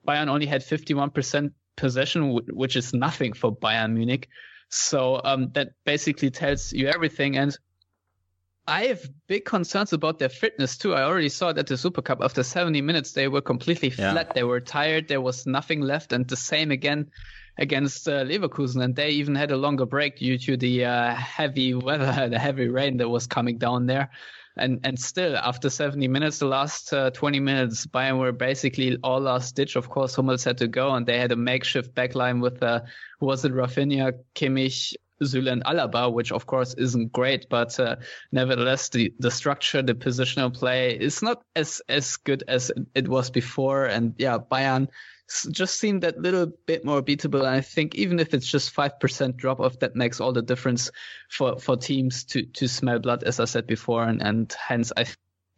Bayern 0.07 0.29
only 0.29 0.47
had 0.47 0.63
51% 0.63 1.53
possession, 1.83 2.38
which 2.62 2.77
is 2.77 2.95
nothing 2.95 3.33
for 3.33 3.55
Bayern 3.55 3.95
Munich. 3.95 4.29
So 4.71 5.21
um, 5.25 5.51
that 5.55 5.71
basically 5.85 6.31
tells 6.31 6.73
you 6.73 6.87
everything. 6.87 7.37
And 7.37 7.59
I 8.68 8.85
have 8.85 9.03
big 9.27 9.45
concerns 9.45 9.92
about 9.92 10.21
their 10.21 10.29
fitness 10.29 10.79
too. 10.79 10.95
I 10.95 11.03
already 11.03 11.29
saw 11.29 11.49
it 11.49 11.59
at 11.59 11.66
the 11.66 11.77
Super 11.77 12.01
Cup. 12.01 12.21
After 12.23 12.45
70 12.45 12.81
minutes, 12.83 13.12
they 13.12 13.27
were 13.27 13.40
completely 13.40 13.90
flat. 13.90 14.29
Yeah. 14.29 14.33
They 14.33 14.45
were 14.45 14.61
tired. 14.61 15.09
There 15.09 15.21
was 15.21 15.45
nothing 15.45 15.81
left. 15.81 16.12
And 16.12 16.27
the 16.29 16.37
same 16.37 16.71
again 16.71 17.11
against 17.59 18.09
uh, 18.09 18.25
Leverkusen. 18.25 18.81
And 18.83 18.95
they 18.95 19.11
even 19.11 19.35
had 19.35 19.51
a 19.51 19.57
longer 19.57 19.85
break 19.85 20.21
due 20.21 20.38
to 20.38 20.57
the 20.57 20.85
uh, 20.85 21.14
heavy 21.14 21.75
weather, 21.75 22.29
the 22.31 22.38
heavy 22.38 22.68
rain 22.68 22.99
that 22.99 23.09
was 23.09 23.27
coming 23.27 23.59
down 23.59 23.87
there 23.87 24.09
and 24.57 24.81
and 24.85 24.99
still 24.99 25.37
after 25.37 25.71
70 25.71 26.09
minutes, 26.09 26.38
the 26.38 26.47
last 26.47 26.93
uh, 26.93 27.11
20 27.11 27.41
minutes, 27.41 27.87
Bayern 27.87 28.19
were 28.19 28.33
basically 28.33 28.99
all 29.03 29.21
last 29.21 29.57
ditch. 29.57 29.77
Of 29.77 29.88
course, 29.88 30.15
Hummels 30.15 30.45
had 30.45 30.59
to 30.59 30.69
go, 30.69 30.95
and 30.95 31.07
they 31.07 31.19
had 31.19 31.33
a 31.33 31.37
makeshift 31.37 31.95
backline 31.95 32.41
with 32.41 32.62
uh, 32.62 32.81
was 33.21 33.45
it 33.45 33.53
Rafinha, 33.53 34.12
Kimmich, 34.35 34.95
Süle 35.25 35.51
and 35.51 35.65
Alaba, 35.65 36.13
which 36.13 36.33
of 36.33 36.47
course 36.47 36.75
isn't 36.75 37.13
great, 37.13 37.47
but 37.49 37.79
uh, 37.81 37.97
nevertheless 38.31 38.89
the, 38.89 39.13
the 39.19 39.31
structure, 39.31 39.83
the 39.83 39.95
positional 39.95 40.53
play 40.53 40.99
is 40.99 41.23
not 41.23 41.43
as 41.57 41.83
as 41.89 42.17
good 42.17 42.45
as 42.49 42.71
it 42.95 43.09
was 43.09 43.31
before. 43.31 43.87
And 43.87 44.15
yeah, 44.19 44.39
Bayern 44.39 44.89
just 45.51 45.79
seem 45.79 46.01
that 46.01 46.19
little 46.19 46.53
bit 46.67 46.85
more 46.85 47.03
beatable. 47.03 47.41
And 47.41 47.49
I 47.49 47.61
think 47.61 47.95
even 47.95 48.21
if 48.21 48.35
it's 48.35 48.47
just 48.47 48.71
five 48.71 48.99
percent 49.01 49.37
drop 49.37 49.61
off, 49.61 49.79
that 49.79 49.97
makes 49.97 50.21
all 50.21 50.33
the 50.33 50.43
difference 50.43 50.91
for 51.31 51.59
for 51.59 51.77
teams 51.77 52.25
to 52.25 52.43
to 52.43 52.69
smell 52.69 52.99
blood, 52.99 53.25
as 53.25 53.41
I 53.41 53.47
said 53.47 53.67
before, 53.67 54.05
and 54.05 54.23
and 54.23 54.53
hence 54.53 54.93
I. 54.97 55.07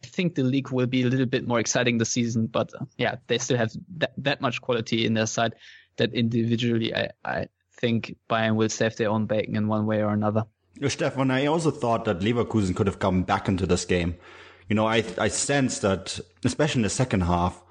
think 0.05 0.35
the 0.35 0.43
league 0.43 0.71
will 0.71 0.87
be 0.87 1.03
a 1.03 1.09
little 1.09 1.25
bit 1.25 1.49
more 1.49 1.59
exciting 1.59 1.97
this 1.97 2.11
season, 2.11 2.47
but 2.47 2.71
uh, 2.75 2.85
yeah, 2.99 3.17
they 3.27 3.39
still 3.39 3.57
have 3.57 3.73
that, 3.97 4.13
that 4.19 4.41
much 4.43 4.61
quality 4.61 5.07
in 5.07 5.15
their 5.15 5.27
side 5.27 5.55
that 5.97 6.13
individually 6.13 6.95
I, 6.95 7.09
I 7.25 7.49
think 7.79 8.17
Bayern 8.29 8.57
will 8.57 8.69
save 8.69 8.97
their 8.97 9.11
own 9.11 9.27
bacon 9.27 9.57
in 9.57 9.69
one 9.69 9.87
way 9.87 10.03
or 10.03 10.13
another. 10.13 10.45
Stefan, 10.89 11.31
I 11.31 11.47
also 11.47 11.71
thought 11.71 12.05
that 12.05 12.21
Leverkusen 12.21 12.75
could 12.75 12.87
have 12.87 12.99
come 12.99 13.23
back 13.23 13.49
into 13.49 13.67
this 13.67 13.85
game. 13.85 14.17
You 14.69 14.77
know, 14.77 14.87
I 14.87 15.05
I 15.19 15.29
sensed 15.29 15.83
that, 15.83 16.21
especially 16.45 16.81
in 16.81 16.83
the 16.85 16.91
second 16.91 17.23
half, 17.23 17.63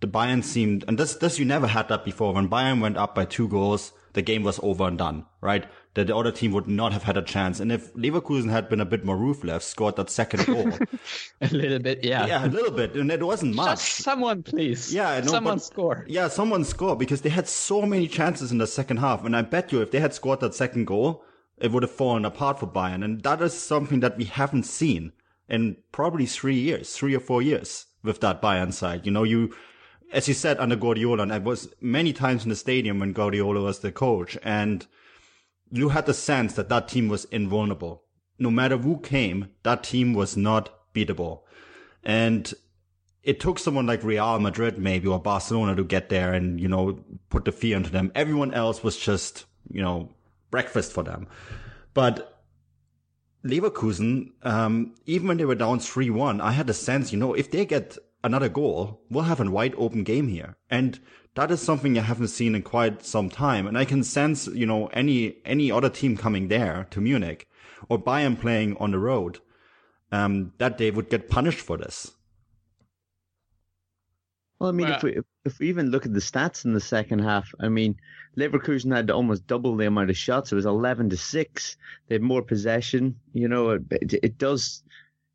the 0.00 0.08
Bayern 0.08 0.44
seemed, 0.44 0.84
and 0.86 0.98
this, 0.98 1.14
this 1.14 1.38
you 1.38 1.44
never 1.44 1.66
had 1.66 1.88
that 1.88 2.04
before. 2.04 2.34
When 2.34 2.48
Bayern 2.48 2.80
went 2.80 2.96
up 2.96 3.14
by 3.14 3.24
two 3.24 3.48
goals, 3.48 3.92
the 4.12 4.20
game 4.22 4.42
was 4.42 4.60
over 4.62 4.84
and 4.84 4.98
done, 4.98 5.26
right? 5.40 5.64
That 5.94 6.06
the 6.06 6.16
other 6.16 6.32
team 6.32 6.52
would 6.52 6.66
not 6.66 6.94
have 6.94 7.02
had 7.02 7.18
a 7.18 7.22
chance. 7.22 7.60
And 7.60 7.70
if 7.70 7.92
Leverkusen 7.92 8.48
had 8.48 8.70
been 8.70 8.80
a 8.80 8.86
bit 8.86 9.04
more 9.04 9.16
ruthless, 9.16 9.66
scored 9.66 9.96
that 9.96 10.08
second 10.08 10.46
goal. 10.46 10.72
a 11.42 11.48
little 11.48 11.80
bit, 11.80 12.02
yeah. 12.02 12.24
Yeah, 12.24 12.46
a 12.46 12.48
little 12.48 12.70
bit. 12.70 12.94
And 12.94 13.12
it 13.12 13.22
wasn't 13.22 13.54
much. 13.54 13.78
Just 13.78 13.96
someone, 13.98 14.42
please. 14.42 14.94
Yeah, 14.94 15.20
no, 15.20 15.26
someone 15.26 15.56
but, 15.56 15.62
score. 15.62 16.06
Yeah, 16.08 16.28
someone 16.28 16.64
score 16.64 16.96
because 16.96 17.20
they 17.20 17.28
had 17.28 17.46
so 17.46 17.82
many 17.82 18.08
chances 18.08 18.50
in 18.50 18.56
the 18.56 18.66
second 18.66 18.98
half. 18.98 19.22
And 19.22 19.36
I 19.36 19.42
bet 19.42 19.70
you 19.70 19.82
if 19.82 19.90
they 19.90 20.00
had 20.00 20.14
scored 20.14 20.40
that 20.40 20.54
second 20.54 20.86
goal, 20.86 21.24
it 21.58 21.70
would 21.70 21.82
have 21.82 21.92
fallen 21.92 22.24
apart 22.24 22.58
for 22.58 22.66
Bayern. 22.66 23.04
And 23.04 23.22
that 23.22 23.42
is 23.42 23.52
something 23.52 24.00
that 24.00 24.16
we 24.16 24.24
haven't 24.24 24.64
seen 24.64 25.12
in 25.48 25.76
probably 25.92 26.26
three 26.26 26.58
years, 26.58 26.96
three 26.96 27.14
or 27.14 27.20
four 27.20 27.42
years 27.42 27.86
with 28.02 28.20
that 28.20 28.42
Bayern 28.42 28.72
side. 28.72 29.04
You 29.04 29.12
know, 29.12 29.22
you, 29.22 29.54
as 30.12 30.26
you 30.26 30.34
said, 30.34 30.58
under 30.58 30.76
Guardiola, 30.76 31.22
and 31.22 31.32
I 31.32 31.38
was 31.38 31.68
many 31.80 32.12
times 32.12 32.44
in 32.44 32.48
the 32.48 32.56
stadium 32.56 32.98
when 32.98 33.12
Guardiola 33.12 33.60
was 33.60 33.80
the 33.80 33.92
coach, 33.92 34.38
and 34.42 34.86
you 35.72 35.88
had 35.88 36.06
the 36.06 36.14
sense 36.14 36.52
that 36.54 36.68
that 36.68 36.88
team 36.88 37.08
was 37.08 37.24
invulnerable. 37.26 38.04
No 38.38 38.50
matter 38.50 38.76
who 38.76 38.98
came, 39.00 39.48
that 39.62 39.82
team 39.82 40.12
was 40.12 40.36
not 40.36 40.92
beatable. 40.94 41.40
And 42.04 42.52
it 43.22 43.40
took 43.40 43.58
someone 43.58 43.86
like 43.86 44.04
Real 44.04 44.38
Madrid, 44.38 44.78
maybe, 44.78 45.08
or 45.08 45.18
Barcelona 45.18 45.74
to 45.76 45.84
get 45.84 46.10
there 46.10 46.34
and, 46.34 46.60
you 46.60 46.68
know, 46.68 47.02
put 47.30 47.46
the 47.46 47.52
fear 47.52 47.76
into 47.76 47.90
them. 47.90 48.12
Everyone 48.14 48.52
else 48.52 48.84
was 48.84 48.98
just, 48.98 49.46
you 49.70 49.80
know, 49.80 50.10
breakfast 50.50 50.92
for 50.92 51.02
them. 51.02 51.26
But 51.94 52.42
Leverkusen, 53.44 54.32
um, 54.42 54.94
even 55.06 55.28
when 55.28 55.36
they 55.38 55.44
were 55.44 55.54
down 55.54 55.78
3-1, 55.78 56.40
I 56.40 56.52
had 56.52 56.68
a 56.68 56.74
sense, 56.74 57.12
you 57.12 57.18
know, 57.18 57.32
if 57.32 57.50
they 57.50 57.64
get 57.64 57.96
another 58.24 58.48
goal, 58.48 59.00
we'll 59.10 59.24
have 59.24 59.40
a 59.40 59.50
wide 59.50 59.74
open 59.76 60.04
game 60.04 60.28
here. 60.28 60.56
And 60.70 61.00
that 61.34 61.50
is 61.50 61.60
something 61.60 61.98
I 61.98 62.02
haven't 62.02 62.28
seen 62.28 62.54
in 62.54 62.62
quite 62.62 63.04
some 63.04 63.30
time. 63.30 63.66
And 63.66 63.76
I 63.76 63.84
can 63.84 64.02
sense, 64.02 64.46
you 64.48 64.66
know, 64.66 64.86
any, 64.88 65.36
any 65.44 65.70
other 65.70 65.88
team 65.88 66.16
coming 66.16 66.48
there 66.48 66.86
to 66.90 67.00
Munich 67.00 67.48
or 67.88 67.98
Bayern 67.98 68.38
playing 68.40 68.76
on 68.78 68.90
the 68.90 68.98
road, 68.98 69.40
um, 70.10 70.52
that 70.58 70.78
they 70.78 70.90
would 70.90 71.08
get 71.08 71.30
punished 71.30 71.60
for 71.60 71.76
this. 71.76 72.12
Well, 74.62 74.68
I 74.68 74.72
mean, 74.74 74.90
if 74.90 75.02
we 75.02 75.18
if 75.44 75.58
we 75.58 75.68
even 75.70 75.90
look 75.90 76.06
at 76.06 76.12
the 76.12 76.20
stats 76.20 76.64
in 76.64 76.72
the 76.72 76.80
second 76.80 77.18
half, 77.18 77.52
I 77.58 77.68
mean, 77.68 77.96
Leverkusen 78.36 78.94
had 78.94 79.10
almost 79.10 79.48
double 79.48 79.76
the 79.76 79.88
amount 79.88 80.10
of 80.10 80.16
shots. 80.16 80.52
It 80.52 80.54
was 80.54 80.66
eleven 80.66 81.10
to 81.10 81.16
six. 81.16 81.76
They 82.06 82.14
had 82.14 82.22
more 82.22 82.42
possession. 82.42 83.18
You 83.32 83.48
know, 83.48 83.70
it, 83.70 84.14
it 84.22 84.38
does 84.38 84.84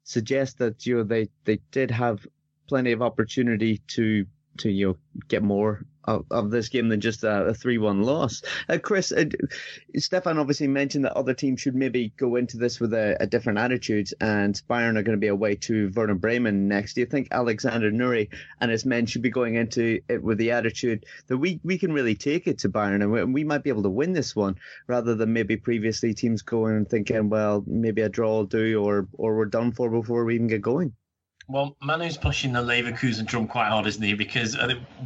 suggest 0.06 0.60
that 0.60 0.86
you 0.86 0.96
know 0.96 1.04
they 1.04 1.28
they 1.44 1.60
did 1.72 1.92
have 1.92 2.26
plenty 2.68 2.92
of 2.92 3.02
opportunity 3.02 3.82
to 3.88 4.26
to 4.58 4.70
you 4.70 4.88
know 4.88 4.98
get 5.28 5.44
more 5.44 5.86
of, 6.06 6.26
of 6.32 6.52
this 6.52 6.70
game 6.70 6.88
than 6.88 7.02
just 7.02 7.24
a, 7.24 7.54
three 7.54 7.78
one 7.78 8.02
loss. 8.02 8.42
Uh, 8.70 8.78
Chris, 8.82 9.12
uh, 9.12 9.26
Stefan 9.98 10.40
obviously 10.40 10.68
mentioned 10.68 11.06
that 11.06 11.18
other 11.18 11.34
teams 11.34 11.62
should 11.62 11.76
maybe 11.76 12.14
go 12.18 12.38
into 12.38 12.58
this 12.58 12.80
with 12.80 12.94
a, 12.94 13.18
a, 13.20 13.28
different 13.28 13.60
attitude, 13.60 14.10
and 14.22 14.62
Bayern 14.70 14.98
are 14.98 15.04
going 15.04 15.18
to 15.18 15.18
be 15.18 15.28
away 15.28 15.56
to 15.56 15.92
Werder 15.96 16.16
Bremen 16.16 16.68
next. 16.68 16.94
Do 16.94 17.02
you 17.02 17.08
think 17.08 17.28
Alexander 17.32 17.92
Nouri 17.92 18.30
and 18.62 18.72
his 18.72 18.86
men 18.86 19.06
should 19.06 19.22
be 19.22 19.30
going 19.30 19.56
into 19.56 20.00
it 20.08 20.24
with 20.24 20.38
the 20.38 20.52
attitude 20.52 21.06
that 21.28 21.38
we 21.38 21.60
we 21.64 21.78
can 21.78 21.92
really 21.92 22.16
take 22.16 22.48
it 22.48 22.60
to 22.60 22.70
Bayern 22.70 23.02
and 23.02 23.12
we, 23.12 23.24
we 23.26 23.44
might 23.44 23.64
be 23.64 23.70
able 23.70 23.84
to 23.84 23.90
win 23.90 24.14
this 24.14 24.36
one, 24.36 24.56
rather 24.88 25.16
than 25.16 25.34
maybe 25.34 25.58
previously 25.58 26.14
teams 26.14 26.42
going 26.42 26.78
and 26.78 26.90
thinking, 26.90 27.30
well, 27.30 27.64
maybe 27.68 28.02
a 28.02 28.10
draw 28.10 28.38
will 28.38 28.46
do, 28.46 28.82
or 28.82 29.08
or 29.14 29.36
we're 29.36 29.46
done 29.46 29.72
for 29.72 29.90
before 29.90 30.24
we 30.26 30.36
even 30.36 30.48
get 30.48 30.62
going. 30.62 30.94
Well, 31.50 31.78
Manu's 31.82 32.18
pushing 32.18 32.52
the 32.52 32.62
Leverkusen 32.62 33.26
drum 33.26 33.48
quite 33.48 33.70
hard, 33.70 33.88
isn't 33.88 34.04
he? 34.04 34.14
Because 34.14 34.58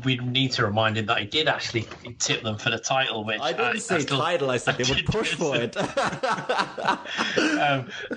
we 0.03 0.17
need 0.17 0.51
to 0.53 0.65
remind 0.65 0.97
him 0.97 1.05
that 1.05 1.19
he 1.19 1.25
did 1.25 1.47
actually 1.47 1.87
tip 2.17 2.41
them 2.41 2.57
for 2.57 2.71
the 2.71 2.79
title. 2.79 3.23
Which 3.23 3.39
I 3.39 3.51
didn't 3.51 3.75
I, 3.75 3.77
say 3.77 3.95
I 3.95 3.99
still, 3.99 4.17
title. 4.17 4.49
I 4.49 4.57
said 4.57 4.75
they 4.79 4.91
would 4.91 5.05
push 5.05 5.35
for 5.35 5.55
it. 5.55 5.77
um, 5.77 5.87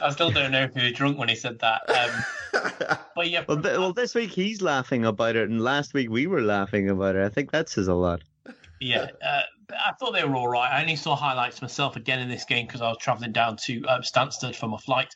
I 0.03 0.11
still 0.11 0.31
don't 0.31 0.53
know 0.53 0.63
if 0.63 0.75
he 0.75 0.85
was 0.85 0.93
drunk 0.93 1.19
when 1.19 1.29
he 1.29 1.35
said 1.35 1.59
that. 1.59 1.83
Um, 1.91 2.25
but 3.15 3.29
yeah. 3.29 3.45
Well, 3.47 3.61
th- 3.61 3.77
well, 3.77 3.93
this 3.93 4.15
week 4.15 4.31
he's 4.31 4.63
laughing 4.63 5.05
about 5.05 5.37
it, 5.37 5.51
and 5.51 5.61
last 5.61 5.93
week 5.93 6.09
we 6.09 6.27
were 6.27 6.41
laughing 6.41 6.89
about 6.89 7.17
it. 7.17 7.27
I 7.27 7.29
think 7.29 7.51
that 7.51 7.69
says 7.69 7.89
a 7.89 7.95
lot. 7.95 8.23
Yeah, 8.81 9.09
uh, 9.23 9.43
I 9.71 9.93
thought 10.01 10.13
they 10.13 10.25
were 10.25 10.37
all 10.37 10.49
right. 10.49 10.73
I 10.73 10.81
only 10.81 10.97
saw 10.97 11.15
highlights 11.15 11.61
myself 11.61 11.97
again 11.97 12.21
in 12.21 12.31
this 12.31 12.45
game 12.45 12.67
because 12.67 12.81
I 12.81 12.89
was 12.89 12.97
travelling 12.99 13.33
down 13.33 13.59
to 13.65 13.85
um, 13.85 14.01
Stansted 14.01 14.55
for 14.57 14.69
my 14.69 14.79
flight. 14.79 15.15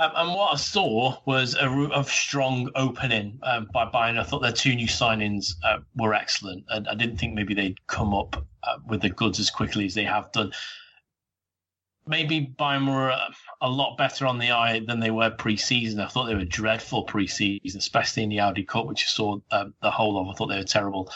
Um, 0.00 0.12
and 0.16 0.34
what 0.34 0.54
I 0.54 0.56
saw 0.56 1.18
was 1.26 1.54
a, 1.56 1.68
a 1.94 2.02
strong 2.04 2.70
opening 2.74 3.38
um, 3.42 3.68
by 3.70 3.84
Bayern. 3.84 4.18
I 4.18 4.22
thought 4.22 4.40
their 4.40 4.50
two 4.50 4.74
new 4.74 4.86
signings 4.86 5.56
uh, 5.62 5.80
were 5.94 6.14
excellent, 6.14 6.64
and 6.70 6.88
I 6.88 6.94
didn't 6.94 7.18
think 7.18 7.34
maybe 7.34 7.52
they'd 7.52 7.86
come 7.86 8.14
up 8.14 8.42
uh, 8.62 8.78
with 8.88 9.02
the 9.02 9.10
goods 9.10 9.38
as 9.38 9.50
quickly 9.50 9.84
as 9.84 9.92
they 9.92 10.04
have 10.04 10.32
done. 10.32 10.52
Maybe 12.06 12.54
Bayern 12.58 12.90
were 12.90 13.10
a, 13.10 13.28
a 13.60 13.68
lot 13.68 13.98
better 13.98 14.26
on 14.26 14.38
the 14.38 14.52
eye 14.52 14.80
than 14.86 15.00
they 15.00 15.10
were 15.10 15.28
pre-season. 15.28 16.00
I 16.00 16.06
thought 16.06 16.28
they 16.28 16.34
were 16.34 16.46
dreadful 16.46 17.02
pre-season, 17.02 17.78
especially 17.78 18.22
in 18.22 18.30
the 18.30 18.40
Audi 18.40 18.64
Cup, 18.64 18.86
which 18.86 19.02
you 19.02 19.08
saw 19.08 19.38
um, 19.50 19.74
the 19.82 19.90
whole 19.90 20.18
of. 20.18 20.28
I 20.28 20.32
thought 20.32 20.46
they 20.46 20.56
were 20.56 20.64
terrible. 20.64 21.12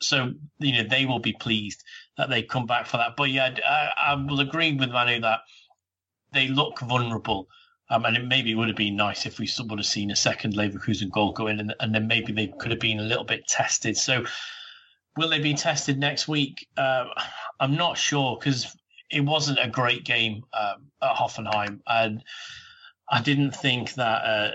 So 0.00 0.32
you 0.58 0.72
know 0.72 0.88
they 0.88 1.06
will 1.06 1.20
be 1.20 1.32
pleased 1.34 1.84
that 2.18 2.28
they 2.28 2.42
come 2.42 2.66
back 2.66 2.86
for 2.86 2.96
that. 2.96 3.14
But 3.16 3.30
yeah, 3.30 3.54
I, 3.64 3.90
I 3.96 4.14
will 4.16 4.40
agree 4.40 4.74
with 4.74 4.90
Manu 4.90 5.20
that 5.20 5.42
they 6.32 6.48
look 6.48 6.80
vulnerable 6.80 7.46
um, 7.88 8.04
and 8.04 8.16
it 8.16 8.26
maybe 8.26 8.54
would 8.54 8.68
have 8.68 8.76
been 8.76 8.96
nice 8.96 9.26
if 9.26 9.38
we 9.38 9.48
would 9.60 9.78
have 9.78 9.86
seen 9.86 10.10
a 10.10 10.16
second 10.16 10.54
Leverkusen 10.54 11.10
goal 11.10 11.32
go 11.32 11.46
in, 11.46 11.60
and, 11.60 11.74
and 11.80 11.94
then 11.94 12.06
maybe 12.06 12.32
they 12.32 12.48
could 12.48 12.70
have 12.70 12.80
been 12.80 12.98
a 12.98 13.04
little 13.04 13.24
bit 13.24 13.46
tested. 13.46 13.96
So, 13.96 14.24
will 15.16 15.30
they 15.30 15.38
be 15.38 15.54
tested 15.54 15.98
next 15.98 16.26
week? 16.26 16.66
Uh, 16.76 17.06
I'm 17.60 17.76
not 17.76 17.96
sure 17.96 18.36
because 18.38 18.76
it 19.10 19.20
wasn't 19.20 19.58
a 19.62 19.68
great 19.68 20.04
game 20.04 20.42
um, 20.52 20.86
at 21.02 21.14
Hoffenheim, 21.14 21.80
and 21.86 22.24
I 23.08 23.22
didn't 23.22 23.52
think 23.52 23.94
that 23.94 24.24
uh, 24.24 24.50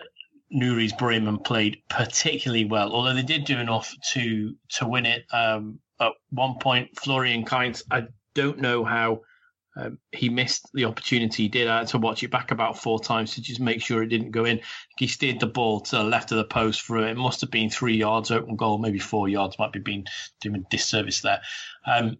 Nouri's 0.49 0.93
Bremen 0.93 1.39
played 1.39 1.81
particularly 1.89 2.65
well, 2.65 2.91
although 2.91 3.13
they 3.13 3.23
did 3.23 3.45
do 3.45 3.57
enough 3.57 3.93
to 4.11 4.55
to 4.73 4.87
win 4.87 5.05
it. 5.05 5.23
Um, 5.31 5.79
at 6.01 6.11
one 6.31 6.55
point, 6.59 6.99
Florian 6.99 7.45
Kainz, 7.45 7.83
I 7.89 8.07
don't 8.33 8.59
know 8.59 8.83
how 8.83 9.21
um, 9.75 9.99
he 10.11 10.29
missed 10.29 10.69
the 10.73 10.85
opportunity 10.85 11.43
he 11.43 11.49
did. 11.49 11.67
I 11.67 11.79
had 11.79 11.87
to 11.89 11.97
watch 11.97 12.23
it 12.23 12.31
back 12.31 12.51
about 12.51 12.81
four 12.81 12.99
times 12.99 13.35
to 13.35 13.41
just 13.41 13.59
make 13.59 13.81
sure 13.81 14.03
it 14.03 14.07
didn't 14.07 14.31
go 14.31 14.45
in. 14.45 14.59
He 14.97 15.07
steered 15.07 15.39
the 15.39 15.47
ball 15.47 15.79
to 15.81 15.97
the 15.97 16.03
left 16.03 16.31
of 16.31 16.37
the 16.37 16.43
post 16.43 16.81
for 16.81 16.97
it. 16.97 17.15
must 17.15 17.41
have 17.41 17.51
been 17.51 17.69
three 17.69 17.95
yards 17.95 18.31
open 18.31 18.57
goal, 18.57 18.77
maybe 18.77 18.99
four 18.99 19.29
yards. 19.29 19.57
Might 19.57 19.71
be 19.71 19.79
being 19.79 20.05
doing 20.41 20.65
disservice 20.69 21.21
there. 21.21 21.41
Um, 21.85 22.17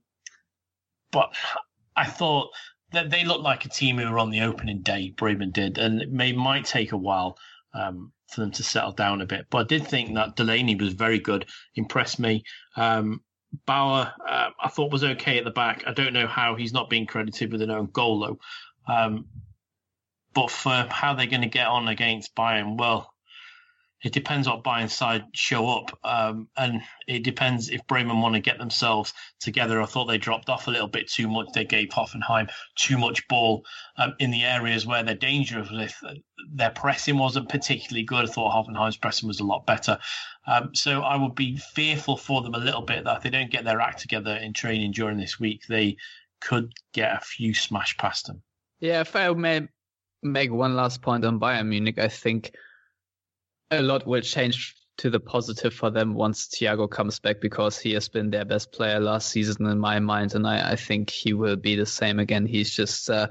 but 1.12 1.36
I 1.96 2.06
thought 2.06 2.52
that 2.94 3.10
they 3.10 3.26
looked 3.26 3.44
like 3.44 3.66
a 3.66 3.70
team 3.70 3.98
who 3.98 4.10
were 4.10 4.20
on 4.20 4.30
the 4.30 4.42
opening 4.42 4.82
day. 4.82 5.14
Bremen 5.18 5.52
did, 5.52 5.78
and 5.78 6.02
it 6.02 6.12
may 6.12 6.32
might 6.32 6.66
take 6.66 6.94
a 6.94 6.98
while 6.98 7.38
um, 7.74 8.14
for 8.30 8.42
them 8.42 8.52
to 8.52 8.64
settle 8.64 8.94
down 8.94 9.22
a 9.22 9.26
bit. 9.26 9.48
But 9.50 9.58
I 9.60 9.64
did 9.64 9.88
think 9.88 10.14
that 10.16 10.38
Delaney 10.38 10.76
was 10.76 10.94
very 10.94 11.20
good, 11.20 11.46
impressed 11.76 12.20
me. 12.20 12.44
Um, 12.78 13.22
Bauer, 13.66 14.14
uh, 14.28 14.50
I 14.60 14.70
thought 14.70 14.92
was 14.92 15.04
okay 15.04 15.38
at 15.38 15.44
the 15.44 15.52
back. 15.52 15.84
I 15.86 15.94
don't 15.94 16.14
know 16.14 16.28
how 16.28 16.56
he's 16.56 16.74
not 16.74 16.90
being 16.90 17.06
credited 17.06 17.52
with 17.52 17.62
an 17.62 17.72
own 17.72 17.88
goal 17.88 18.20
though. 18.20 18.40
Um, 18.94 19.26
but 20.34 20.50
for 20.50 20.88
how 20.90 21.14
they're 21.14 21.26
going 21.26 21.42
to 21.42 21.48
get 21.48 21.68
on 21.68 21.88
against 21.88 22.36
Bayern, 22.36 22.78
well, 22.78 23.11
it 24.04 24.14
depends 24.14 24.48
what 24.48 24.64
Bayern 24.64 24.90
side 24.90 25.26
show 25.34 25.70
up, 25.70 25.98
um, 26.04 26.48
and 26.58 26.82
it 27.08 27.24
depends 27.24 27.70
if 27.70 27.86
Bremen 27.88 28.22
want 28.22 28.34
to 28.34 28.42
get 28.42 28.58
themselves 28.58 29.14
together. 29.40 29.82
I 29.82 29.86
thought 29.86 30.06
they 30.06 30.18
dropped 30.18 30.50
off 30.50 30.68
a 30.68 30.72
little 30.72 30.88
bit 30.88 31.08
too 31.08 31.28
much. 31.28 31.50
They 31.54 31.66
gave 31.66 31.90
Hoffenheim 31.90 32.50
too 32.76 32.98
much 32.98 33.28
ball 33.28 33.64
um, 33.98 34.16
in 34.20 34.32
the 34.32 34.44
areas 34.44 34.86
where 34.86 35.04
they're 35.04 35.16
dangerous 35.16 35.70
If 35.72 36.02
Their 36.52 36.72
pressing 36.72 37.18
wasn't 37.18 37.50
particularly 37.50 38.04
good. 38.04 38.28
I 38.28 38.32
thought 38.32 38.54
Hoffenheim's 38.54 38.98
pressing 38.98 39.28
was 39.28 39.40
a 39.40 39.46
lot 39.46 39.68
better. 39.68 40.00
Um, 40.48 40.74
so 40.74 41.02
I 41.02 41.16
would 41.16 41.36
be 41.36 41.58
fearful 41.58 42.18
for 42.18 42.42
them 42.42 42.56
a 42.56 42.60
little 42.60 42.82
bit 42.82 43.04
that 43.04 43.18
if 43.18 43.24
they 43.24 43.30
don't 43.30 43.52
get 43.52 43.66
their 43.66 43.82
act 43.82 44.00
together 44.00 44.36
in 44.36 44.54
training 44.54 44.94
during 44.94 45.18
this 45.18 45.40
week, 45.40 45.68
they 45.68 45.98
could 46.40 46.74
get 46.94 47.16
a 47.16 47.20
few 47.20 47.54
smash 47.54 47.96
past 47.98 48.26
them. 48.26 48.42
Yeah, 48.80 49.02
if 49.02 49.16
I 49.16 49.32
may 49.34 49.68
make 50.24 50.52
one 50.52 50.76
last 50.76 51.04
point 51.04 51.24
on 51.24 51.40
Bayern 51.40 51.68
Munich, 51.68 52.00
I 52.00 52.08
think 52.08 52.52
a 53.72 53.82
lot 53.82 54.06
will 54.06 54.22
change 54.22 54.76
to 54.98 55.10
the 55.10 55.20
positive 55.20 55.74
for 55.74 55.90
them 55.90 56.14
once 56.14 56.48
Thiago 56.48 56.90
comes 56.90 57.20
back 57.20 57.42
because 57.42 57.80
he 57.80 57.94
has 57.94 58.08
been 58.08 58.30
their 58.30 58.46
best 58.46 58.72
player 58.72 59.00
last 59.00 59.30
season 59.30 59.66
in 59.66 59.80
my 59.80 60.00
mind, 60.00 60.36
and 60.36 60.46
I, 60.46 60.74
I 60.74 60.76
think 60.76 61.10
he 61.10 61.34
will 61.34 61.56
be 61.56 61.76
the 61.76 61.86
same 61.86 62.20
again. 62.20 62.46
He's 62.46 62.70
just, 62.70 63.10
uh, 63.10 63.28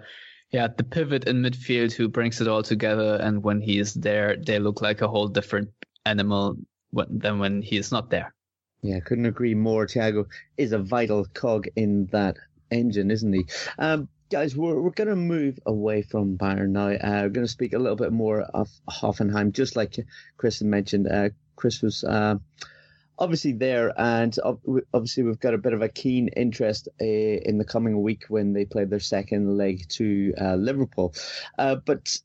yeah, 0.51 0.66
the 0.76 0.82
pivot 0.82 1.24
in 1.24 1.43
midfield 1.43 1.93
who 1.93 2.09
brings 2.09 2.41
it 2.41 2.49
all 2.49 2.62
together, 2.62 3.16
and 3.16 3.43
when 3.43 3.61
he 3.61 3.78
is 3.78 3.95
there, 3.95 4.36
they 4.36 4.59
look 4.59 4.80
like 4.80 5.03
a 5.03 5.09
whole 5.09 5.28
different 5.28 5.68
animal 6.07 6.57
than 6.93 7.38
when 7.38 7.62
he 7.62 7.76
is 7.76 7.93
not 7.93 8.11
there. 8.11 8.34
Yeah, 8.82 9.01
couldn't 9.01 9.26
agree 9.26 9.55
more. 9.55 9.86
Thiago 9.86 10.24
is 10.57 10.72
a 10.72 10.78
vital 10.78 11.26
cog 11.34 11.68
in 11.76 12.07
that 12.07 12.36
engine, 12.70 13.11
isn't 13.11 13.32
he? 13.32 13.45
Um, 13.78 14.09
guys, 14.31 14.57
we're, 14.57 14.81
we're 14.81 14.91
going 14.91 15.09
to 15.09 15.16
move 15.16 15.59
away 15.66 16.03
from 16.03 16.39
Bayern 16.39 16.70
now. 16.70 16.89
Uh, 16.89 17.22
we're 17.24 17.31
going 17.31 17.47
to 17.47 17.49
speak 17.49 17.72
a 17.72 17.78
little 17.78 17.97
bit 17.97 18.12
more 18.12 18.43
of 18.43 18.70
Hoffenheim, 18.89 19.53
just 19.53 19.74
like 19.74 19.97
Chris 20.37 20.62
mentioned. 20.62 21.09
Uh, 21.09 21.31
Chris 21.57 21.83
was 21.83 22.05
uh, 22.05 22.37
obviously 23.18 23.53
there, 23.53 23.93
and 24.01 24.37
obviously 24.95 25.24
we've 25.24 25.41
got 25.41 25.55
a 25.55 25.59
bit 25.59 25.72
of 25.72 25.83
a 25.83 25.89
keen 25.89 26.28
interest 26.28 26.89
uh, 27.01 27.05
in 27.05 27.59
the 27.59 27.64
coming 27.64 28.01
week 28.03 28.24
when 28.28 28.53
they 28.53 28.64
play 28.64 28.85
their 28.85 29.01
second 29.01 29.59
leg 29.59 29.89
to 29.89 30.33
uh, 30.41 30.55
Liverpool. 30.55 31.12
Uh, 31.59 31.74
but 31.74 32.16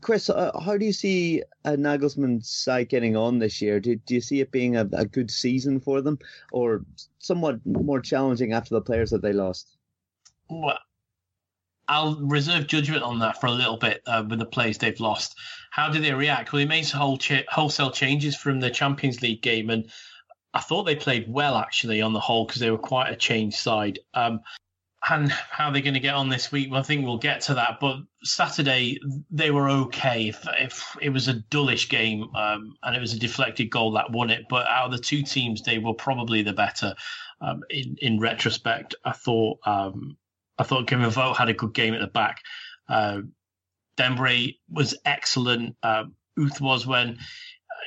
Chris, 0.00 0.28
how 0.28 0.76
do 0.78 0.86
you 0.86 0.92
see 0.92 1.42
Nagelsmann's 1.66 2.48
side 2.48 2.88
getting 2.88 3.16
on 3.16 3.40
this 3.40 3.60
year? 3.60 3.80
Do, 3.80 3.96
do 3.96 4.14
you 4.14 4.20
see 4.20 4.40
it 4.40 4.52
being 4.52 4.76
a, 4.76 4.88
a 4.92 5.04
good 5.04 5.32
season 5.32 5.80
for 5.80 6.00
them, 6.00 6.20
or 6.52 6.84
somewhat 7.18 7.58
more 7.66 8.00
challenging 8.00 8.52
after 8.52 8.72
the 8.72 8.80
players 8.80 9.10
that 9.10 9.20
they 9.20 9.32
lost? 9.32 9.76
Well, 10.48 10.78
I'll 11.88 12.16
reserve 12.16 12.66
judgment 12.66 13.02
on 13.02 13.18
that 13.20 13.40
for 13.40 13.46
a 13.46 13.52
little 13.52 13.76
bit 13.76 14.02
uh, 14.06 14.24
with 14.28 14.38
the 14.38 14.46
players 14.46 14.78
they've 14.78 14.98
lost. 15.00 15.36
How 15.70 15.90
did 15.90 16.04
they 16.04 16.12
react? 16.12 16.52
Well, 16.52 16.60
they 16.60 16.66
made 16.66 16.88
whole 16.88 17.18
wholesale 17.48 17.90
changes 17.90 18.36
from 18.36 18.60
the 18.60 18.70
Champions 18.70 19.22
League 19.22 19.42
game, 19.42 19.70
and 19.70 19.90
I 20.52 20.60
thought 20.60 20.84
they 20.84 20.96
played 20.96 21.26
well 21.28 21.56
actually 21.56 22.00
on 22.00 22.12
the 22.12 22.20
whole 22.20 22.46
because 22.46 22.60
they 22.60 22.70
were 22.70 22.78
quite 22.78 23.10
a 23.10 23.16
changed 23.16 23.56
side. 23.56 23.98
Um, 24.14 24.40
and 25.10 25.30
how 25.30 25.70
they're 25.70 25.82
going 25.82 25.94
to 25.94 26.00
get 26.00 26.14
on 26.14 26.30
this 26.30 26.50
week, 26.50 26.70
well, 26.70 26.80
I 26.80 26.82
think 26.82 27.04
we'll 27.04 27.18
get 27.18 27.42
to 27.42 27.54
that. 27.54 27.78
But 27.80 27.98
Saturday 28.22 28.98
they 29.30 29.50
were 29.50 29.68
okay. 29.68 30.28
If, 30.28 30.46
if 30.58 30.96
it 31.02 31.10
was 31.10 31.28
a 31.28 31.34
dullish 31.34 31.90
game 31.90 32.34
um, 32.34 32.76
and 32.82 32.96
it 32.96 33.00
was 33.00 33.12
a 33.12 33.18
deflected 33.18 33.68
goal 33.68 33.92
that 33.92 34.12
won 34.12 34.30
it, 34.30 34.46
but 34.48 34.66
out 34.66 34.86
of 34.86 34.92
the 34.92 34.98
two 34.98 35.22
teams, 35.22 35.62
they 35.62 35.78
were 35.78 35.94
probably 35.94 36.42
the 36.42 36.54
better. 36.54 36.94
Um, 37.40 37.62
in 37.68 37.96
in 38.00 38.20
retrospect, 38.20 38.94
I 39.04 39.12
thought 39.12 39.58
um, 39.66 40.16
I 40.58 40.62
thought 40.62 40.86
Kevin 40.86 41.10
Vogt 41.10 41.38
had 41.38 41.48
a 41.48 41.54
good 41.54 41.74
game 41.74 41.94
at 41.94 42.00
the 42.00 42.06
back. 42.06 42.40
Uh, 42.88 43.22
Dembele 43.96 44.56
was 44.70 44.96
excellent. 45.04 45.76
Uh, 45.82 46.04
Uth 46.38 46.60
was 46.60 46.86
when 46.86 47.18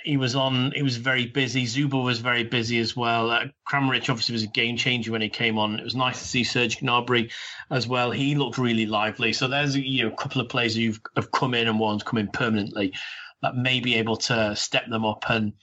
he 0.03 0.17
was 0.17 0.35
on. 0.35 0.71
He 0.71 0.83
was 0.83 0.97
very 0.97 1.25
busy. 1.25 1.65
Zuber 1.65 2.03
was 2.03 2.19
very 2.19 2.43
busy 2.43 2.79
as 2.79 2.95
well. 2.95 3.29
Uh, 3.29 3.45
obviously 3.73 4.33
was 4.33 4.43
a 4.43 4.47
game 4.47 4.77
changer 4.77 5.11
when 5.11 5.21
he 5.21 5.29
came 5.29 5.57
on. 5.57 5.79
It 5.79 5.83
was 5.83 5.95
nice 5.95 6.19
to 6.21 6.27
see 6.27 6.43
Serge 6.43 6.79
Gnabry 6.79 7.31
as 7.69 7.87
well. 7.87 8.11
He 8.11 8.35
looked 8.35 8.57
really 8.57 8.85
lively. 8.85 9.33
So 9.33 9.47
there's 9.47 9.75
you 9.75 10.03
know 10.03 10.13
a 10.13 10.15
couple 10.15 10.41
of 10.41 10.49
players 10.49 10.75
who 10.75 10.93
have 11.15 11.31
come 11.31 11.53
in 11.53 11.67
and 11.67 11.79
one's 11.79 12.03
come 12.03 12.19
in 12.19 12.29
permanently 12.29 12.93
that 13.41 13.55
may 13.55 13.79
be 13.79 13.95
able 13.95 14.17
to 14.17 14.55
step 14.55 14.87
them 14.89 15.05
up 15.05 15.25
and 15.29 15.53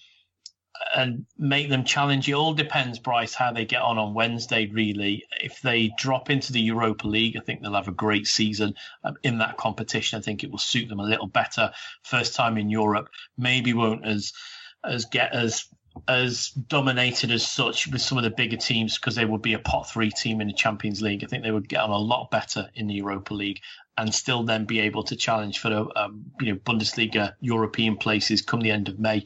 and 0.95 1.26
make 1.39 1.68
them 1.68 1.85
challenge. 1.85 2.28
It 2.28 2.35
all 2.35 2.55
depends, 2.55 2.99
Bryce, 2.99 3.35
how 3.35 3.53
they 3.53 3.64
get 3.64 3.82
on 3.82 3.99
on 3.99 4.14
Wednesday. 4.14 4.66
Really, 4.66 5.24
if 5.41 5.61
they 5.61 5.93
drop 5.97 6.30
into 6.30 6.53
the 6.53 6.61
Europa 6.61 7.07
League, 7.07 7.37
I 7.37 7.41
think 7.41 7.62
they'll 7.62 7.74
have 7.74 7.89
a 7.89 7.93
great 7.93 8.26
season 8.26 8.74
um, 9.03 9.16
in 9.22 9.39
that 9.39 9.57
competition. 9.57 10.18
I 10.18 10.22
think 10.22 10.45
it 10.45 10.51
will 10.51 10.59
suit 10.59 10.89
them 10.89 11.01
a 11.01 11.05
little 11.05 11.26
better. 11.26 11.72
First 12.03 12.35
time 12.35 12.59
in 12.59 12.70
Europe, 12.70 13.09
maybe 13.37 13.72
won't 13.72 14.07
as 14.07 14.32
as 14.85 15.07
get 15.07 15.35
as 15.35 15.66
as 16.09 16.49
dominated 16.49 17.30
as 17.30 17.47
such 17.47 17.87
with 17.87 18.03
some 18.03 18.18
of 18.18 18.24
the 18.24 18.30
bigger 18.30 18.57
teams 18.57 18.99
because 18.99 19.14
they 19.14 19.24
would 19.24 19.43
be 19.43 19.53
a 19.53 19.59
pot 19.61 19.89
three 19.89 20.11
team 20.11 20.41
in 20.41 20.49
the 20.49 20.53
Champions 20.53 21.01
League. 21.01 21.22
I 21.22 21.28
think 21.28 21.45
they 21.45 21.53
would 21.53 21.68
get 21.68 21.80
on 21.80 21.91
a 21.91 21.97
lot 21.97 22.30
better 22.30 22.68
in 22.74 22.89
the 22.89 22.95
Europa 22.95 23.32
League 23.32 23.61
and 23.97 24.12
still 24.12 24.42
then 24.42 24.64
be 24.64 24.80
able 24.80 25.05
to 25.05 25.16
challenge 25.16 25.59
for 25.59 25.70
the 25.70 25.86
um, 25.97 26.24
you 26.40 26.53
know 26.53 26.59
Bundesliga 26.59 27.34
European 27.40 27.97
places 27.97 28.42
come 28.42 28.61
the 28.61 28.70
end 28.70 28.88
of 28.88 28.99
May. 28.99 29.24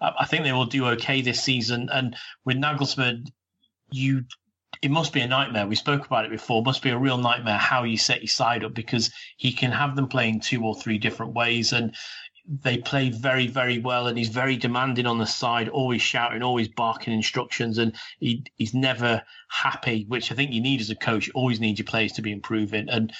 Uh, 0.00 0.12
I 0.18 0.26
think 0.26 0.44
they 0.44 0.52
will 0.52 0.66
do 0.66 0.86
okay 0.88 1.22
this 1.22 1.42
season. 1.42 1.88
And 1.92 2.16
with 2.44 2.56
Nagelsmann, 2.56 3.28
you 3.90 4.24
it 4.80 4.90
must 4.90 5.12
be 5.12 5.20
a 5.20 5.28
nightmare. 5.28 5.66
We 5.66 5.76
spoke 5.76 6.06
about 6.06 6.24
it 6.24 6.30
before. 6.30 6.60
It 6.60 6.64
must 6.64 6.82
be 6.82 6.90
a 6.90 6.98
real 6.98 7.18
nightmare 7.18 7.58
how 7.58 7.84
you 7.84 7.96
set 7.96 8.20
your 8.20 8.28
side 8.28 8.64
up 8.64 8.74
because 8.74 9.12
he 9.36 9.52
can 9.52 9.70
have 9.70 9.94
them 9.94 10.08
playing 10.08 10.40
two 10.40 10.64
or 10.64 10.74
three 10.74 10.98
different 10.98 11.34
ways. 11.34 11.72
And 11.72 11.94
they 12.44 12.78
play 12.78 13.10
very, 13.10 13.46
very 13.46 13.78
well, 13.78 14.08
and 14.08 14.18
he's 14.18 14.28
very 14.28 14.56
demanding 14.56 15.06
on 15.06 15.18
the 15.18 15.26
side, 15.26 15.68
always 15.68 16.02
shouting, 16.02 16.42
always 16.42 16.66
barking 16.68 17.12
instructions, 17.12 17.78
and 17.78 17.94
he, 18.18 18.44
he's 18.56 18.74
never 18.74 19.22
happy, 19.48 20.04
which 20.08 20.32
I 20.32 20.34
think 20.34 20.52
you 20.52 20.60
need 20.60 20.80
as 20.80 20.90
a 20.90 20.96
coach. 20.96 21.28
You 21.28 21.32
always 21.34 21.60
need 21.60 21.78
your 21.78 21.86
players 21.86 22.12
to 22.14 22.22
be 22.22 22.32
improving, 22.32 22.88
and 22.88 23.12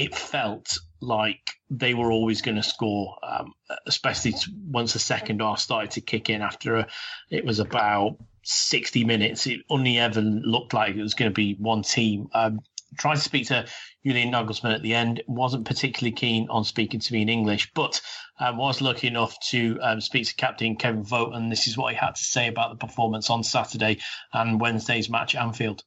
it 0.00 0.14
felt 0.14 0.78
like 1.02 1.56
they 1.68 1.92
were 1.92 2.10
always 2.10 2.40
going 2.40 2.56
to 2.56 2.62
score, 2.62 3.18
um, 3.22 3.52
especially 3.86 4.34
once 4.66 4.94
the 4.94 4.98
second 4.98 5.42
half 5.42 5.58
started 5.58 5.90
to 5.90 6.00
kick 6.00 6.30
in. 6.30 6.40
After 6.40 6.76
a, 6.76 6.86
it 7.30 7.44
was 7.44 7.58
about 7.58 8.16
60 8.44 9.04
minutes, 9.04 9.46
it 9.46 9.60
only 9.68 9.98
ever 9.98 10.22
looked 10.22 10.72
like 10.72 10.96
it 10.96 11.02
was 11.02 11.12
going 11.12 11.30
to 11.30 11.34
be 11.34 11.54
one 11.58 11.82
team. 11.82 12.28
Um, 12.32 12.60
tried 12.98 13.16
to 13.16 13.20
speak 13.20 13.48
to 13.48 13.66
Julian 14.04 14.32
Nagelsmann 14.32 14.74
at 14.74 14.82
the 14.82 14.94
end. 14.94 15.22
wasn't 15.28 15.66
particularly 15.66 16.12
keen 16.12 16.48
on 16.48 16.64
speaking 16.64 17.00
to 17.00 17.12
me 17.12 17.20
in 17.20 17.28
English, 17.28 17.70
but 17.74 18.00
um, 18.38 18.56
was 18.56 18.80
lucky 18.80 19.06
enough 19.06 19.38
to 19.50 19.78
um, 19.82 20.00
speak 20.00 20.26
to 20.28 20.34
Captain 20.34 20.76
Kevin 20.76 21.04
Vogt, 21.04 21.34
and 21.34 21.52
this 21.52 21.66
is 21.66 21.76
what 21.76 21.92
he 21.92 21.98
had 21.98 22.14
to 22.14 22.24
say 22.24 22.48
about 22.48 22.70
the 22.70 22.86
performance 22.86 23.28
on 23.28 23.44
Saturday 23.44 23.98
and 24.32 24.58
Wednesday's 24.62 25.10
match 25.10 25.34
at 25.34 25.42
Anfield. 25.42 25.84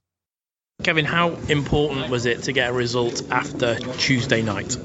Kevin, 0.81 1.05
how 1.05 1.29
important 1.49 2.09
was 2.09 2.25
it 2.25 2.43
to 2.43 2.51
get 2.51 2.71
a 2.71 2.73
result 2.73 3.21
after 3.31 3.75
Tuesday 3.75 4.41
night? 4.41 4.75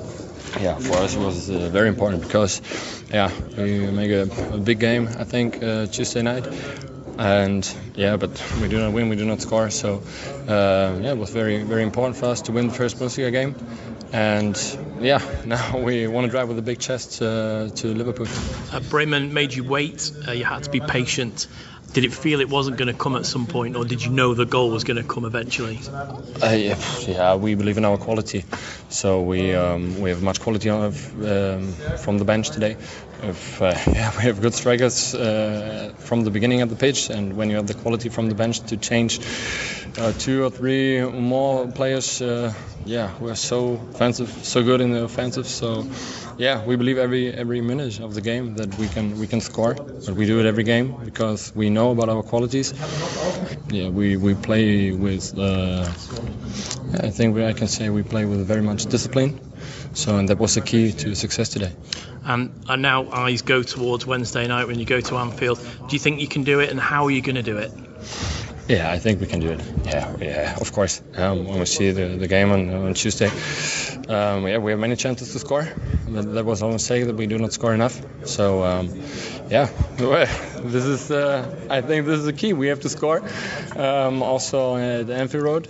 Yeah, 0.61 0.76
for 0.76 0.97
us 0.99 1.16
it 1.16 1.18
was 1.18 1.51
uh, 1.51 1.70
very 1.70 1.89
important 1.89 2.22
because, 2.22 2.61
yeah, 3.11 3.32
we 3.57 3.91
make 3.91 4.11
a, 4.11 4.55
a 4.55 4.59
big 4.59 4.80
game. 4.80 5.09
I 5.09 5.24
think 5.24 5.62
uh, 5.62 5.86
Tuesday 5.86 6.22
night, 6.22 6.47
and 7.18 7.66
yeah, 7.95 8.16
but 8.16 8.30
we 8.61 8.68
do 8.68 8.78
not 8.78 8.93
win, 8.93 9.09
we 9.09 9.16
do 9.16 9.24
not 9.24 9.41
score. 9.41 9.70
So 9.70 10.03
uh, 10.47 10.99
yeah, 11.01 11.12
it 11.12 11.18
was 11.18 11.30
very 11.30 11.62
very 11.62 11.82
important 11.82 12.16
for 12.16 12.26
us 12.26 12.43
to 12.43 12.53
win 12.53 12.68
the 12.68 12.74
first 12.74 12.99
Bundesliga 12.99 13.32
game, 13.32 13.55
and 14.12 14.57
yeah, 15.01 15.20
now 15.47 15.78
we 15.78 16.07
want 16.07 16.26
to 16.26 16.30
drive 16.30 16.49
with 16.49 16.59
a 16.59 16.62
big 16.62 16.78
chest 16.78 17.20
uh, 17.22 17.70
to 17.70 17.95
Liverpool. 17.95 18.28
Uh, 18.70 18.80
Bremen 18.91 19.32
made 19.32 19.55
you 19.55 19.64
wait. 19.64 20.12
Uh, 20.28 20.32
you 20.32 20.45
had 20.45 20.64
to 20.64 20.70
be 20.70 20.80
patient. 20.80 21.49
Did 21.93 22.05
it 22.05 22.12
feel 22.12 22.41
it 22.41 22.49
wasn't 22.49 22.76
going 22.76 22.89
to 22.89 22.95
come 22.95 23.16
at 23.16 23.26
some 23.26 23.47
point, 23.47 23.74
or 23.74 23.84
did 23.84 24.05
you 24.05 24.11
know 24.11 24.34
the 24.34 24.45
goal 24.45 24.70
was 24.70 24.84
going 24.84 24.99
to 24.99 25.03
come 25.03 25.24
eventually? 25.24 25.80
Uh, 26.43 26.51
yeah, 26.51 27.34
we 27.34 27.55
believe 27.55 27.78
in 27.78 27.84
our 27.84 27.97
quality, 27.97 28.45
so 28.89 29.22
we 29.22 29.55
um, 29.55 30.01
we 30.01 30.11
have 30.11 30.22
much 30.22 30.41
quality 30.41 30.68
of, 30.70 30.95
um, 31.24 31.72
from 31.97 32.18
the 32.18 32.24
bench 32.24 32.51
today. 32.51 32.76
If, 33.22 33.60
uh, 33.60 33.74
yeah, 33.92 34.12
we 34.16 34.24
have 34.24 34.40
good 34.40 34.54
strikers 34.54 35.14
uh, 35.14 35.92
from 35.98 36.22
the 36.22 36.30
beginning 36.30 36.62
of 36.62 36.70
the 36.70 36.76
pitch, 36.76 37.10
and 37.10 37.36
when 37.36 37.50
you 37.50 37.56
have 37.56 37.66
the 37.66 37.74
quality 37.74 38.08
from 38.08 38.28
the 38.28 38.34
bench 38.34 38.60
to 38.60 38.76
change 38.76 39.20
uh, 39.98 40.12
two 40.12 40.44
or 40.44 40.50
three 40.50 41.02
more 41.02 41.66
players, 41.66 42.22
uh, 42.22 42.52
yeah, 42.84 43.10
we're 43.18 43.34
so 43.34 43.80
offensive, 43.92 44.30
so 44.44 44.62
good 44.62 44.80
in 44.80 44.92
the 44.92 45.02
offensive. 45.04 45.46
So, 45.46 45.86
yeah, 46.38 46.64
we 46.64 46.76
believe 46.76 46.98
every 46.98 47.32
every 47.34 47.60
minute 47.60 47.98
of 48.00 48.14
the 48.14 48.20
game 48.20 48.54
that 48.54 48.78
we 48.78 48.88
can 48.88 49.18
we 49.18 49.26
can 49.26 49.40
score, 49.40 49.74
but 49.74 50.14
we 50.14 50.24
do 50.26 50.38
it 50.38 50.46
every 50.46 50.64
game 50.64 50.94
because 51.04 51.52
we 51.54 51.70
know 51.70 51.90
about 51.90 52.08
our 52.08 52.22
qualities. 52.22 52.72
Yeah, 53.70 53.88
we 53.88 54.16
we 54.16 54.34
play 54.34 54.92
with. 54.92 55.36
Uh, 55.36 55.90
I 57.02 57.10
think 57.10 57.34
we, 57.34 57.44
I 57.44 57.52
can 57.52 57.68
say 57.68 57.90
we 57.90 58.02
play 58.02 58.24
with 58.24 58.46
very 58.46 58.62
much 58.62 58.86
discipline. 58.86 59.40
So, 59.95 60.16
and 60.16 60.28
that 60.28 60.39
was 60.39 60.55
the 60.55 60.61
key 60.61 60.93
to 60.93 61.14
success 61.14 61.49
today. 61.49 61.72
And, 62.24 62.53
and 62.68 62.82
now 62.82 63.11
eyes 63.11 63.43
go 63.43 63.62
towards 63.62 64.07
Wednesday 64.07 64.47
night 64.47 64.66
when 64.66 64.78
you 64.78 64.84
go 64.84 65.01
to 65.01 65.16
Anfield. 65.16 65.59
Do 65.59 65.95
you 65.95 65.99
think 65.99 66.20
you 66.20 66.28
can 66.28 66.45
do 66.45 66.61
it, 66.61 66.70
and 66.70 66.78
how 66.78 67.05
are 67.07 67.11
you 67.11 67.22
going 67.22 67.36
to 67.36 67.43
do 67.43 67.59
it? 67.59 67.72
Yeah, 68.68 68.91
I 68.91 68.99
think 68.99 69.18
we 69.18 69.26
can 69.26 69.41
do 69.41 69.49
it. 69.49 69.61
Yeah, 69.86 70.14
yeah, 70.20 70.57
of 70.61 70.72
course. 70.72 71.01
Um, 71.16 71.47
when 71.47 71.59
we 71.59 71.64
see 71.64 71.91
the, 71.91 72.09
the 72.09 72.28
game 72.28 72.51
on, 72.51 72.68
on 72.68 72.93
Tuesday, 72.93 73.30
um, 74.09 74.47
yeah, 74.47 74.59
we 74.59 74.72
have 74.72 74.78
many 74.78 74.95
chances 74.95 75.32
to 75.32 75.39
score. 75.39 75.66
That, 76.09 76.22
that 76.34 76.45
was 76.45 76.62
almost 76.62 76.86
saying 76.86 77.07
that 77.07 77.16
we 77.16 77.26
do 77.26 77.39
not 77.39 77.55
score 77.55 77.72
enough. 77.72 77.99
So, 78.26 78.62
um, 78.62 78.89
yeah, 79.51 79.68
this 79.96 80.84
is. 80.84 81.11
Uh, 81.11 81.66
I 81.70 81.80
think 81.80 82.07
this 82.07 82.18
is 82.18 82.24
the 82.24 82.32
key. 82.32 82.53
We 82.53 82.68
have 82.68 82.80
to 82.80 82.88
score. 82.88 83.22
Um, 83.76 84.22
also 84.22 84.76
at 84.76 85.07
the 85.07 85.14
Anfield 85.14 85.44
Road, 85.44 85.68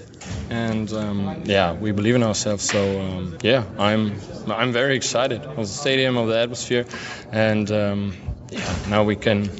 and 0.50 0.92
um, 0.92 1.42
yeah, 1.44 1.72
we 1.72 1.92
believe 1.92 2.14
in 2.14 2.22
ourselves. 2.22 2.64
So 2.64 3.00
um, 3.00 3.38
yeah, 3.42 3.64
I'm 3.78 4.18
I'm 4.48 4.72
very 4.72 4.96
excited 4.96 5.42
of 5.42 5.56
the 5.56 5.66
stadium, 5.66 6.16
of 6.16 6.28
the 6.28 6.38
atmosphere, 6.38 6.86
and 7.32 7.68
yeah, 8.50 8.76
now 8.88 9.04
we 9.04 9.16
can 9.16 9.50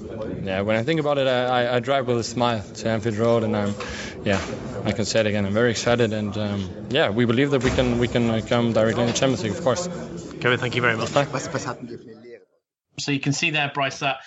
yeah, 0.48 0.62
when 0.62 0.76
I 0.76 0.82
think 0.82 1.00
about 1.00 1.18
it, 1.18 1.26
I, 1.26 1.76
I, 1.76 1.80
drive 1.80 2.06
with 2.06 2.18
a 2.18 2.24
smile 2.24 2.62
to 2.62 2.88
Anfield 2.88 3.16
Road, 3.16 3.42
and 3.42 3.56
I'm, 3.56 3.74
yeah, 4.24 4.40
I 4.84 4.92
can 4.92 5.04
say 5.04 5.20
it 5.20 5.26
again. 5.26 5.44
I'm 5.44 5.52
very 5.52 5.70
excited, 5.70 6.12
and 6.12 6.36
um, 6.36 6.70
yeah, 6.90 7.10
we 7.10 7.24
believe 7.24 7.50
that 7.50 7.62
we 7.62 7.70
can 7.70 7.98
we 7.98 8.08
can 8.08 8.42
come 8.42 8.72
directly 8.72 9.02
in 9.02 9.08
the 9.08 9.14
Champions 9.14 9.42
League, 9.42 9.52
of 9.52 9.62
course. 9.62 9.88
Kevin, 10.40 10.58
thank 10.58 10.74
you 10.74 10.82
very 10.82 10.96
much. 10.96 12.17
So 12.98 13.12
you 13.12 13.20
can 13.20 13.32
see 13.32 13.50
there, 13.50 13.70
Bryce, 13.72 13.98
that 14.00 14.18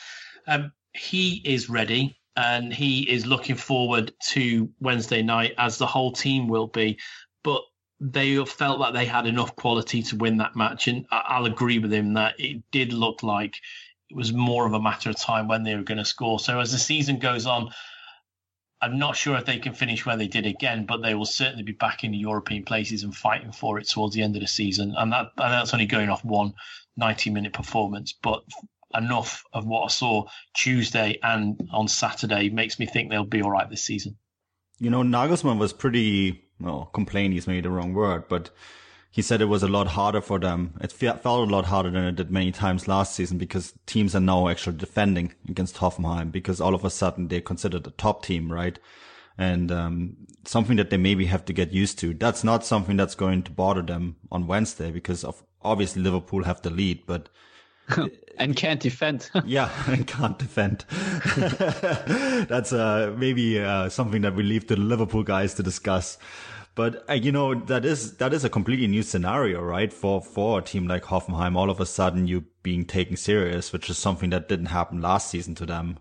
um, 0.47 0.71
he 0.93 1.41
is 1.45 1.69
ready 1.69 2.17
and 2.35 2.73
he 2.73 3.09
is 3.09 3.25
looking 3.25 3.55
forward 3.55 4.13
to 4.29 4.69
Wednesday 4.79 5.21
night, 5.21 5.53
as 5.57 5.77
the 5.77 5.87
whole 5.87 6.11
team 6.11 6.47
will 6.47 6.67
be. 6.67 6.97
But 7.43 7.61
they 7.99 8.43
felt 8.45 8.79
like 8.79 8.93
they 8.93 9.05
had 9.05 9.27
enough 9.27 9.55
quality 9.55 10.01
to 10.03 10.15
win 10.15 10.37
that 10.37 10.55
match, 10.55 10.87
and 10.87 11.05
I'll 11.11 11.45
agree 11.45 11.79
with 11.79 11.93
him 11.93 12.13
that 12.13 12.39
it 12.39 12.63
did 12.71 12.93
look 12.93 13.21
like 13.21 13.55
it 14.09 14.15
was 14.15 14.33
more 14.33 14.65
of 14.65 14.73
a 14.73 14.81
matter 14.81 15.09
of 15.09 15.17
time 15.17 15.47
when 15.47 15.63
they 15.63 15.75
were 15.75 15.83
going 15.83 15.97
to 15.97 16.05
score. 16.05 16.39
So 16.39 16.59
as 16.59 16.71
the 16.71 16.79
season 16.79 17.19
goes 17.19 17.45
on, 17.45 17.69
I'm 18.81 18.97
not 18.97 19.15
sure 19.15 19.37
if 19.37 19.45
they 19.45 19.59
can 19.59 19.73
finish 19.73 20.05
where 20.05 20.17
they 20.17 20.27
did 20.27 20.45
again, 20.45 20.85
but 20.85 21.01
they 21.01 21.13
will 21.13 21.25
certainly 21.25 21.63
be 21.63 21.71
back 21.71 22.03
in 22.03 22.11
the 22.11 22.17
European 22.17 22.63
places 22.63 23.03
and 23.03 23.15
fighting 23.15 23.51
for 23.51 23.77
it 23.77 23.87
towards 23.87 24.15
the 24.15 24.23
end 24.23 24.35
of 24.35 24.41
the 24.41 24.47
season. 24.47 24.95
And 24.97 25.11
that 25.11 25.27
and 25.37 25.53
that's 25.53 25.73
only 25.73 25.85
going 25.85 26.09
off 26.09 26.25
one 26.25 26.53
90 26.97 27.29
minute 27.29 27.53
performance, 27.53 28.13
but 28.13 28.43
enough 28.93 29.43
of 29.53 29.65
what 29.65 29.85
I 29.85 29.87
saw 29.87 30.25
Tuesday 30.53 31.19
and 31.23 31.69
on 31.71 31.87
Saturday 31.87 32.49
makes 32.49 32.79
me 32.79 32.85
think 32.85 33.09
they'll 33.09 33.23
be 33.23 33.41
all 33.41 33.51
right 33.51 33.69
this 33.69 33.83
season. 33.83 34.17
You 34.79 34.89
know, 34.89 35.03
Nagelsmann 35.03 35.59
was 35.59 35.73
pretty, 35.73 36.43
well, 36.59 36.89
complain 36.93 37.33
is 37.33 37.47
maybe 37.47 37.61
the 37.61 37.69
wrong 37.69 37.93
word, 37.93 38.27
but 38.27 38.49
he 39.13 39.21
said 39.21 39.41
it 39.41 39.45
was 39.45 39.61
a 39.61 39.67
lot 39.67 39.87
harder 39.87 40.21
for 40.21 40.39
them. 40.39 40.73
It 40.79 40.93
felt 40.93 41.25
a 41.25 41.29
lot 41.31 41.65
harder 41.65 41.91
than 41.91 42.05
it 42.05 42.15
did 42.15 42.31
many 42.31 42.53
times 42.53 42.87
last 42.87 43.13
season 43.13 43.37
because 43.37 43.73
teams 43.85 44.15
are 44.15 44.21
now 44.21 44.47
actually 44.47 44.77
defending 44.77 45.33
against 45.49 45.75
Hoffenheim 45.75 46.31
because 46.31 46.61
all 46.61 46.73
of 46.73 46.85
a 46.85 46.89
sudden 46.89 47.27
they're 47.27 47.41
considered 47.41 47.85
a 47.85 47.91
top 47.91 48.23
team, 48.25 48.49
right? 48.49 48.79
And 49.37 49.69
um, 49.69 50.15
something 50.45 50.77
that 50.77 50.91
they 50.91 50.97
maybe 50.97 51.25
have 51.25 51.43
to 51.45 51.53
get 51.53 51.73
used 51.73 51.99
to. 51.99 52.13
That's 52.13 52.45
not 52.45 52.65
something 52.65 52.95
that's 52.95 53.15
going 53.15 53.43
to 53.43 53.51
bother 53.51 53.81
them 53.81 54.15
on 54.31 54.47
Wednesday 54.47 54.91
because 54.91 55.25
of 55.25 55.43
obviously 55.61 56.01
Liverpool 56.01 56.45
have 56.45 56.61
the 56.61 56.69
lead, 56.69 57.05
but 57.05 57.27
and 58.37 58.55
can't 58.55 58.79
defend. 58.79 59.29
yeah, 59.45 59.69
and 59.87 60.07
can't 60.07 60.39
defend. 60.39 60.85
That's 62.47 62.71
uh, 62.71 63.13
maybe 63.17 63.59
uh, 63.59 63.89
something 63.89 64.21
that 64.21 64.35
we 64.35 64.43
leave 64.43 64.67
to 64.67 64.75
the 64.75 64.81
Liverpool 64.81 65.23
guys 65.23 65.53
to 65.55 65.63
discuss. 65.63 66.17
But 66.73 67.03
uh, 67.09 67.13
you 67.13 67.31
know 67.31 67.53
that 67.53 67.83
is 67.83 68.17
that 68.17 68.33
is 68.33 68.45
a 68.45 68.49
completely 68.49 68.87
new 68.87 69.03
scenario, 69.03 69.61
right? 69.61 69.91
For 69.91 70.21
for 70.21 70.59
a 70.59 70.61
team 70.61 70.87
like 70.87 71.03
Hoffenheim, 71.03 71.55
all 71.55 71.69
of 71.69 71.79
a 71.79 71.85
sudden 71.85 72.27
you 72.27 72.45
being 72.63 72.85
taken 72.85 73.17
serious, 73.17 73.73
which 73.73 73.89
is 73.89 73.97
something 73.97 74.29
that 74.29 74.47
didn't 74.47 74.67
happen 74.67 75.01
last 75.01 75.29
season 75.29 75.55
to 75.55 75.65
them. 75.65 75.99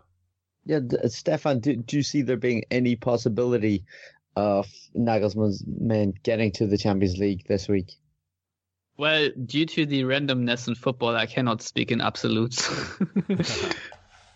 Yeah, 0.65 0.81
Stefan, 1.09 1.61
do, 1.61 1.75
do 1.75 1.97
you 1.97 2.03
see 2.03 2.23
there 2.23 2.37
being 2.37 2.65
any 2.71 2.95
possibility 2.95 3.85
of 4.37 4.69
Nagelsmann's 4.95 5.65
men 5.67 6.13
getting 6.23 6.53
to 6.53 6.67
the 6.67 6.79
Champions 6.79 7.19
League 7.19 7.47
this 7.49 7.67
week? 7.67 7.93
Well, 8.97 9.31
due 9.47 9.67
to 9.67 9.87
the 9.87 10.03
randomness 10.03 10.69
in 10.69 10.75
football, 10.75 11.17
I 11.17 11.27
cannot 11.27 11.63
speak 11.63 11.91
in 11.91 12.01
absolutes. 12.01 12.69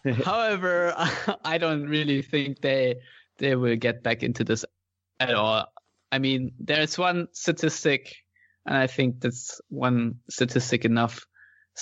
However, 0.24 0.94
I 1.44 1.58
don't 1.58 1.84
really 1.84 2.22
think 2.22 2.60
they 2.60 2.96
they 3.38 3.56
will 3.56 3.76
get 3.76 4.02
back 4.02 4.22
into 4.22 4.42
this 4.42 4.64
at 5.20 5.34
all. 5.34 5.66
I 6.14 6.20
mean, 6.20 6.52
there's 6.60 6.96
one 6.96 7.26
statistic, 7.32 8.14
and 8.64 8.76
I 8.76 8.86
think 8.86 9.20
that's 9.20 9.60
one 9.68 10.20
statistic 10.30 10.84
enough 10.84 11.26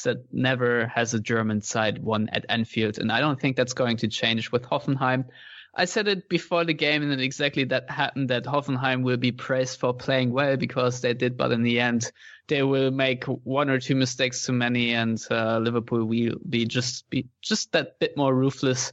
that 0.05 0.25
never 0.33 0.87
has 0.87 1.13
a 1.13 1.21
German 1.21 1.61
side 1.61 1.99
won 1.99 2.31
at 2.33 2.47
Anfield, 2.49 2.97
and 2.99 3.13
I 3.13 3.21
don't 3.21 3.39
think 3.39 3.57
that's 3.57 3.75
going 3.75 3.99
to 3.99 4.09
change 4.09 4.51
with 4.51 4.63
Hoffenheim. 4.63 5.27
I 5.75 5.85
said 5.85 6.09
it 6.09 6.31
before 6.31 6.65
the 6.65 6.73
game, 6.73 7.03
and 7.03 7.21
exactly 7.21 7.65
that 7.65 7.91
happened. 7.91 8.31
That 8.31 8.45
Hoffenheim 8.45 9.03
will 9.03 9.19
be 9.19 9.33
praised 9.33 9.79
for 9.79 9.93
playing 9.93 10.33
well 10.33 10.57
because 10.57 11.03
they 11.03 11.13
did, 11.13 11.37
but 11.37 11.53
in 11.53 11.63
the 11.63 11.79
end, 11.81 12.11
they 12.49 12.63
will 12.63 12.91
make 12.91 13.25
one 13.25 13.69
or 13.69 13.81
two 13.81 13.97
mistakes 13.97 14.47
too 14.47 14.55
many, 14.55 14.95
and 14.95 15.23
uh, 15.31 15.59
Liverpool 15.59 16.07
will 16.07 16.37
be 16.49 16.65
just 16.65 17.11
be 17.11 17.29
just 17.43 17.73
that 17.73 17.99
bit 17.99 18.17
more 18.17 18.35
ruthless 18.35 18.93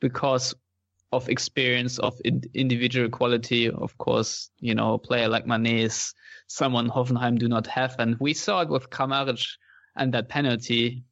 because 0.00 0.52
of 1.12 1.28
experience, 1.28 1.98
of 1.98 2.14
in- 2.24 2.44
individual 2.54 3.08
quality. 3.08 3.70
Of 3.70 3.96
course, 3.98 4.50
you 4.58 4.74
know, 4.74 4.94
a 4.94 4.98
player 4.98 5.28
like 5.28 5.46
Mane 5.46 5.66
is 5.66 6.14
someone 6.46 6.88
Hoffenheim 6.88 7.38
do 7.38 7.48
not 7.48 7.66
have, 7.66 7.96
and 7.98 8.16
we 8.20 8.34
saw 8.34 8.60
it 8.62 8.68
with 8.68 8.90
Kramaric 8.90 9.46
and 9.96 10.14
that 10.14 10.28
penalty 10.28 11.04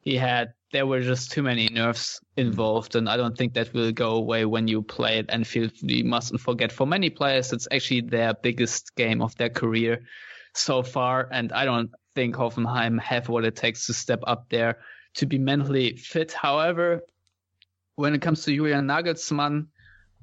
he 0.00 0.16
had 0.16 0.54
there 0.72 0.86
were 0.86 1.00
just 1.00 1.30
too 1.30 1.42
many 1.42 1.68
nerves 1.68 2.20
involved, 2.36 2.94
and 2.94 3.08
I 3.08 3.16
don't 3.16 3.36
think 3.36 3.54
that 3.54 3.72
will 3.72 3.92
go 3.92 4.10
away 4.16 4.44
when 4.44 4.68
you 4.68 4.82
play 4.82 5.18
at 5.18 5.30
Anfield. 5.30 5.72
We 5.82 6.02
mustn't 6.02 6.40
forget, 6.40 6.72
for 6.72 6.86
many 6.86 7.08
players, 7.08 7.52
it's 7.52 7.68
actually 7.70 8.02
their 8.02 8.34
biggest 8.34 8.94
game 8.94 9.22
of 9.22 9.34
their 9.36 9.48
career 9.48 10.02
so 10.54 10.82
far, 10.82 11.28
and 11.32 11.52
I 11.52 11.64
don't 11.64 11.90
think 12.14 12.36
Hoffenheim 12.36 13.00
have 13.00 13.28
what 13.28 13.44
it 13.44 13.56
takes 13.56 13.86
to 13.86 13.94
step 13.94 14.20
up 14.26 14.50
there 14.50 14.78
to 15.14 15.26
be 15.26 15.38
mentally 15.38 15.96
fit. 15.96 16.32
However, 16.32 17.00
when 17.98 18.14
it 18.14 18.22
comes 18.22 18.44
to 18.44 18.54
Julian 18.54 18.86
Nagelsmann, 18.86 19.66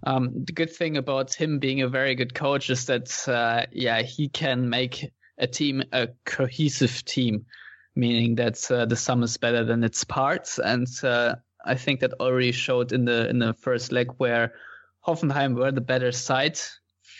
um, 0.07 0.45
the 0.45 0.53
good 0.53 0.71
thing 0.71 0.95
about 0.95 1.33
him 1.33 1.59
being 1.59 1.81
a 1.81 1.89
very 1.89 2.15
good 2.15 2.33
coach 2.33 2.69
is 2.69 2.85
that, 2.85 3.27
uh, 3.27 3.65
yeah, 3.69 4.01
he 4.01 4.29
can 4.29 4.69
make 4.69 5.11
a 5.37 5.45
team 5.45 5.83
a 5.91 6.07
cohesive 6.23 7.03
team, 7.03 7.45
meaning 7.93 8.35
that 8.35 8.71
uh, 8.71 8.85
the 8.85 8.95
sum 8.95 9.23
is 9.23 9.35
better 9.35 9.65
than 9.65 9.83
its 9.83 10.05
parts. 10.05 10.57
And 10.57 10.87
uh, 11.03 11.35
I 11.65 11.75
think 11.75 11.99
that 11.99 12.13
already 12.13 12.53
showed 12.53 12.93
in 12.93 13.03
the 13.03 13.29
in 13.29 13.39
the 13.39 13.53
first 13.53 13.91
leg 13.91 14.09
where 14.19 14.53
Hoffenheim 15.05 15.55
were 15.55 15.73
the 15.73 15.81
better 15.81 16.13
side 16.13 16.57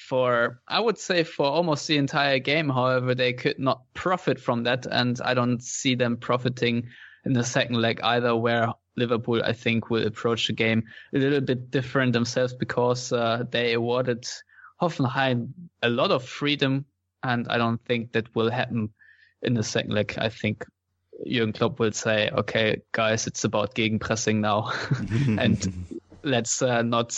for 0.07 0.61
I 0.69 0.79
would 0.79 0.97
say 0.97 1.23
for 1.23 1.47
almost 1.47 1.85
the 1.85 1.97
entire 1.97 2.39
game. 2.39 2.69
However, 2.69 3.13
they 3.13 3.33
could 3.33 3.59
not 3.59 3.81
profit 3.93 4.39
from 4.39 4.63
that, 4.63 4.85
and 4.85 5.19
I 5.19 5.33
don't 5.33 5.61
see 5.61 5.95
them 5.95 6.15
profiting 6.15 6.87
in 7.25 7.33
the 7.33 7.43
second 7.43 7.75
leg 7.75 7.99
either, 8.01 8.33
where 8.37 8.69
Liverpool 8.97 9.41
I 9.43 9.53
think 9.53 9.89
will 9.89 10.05
approach 10.05 10.47
the 10.47 10.53
game 10.53 10.83
a 11.13 11.17
little 11.17 11.41
bit 11.41 11.71
different 11.71 12.13
themselves 12.13 12.53
because 12.53 13.11
uh, 13.11 13.43
they 13.49 13.73
awarded 13.73 14.25
Hoffenheim 14.81 15.49
a 15.81 15.89
lot 15.89 16.11
of 16.11 16.23
freedom, 16.23 16.85
and 17.23 17.47
I 17.49 17.57
don't 17.57 17.83
think 17.85 18.13
that 18.13 18.33
will 18.35 18.49
happen 18.49 18.89
in 19.41 19.53
the 19.53 19.63
second 19.63 19.93
leg. 19.93 20.15
I 20.17 20.29
think 20.29 20.65
Jurgen 21.25 21.53
Klopp 21.53 21.79
will 21.79 21.91
say, 21.91 22.29
"Okay, 22.29 22.81
guys, 22.91 23.27
it's 23.27 23.43
about 23.43 23.75
gegenpressing 23.75 24.37
now, 24.37 24.71
and 25.39 25.87
let's 26.23 26.61
uh, 26.61 26.81
not." 26.81 27.17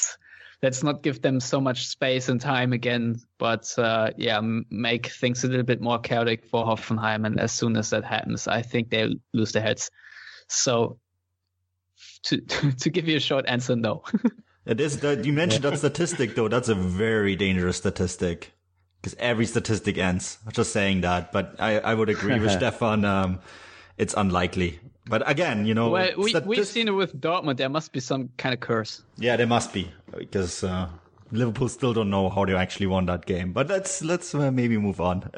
let's 0.63 0.83
not 0.83 1.03
give 1.03 1.21
them 1.21 1.39
so 1.39 1.61
much 1.61 1.87
space 1.87 2.29
and 2.29 2.41
time 2.41 2.73
again, 2.73 3.15
but 3.37 3.71
uh, 3.77 4.09
yeah, 4.17 4.41
make 4.69 5.07
things 5.07 5.43
a 5.43 5.47
little 5.47 5.63
bit 5.63 5.81
more 5.81 5.99
chaotic 5.99 6.45
for 6.45 6.65
Hoffenheim. 6.65 7.25
And 7.25 7.39
as 7.39 7.51
soon 7.51 7.77
as 7.77 7.91
that 7.91 8.03
happens, 8.03 8.47
I 8.47 8.61
think 8.61 8.89
they 8.89 9.15
lose 9.33 9.51
their 9.51 9.61
heads. 9.61 9.91
So, 10.49 10.99
to 12.27 12.41
to 12.79 12.89
give 12.89 13.07
you 13.07 13.17
a 13.17 13.19
short 13.19 13.45
answer, 13.47 13.75
no. 13.75 14.03
it 14.65 14.79
is 14.79 14.99
that 14.99 15.25
you 15.25 15.33
mentioned 15.33 15.63
that 15.63 15.77
statistic 15.77 16.35
though. 16.35 16.47
That's 16.47 16.69
a 16.69 16.75
very 16.75 17.35
dangerous 17.35 17.77
statistic 17.77 18.53
because 19.01 19.15
every 19.19 19.45
statistic 19.45 19.97
ends. 19.97 20.37
I'm 20.45 20.51
just 20.51 20.71
saying 20.71 21.01
that, 21.01 21.31
but 21.31 21.55
I 21.59 21.79
I 21.79 21.93
would 21.93 22.09
agree 22.09 22.39
with 22.39 22.51
Stefan. 22.57 23.05
Um, 23.05 23.39
it's 23.97 24.13
unlikely. 24.15 24.79
But 25.09 25.29
again, 25.29 25.65
you 25.65 25.73
know, 25.73 25.89
well, 25.89 26.11
we, 26.17 26.33
we've 26.45 26.67
seen 26.67 26.89
it 26.89 26.91
with 26.91 27.19
Dortmund. 27.19 27.57
There 27.57 27.69
must 27.69 27.93
be 27.93 28.01
some 28.01 28.29
kind 28.37 28.53
of 28.53 28.59
curse. 28.59 29.03
Yeah, 29.17 29.37
there 29.37 29.47
must 29.47 29.73
be 29.73 29.89
because 30.17 30.63
uh, 30.63 30.89
Liverpool 31.31 31.69
still 31.69 31.93
don't 31.93 32.09
know 32.09 32.29
how 32.29 32.45
they 32.45 32.55
actually 32.55 32.87
won 32.87 33.05
that 33.07 33.25
game. 33.25 33.51
But 33.53 33.67
let's 33.67 34.03
let's 34.03 34.33
uh, 34.33 34.51
maybe 34.51 34.77
move 34.77 35.01
on. 35.01 35.29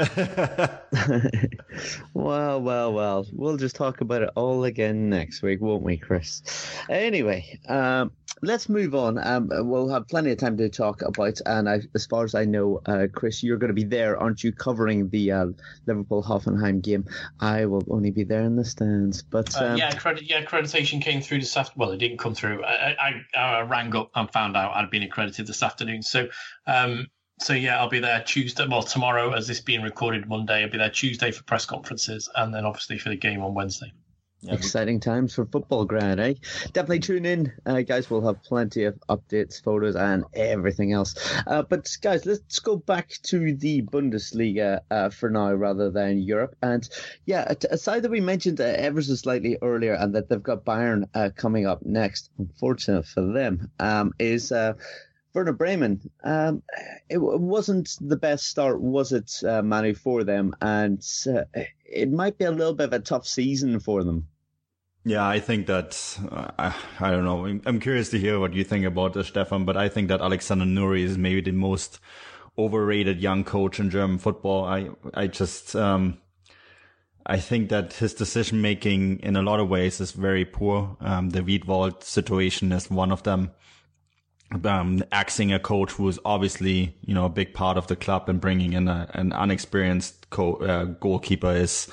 well, 2.14 2.62
well, 2.62 2.94
well. 2.94 3.26
We'll 3.34 3.58
just 3.58 3.76
talk 3.76 4.02
about 4.02 4.22
it 4.22 4.30
all 4.36 4.64
again 4.66 5.10
next 5.10 5.42
week, 5.42 5.62
won't 5.62 5.84
we, 5.84 5.98
Chris? 5.98 6.44
Anyway, 6.90 7.60
um, 7.68 8.12
let's 8.42 8.70
move 8.70 8.96
on. 8.96 9.18
Um, 9.18 9.50
we'll 9.52 9.90
have 9.90 10.08
plenty 10.08 10.32
of 10.32 10.38
time 10.38 10.58
to 10.58 10.70
talk 10.70 11.02
about. 11.02 11.40
And 11.46 11.70
I, 11.70 11.82
as 11.96 12.06
far 12.06 12.24
as 12.24 12.36
I 12.36 12.46
know, 12.46 12.82
uh, 12.86 13.08
Chris, 13.14 13.44
you're 13.44 13.58
going 13.58 13.70
to 13.70 13.74
be 13.74 13.84
there, 13.84 14.18
aren't 14.18 14.44
you, 14.44 14.52
covering 14.52 15.10
the 15.10 15.32
uh, 15.32 15.46
Liverpool 15.86 16.24
Hoffenheim 16.24 16.82
game? 16.82 17.06
I 17.40 17.66
will 17.66 17.84
only 17.90 18.12
be 18.12 18.24
there 18.24 18.42
in 18.42 18.56
the 18.56 18.66
stands. 18.66 19.22
But 19.22 19.56
uh, 19.60 19.66
um, 19.66 19.78
yeah, 19.78 19.92
credit, 19.92 20.24
yeah, 20.24 20.44
accreditation 20.44 21.02
came 21.02 21.22
through 21.22 21.40
this 21.40 21.56
afternoon. 21.56 21.80
Well, 21.80 21.92
it 21.92 21.98
didn't 21.98 22.18
come 22.18 22.36
through. 22.36 22.64
I, 22.64 22.96
I, 23.00 23.38
I, 23.38 23.62
rang 23.62 23.96
up 23.96 24.12
and 24.16 24.32
found 24.32 24.58
out 24.58 24.76
I'd 24.76 24.90
been 24.90 25.04
accredited 25.04 25.48
this 25.48 25.64
afternoon. 25.64 26.02
So. 26.04 26.30
Um, 26.68 27.08
so 27.42 27.54
yeah, 27.54 27.80
I'll 27.80 27.88
be 27.88 28.02
there 28.02 28.22
Tuesday. 28.22 28.68
Well, 28.70 28.84
tomorrow, 28.84 29.32
as 29.32 29.48
this 29.48 29.62
being 29.62 29.82
recorded 29.82 30.28
Monday, 30.28 30.62
I'll 30.62 30.70
be 30.70 30.78
there 30.78 30.90
Tuesday 30.90 31.32
for 31.32 31.42
press 31.44 31.66
conferences, 31.66 32.30
and 32.36 32.54
then 32.54 32.66
obviously 32.66 32.98
for 32.98 33.08
the 33.08 33.16
game 33.16 33.42
on 33.42 33.54
Wednesday. 33.54 33.94
Yeah, 34.42 34.54
Exciting 34.54 35.02
times 35.02 35.34
for 35.34 35.46
Futbolgrad, 35.46 36.18
eh? 36.18 36.36
Definitely 36.72 37.00
tune 37.00 37.26
in, 37.26 37.52
uh, 37.66 37.82
guys. 37.82 38.10
We'll 38.10 38.26
have 38.26 38.42
plenty 38.42 38.86
of 38.86 38.98
updates, 39.10 39.62
photos, 39.62 39.98
and 39.98 40.24
everything 40.34 40.94
else. 40.94 41.16
Uh, 41.46 41.64
but 41.64 41.90
guys, 42.02 42.26
let's 42.26 42.60
go 42.60 42.78
back 42.78 43.10
to 43.24 43.54
the 43.54 43.82
Bundesliga 43.82 44.80
uh, 44.90 45.10
for 45.10 45.30
now, 45.30 45.52
rather 45.54 45.90
than 45.92 46.20
Europe. 46.22 46.56
And 46.62 46.88
yeah, 47.26 47.54
aside 47.70 48.04
that 48.04 48.12
we 48.12 48.22
mentioned 48.22 48.62
uh, 48.62 48.64
ever 48.64 49.02
so 49.02 49.16
slightly 49.16 49.58
earlier, 49.62 49.94
and 49.94 50.16
that 50.16 50.30
they've 50.30 50.42
got 50.42 50.64
Bayern 50.64 51.10
uh, 51.14 51.32
coming 51.36 51.66
up 51.66 51.86
next. 51.86 52.30
Unfortunate 52.38 53.08
for 53.08 53.22
them, 53.22 53.72
um, 53.78 54.14
is. 54.20 54.54
Werder 55.34 55.54
Bremen, 55.54 56.10
um, 56.24 56.64
it, 57.10 57.18
wasn't 57.20 57.96
the 58.02 58.18
best 58.18 58.48
start, 58.48 58.82
was 58.82 59.12
it, 59.12 59.32
uh, 59.48 59.62
Manu, 59.62 59.94
for 59.94 60.24
them? 60.24 60.56
And 60.62 61.06
uh, 61.28 61.44
it 61.86 62.12
might 62.12 62.38
be 62.38 62.46
a 62.46 62.52
little 62.52 62.74
bit 62.74 62.86
of 62.86 62.94
a 62.94 63.00
tough 63.00 63.28
season 63.28 63.80
for 63.80 64.04
them. 64.04 64.28
Yeah, 65.06 65.28
I 65.28 65.40
think 65.40 65.68
that 65.68 66.20
uh, 66.32 66.52
I, 66.58 66.76
I 67.00 67.12
don't 67.12 67.24
know. 67.24 67.46
I'm 67.66 67.80
curious 67.80 68.10
to 68.10 68.20
hear 68.20 68.40
what 68.40 68.54
you 68.54 68.64
think 68.64 68.86
about 68.86 69.14
this, 69.14 69.28
Stefan. 69.28 69.66
But 69.66 69.78
I 69.78 69.88
think 69.88 70.10
that 70.10 70.22
Alexander 70.22 70.66
Nouri 70.66 71.04
is 71.04 71.18
maybe 71.18 71.42
the 71.42 71.52
most 71.52 72.00
overrated 72.58 73.22
young 73.22 73.44
coach 73.44 73.80
in 73.80 73.90
German 73.90 74.18
football. 74.18 74.66
I 74.66 74.90
I 75.14 75.28
just 75.28 75.76
um, 75.76 76.18
I 77.26 77.40
think 77.40 77.70
that 77.70 77.94
his 77.94 78.14
decision 78.14 78.62
making 78.62 79.20
in 79.20 79.36
a 79.38 79.42
lot 79.42 79.62
of 79.62 79.70
ways 79.70 80.02
is 80.02 80.12
very 80.12 80.44
poor. 80.44 80.98
Um, 81.00 81.30
the 81.30 81.42
Wiedwald 81.42 82.04
situation 82.04 82.72
is 82.74 82.92
one 82.92 83.12
of 83.12 83.24
them 83.24 83.52
um, 84.64 85.04
axing 85.12 85.54
a 85.54 85.60
coach 85.60 85.92
who 85.92 86.08
is 86.08 86.20
obviously, 86.26 86.96
you 87.06 87.14
know, 87.14 87.26
a 87.26 87.30
big 87.30 87.54
part 87.54 87.78
of 87.78 87.88
the 87.88 87.96
club 87.96 88.30
and 88.30 88.42
bringing 88.42 88.74
in 88.74 88.88
a, 88.88 89.10
an 89.14 89.32
unexperienced 89.34 90.30
co- 90.30 90.56
uh, 90.56 90.86
goalkeeper 90.86 91.52
is 91.52 91.88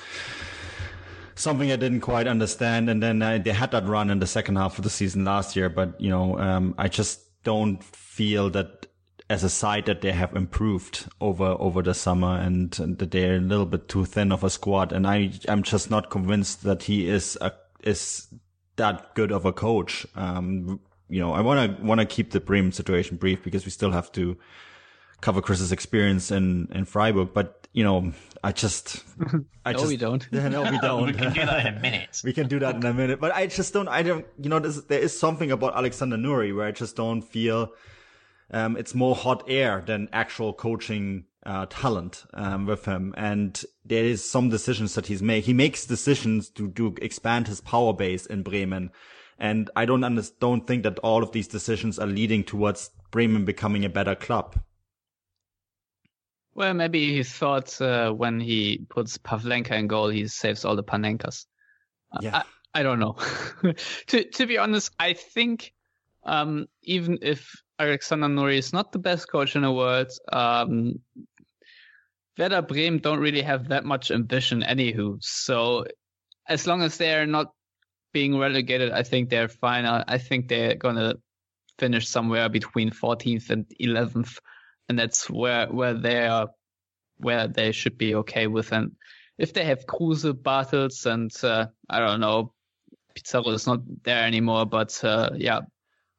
something 1.35 1.71
I 1.71 1.75
didn't 1.75 2.01
quite 2.01 2.27
understand. 2.27 2.89
And 2.89 3.01
then 3.01 3.21
uh, 3.21 3.37
they 3.37 3.51
had 3.51 3.71
that 3.71 3.85
run 3.85 4.09
in 4.09 4.19
the 4.19 4.27
second 4.27 4.55
half 4.55 4.77
of 4.77 4.83
the 4.83 4.89
season 4.89 5.25
last 5.25 5.55
year, 5.55 5.69
but 5.69 5.99
you 6.01 6.09
know, 6.09 6.37
um, 6.39 6.73
I 6.77 6.87
just 6.87 7.21
don't 7.43 7.83
feel 7.83 8.49
that 8.51 8.87
as 9.29 9.43
a 9.43 9.49
side 9.49 9.85
that 9.85 10.01
they 10.01 10.11
have 10.11 10.35
improved 10.35 11.05
over 11.19 11.45
over 11.59 11.81
the 11.81 11.93
summer 11.93 12.37
and, 12.39 12.77
and 12.79 12.97
that 12.97 13.11
they're 13.11 13.35
a 13.35 13.39
little 13.39 13.65
bit 13.65 13.89
too 13.89 14.05
thin 14.05 14.31
of 14.31 14.43
a 14.43 14.49
squad. 14.49 14.91
And 14.91 15.05
I 15.05 15.31
I'm 15.47 15.63
just 15.63 15.89
not 15.89 16.09
convinced 16.09 16.63
that 16.63 16.83
he 16.83 17.07
is 17.07 17.37
a 17.41 17.51
is 17.83 18.27
that 18.77 19.13
good 19.15 19.31
of 19.31 19.45
a 19.45 19.53
coach. 19.53 20.05
Um, 20.15 20.79
you 21.09 21.19
know, 21.19 21.33
I 21.33 21.41
want 21.41 21.77
to 21.77 21.83
want 21.83 21.99
to 21.99 22.05
keep 22.05 22.31
the 22.31 22.39
Bremen 22.39 22.71
situation 22.71 23.17
brief 23.17 23.43
because 23.43 23.65
we 23.65 23.71
still 23.71 23.91
have 23.91 24.11
to 24.13 24.37
cover 25.21 25.41
Chris's 25.41 25.71
experience 25.71 26.31
in 26.31 26.67
in 26.73 26.85
Freiburg. 26.85 27.29
But 27.33 27.67
you 27.73 27.83
know, 27.83 28.13
I 28.43 28.51
just, 28.51 29.03
I 29.65 29.71
no, 29.71 29.79
just, 29.79 29.87
we 29.87 29.97
don't. 29.97 30.27
no, 30.31 30.63
we 30.63 30.79
don't. 30.79 31.07
we 31.07 31.13
can 31.13 31.33
do 31.33 31.45
that 31.45 31.65
in 31.65 31.75
a 31.75 31.79
minute. 31.79 32.21
we 32.23 32.33
can 32.33 32.47
do 32.47 32.59
that 32.59 32.75
in 32.75 32.85
a 32.85 32.93
minute. 32.93 33.19
But 33.19 33.33
I 33.33 33.47
just 33.47 33.73
don't. 33.73 33.87
I 33.87 34.03
don't. 34.03 34.25
You 34.39 34.49
know, 34.49 34.59
there 34.59 34.99
is 34.99 35.17
something 35.17 35.51
about 35.51 35.75
Alexander 35.75 36.17
Nouri 36.17 36.55
where 36.55 36.67
I 36.67 36.71
just 36.71 36.95
don't 36.95 37.21
feel. 37.21 37.71
Um, 38.49 38.77
it's 38.77 38.95
more 38.95 39.13
hot 39.13 39.43
air 39.47 39.83
than 39.85 40.07
actual 40.13 40.53
coaching 40.53 41.25
uh, 41.45 41.65
talent 41.69 42.23
um, 42.33 42.65
with 42.65 42.85
him, 42.85 43.13
and 43.17 43.61
there 43.83 44.05
is 44.05 44.27
some 44.27 44.49
decisions 44.49 44.95
that 44.95 45.07
he's 45.07 45.21
made. 45.21 45.43
He 45.43 45.53
makes 45.53 45.85
decisions 45.85 46.49
to 46.51 46.69
do 46.69 46.95
expand 47.01 47.47
his 47.47 47.59
power 47.59 47.93
base 47.93 48.25
in 48.25 48.43
Bremen 48.43 48.91
and 49.39 49.69
I 49.75 49.85
don't 49.85 50.03
under, 50.03 50.23
don't 50.39 50.65
think 50.65 50.83
that 50.83 50.99
all 50.99 51.23
of 51.23 51.31
these 51.31 51.47
decisions 51.47 51.99
are 51.99 52.07
leading 52.07 52.43
towards 52.43 52.89
Bremen 53.11 53.45
becoming 53.45 53.85
a 53.85 53.89
better 53.89 54.15
club. 54.15 54.59
Well, 56.53 56.73
maybe 56.73 57.13
he 57.13 57.23
thought 57.23 57.79
uh, 57.79 58.11
when 58.11 58.39
he 58.39 58.85
puts 58.89 59.17
Pavlenka 59.19 59.73
in 59.73 59.87
goal, 59.87 60.09
he 60.09 60.27
saves 60.27 60.65
all 60.65 60.75
the 60.75 60.83
Panenkas. 60.83 61.45
Yeah. 62.19 62.37
I, 62.73 62.79
I 62.79 62.83
don't 62.83 62.99
know. 62.99 63.15
to 64.07 64.23
to 64.23 64.45
be 64.47 64.57
honest, 64.57 64.91
I 64.99 65.13
think 65.13 65.73
um, 66.23 66.67
even 66.81 67.19
if 67.21 67.61
Alexander 67.77 68.27
Nouri 68.27 68.57
is 68.57 68.73
not 68.73 68.91
the 68.91 68.99
best 68.99 69.29
coach 69.29 69.55
in 69.55 69.61
the 69.61 69.71
world, 69.71 70.11
um, 70.31 70.99
Werder 72.37 72.61
Bremen 72.61 72.99
don't 72.99 73.19
really 73.19 73.41
have 73.41 73.67
that 73.69 73.85
much 73.85 74.09
ambition, 74.11 74.63
anywho. 74.63 75.17
So 75.21 75.85
as 76.47 76.65
long 76.65 76.81
as 76.81 76.97
they're 76.97 77.27
not 77.27 77.53
being 78.13 78.37
relegated, 78.37 78.91
I 78.91 79.03
think 79.03 79.29
they're 79.29 79.47
fine. 79.47 79.85
I 79.85 80.17
think 80.17 80.47
they're 80.47 80.75
gonna 80.75 81.15
finish 81.77 82.07
somewhere 82.07 82.49
between 82.49 82.89
14th 82.89 83.49
and 83.49 83.65
11th, 83.79 84.39
and 84.89 84.97
that's 84.97 85.29
where 85.29 85.67
where 85.67 85.93
they 85.93 86.27
are, 86.27 86.49
where 87.17 87.47
they 87.47 87.71
should 87.71 87.97
be 87.97 88.15
okay 88.15 88.47
with. 88.47 88.71
And 88.71 88.95
if 89.37 89.53
they 89.53 89.65
have 89.65 89.85
Kruse, 89.85 90.33
Bartels, 90.33 91.05
and 91.05 91.31
uh, 91.43 91.67
I 91.89 91.99
don't 91.99 92.19
know, 92.19 92.53
Pizarro 93.15 93.49
is 93.49 93.67
not 93.67 93.81
there 94.03 94.23
anymore, 94.23 94.65
but 94.65 95.03
uh, 95.03 95.31
yeah. 95.35 95.61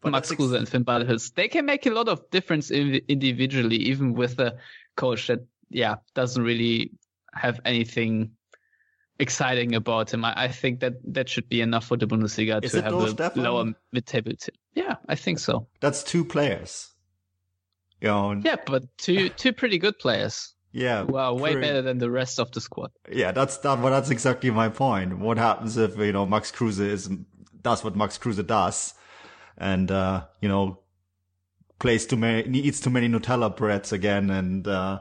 But 0.01 0.13
Max 0.13 0.31
Kruse 0.31 0.53
and 0.53 0.69
Finn 0.69 0.85
Bartels, 0.85 1.31
they 1.31 1.49
can 1.49 1.67
make 1.67 1.87
a 1.87 1.91
lot 1.91 2.09
of 2.09 2.31
difference 2.31 2.71
individually, 2.71 3.77
even 3.77 4.15
with 4.15 4.39
a 4.39 4.57
coach 4.97 5.27
that, 5.27 5.41
yeah, 5.71 5.97
doesn't 6.15 6.43
really 6.43 6.93
have 7.35 7.61
anything 7.65 8.31
exciting 9.19 9.75
about 9.75 10.13
him. 10.13 10.25
I, 10.25 10.45
I, 10.45 10.49
think 10.49 10.81
that 10.81 10.95
that 11.13 11.29
should 11.29 11.49
be 11.49 11.61
enough 11.61 11.87
for 11.87 11.97
the 11.97 12.07
Bundesliga 12.07 12.65
Is 12.65 12.73
to 12.73 12.83
have 12.83 12.95
a 12.95 13.11
Stefan? 13.11 13.43
lower 13.43 13.73
mid-table 13.93 14.33
team. 14.33 14.55
Yeah, 14.75 14.97
I 15.09 15.15
think 15.15 15.39
so. 15.39 15.67
That's 15.81 16.03
two 16.03 16.25
players. 16.25 16.91
You 18.01 18.09
know, 18.09 18.41
yeah, 18.45 18.57
but 18.65 18.85
two 18.97 19.29
two 19.43 19.53
pretty 19.53 19.79
good 19.79 19.99
players. 19.99 20.55
Yeah. 20.73 21.03
Well, 21.03 21.37
way 21.37 21.53
pretty- 21.53 21.67
better 21.67 21.83
than 21.83 21.99
the 21.99 22.11
rest 22.11 22.39
of 22.39 22.53
the 22.53 22.61
squad. 22.61 22.93
Yeah, 23.11 23.33
that's 23.33 23.59
that. 23.59 23.81
Well, 23.81 23.91
that's 23.91 24.11
exactly 24.11 24.51
my 24.51 24.69
point. 24.69 25.19
What 25.19 25.39
happens 25.39 25.77
if 25.77 25.97
you 25.97 26.13
know 26.13 26.27
Max 26.27 26.53
Kruse 26.53 26.79
is 26.79 27.11
does 27.63 27.83
what 27.83 27.97
Max 27.97 28.19
Kruse 28.19 28.45
does, 28.45 28.95
and 29.57 29.91
uh, 29.91 30.27
you 30.41 30.49
know 30.49 30.81
plays 31.79 32.07
too 32.07 32.17
many, 32.17 32.59
eats 32.59 32.81
too 32.81 32.91
many 32.91 33.09
Nutella 33.09 33.55
breads 33.57 33.93
again, 33.93 34.31
and 34.31 34.67
uh, 34.69 35.01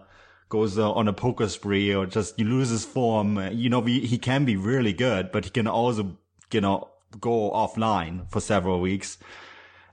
goes 0.49 0.77
uh, 0.77 0.91
on 0.91 1.07
a 1.07 1.13
poker 1.13 1.47
spree, 1.49 1.93
or 1.93 2.05
just 2.05 2.35
he 2.37 2.43
loses 2.43 2.85
form. 2.85 3.37
Uh, 3.37 3.49
You 3.49 3.69
know, 3.69 3.79
we, 3.79 3.99
he 3.99 4.17
can 4.17 4.45
be 4.45 4.55
really 4.55 4.93
good, 4.93 5.31
but 5.31 5.45
he 5.45 5.51
can 5.51 5.67
also 5.67 6.17
you 6.51 6.61
know 6.61 6.89
go 7.19 7.51
offline 7.51 8.29
for 8.31 8.39
several 8.41 8.79
weeks, 8.79 9.17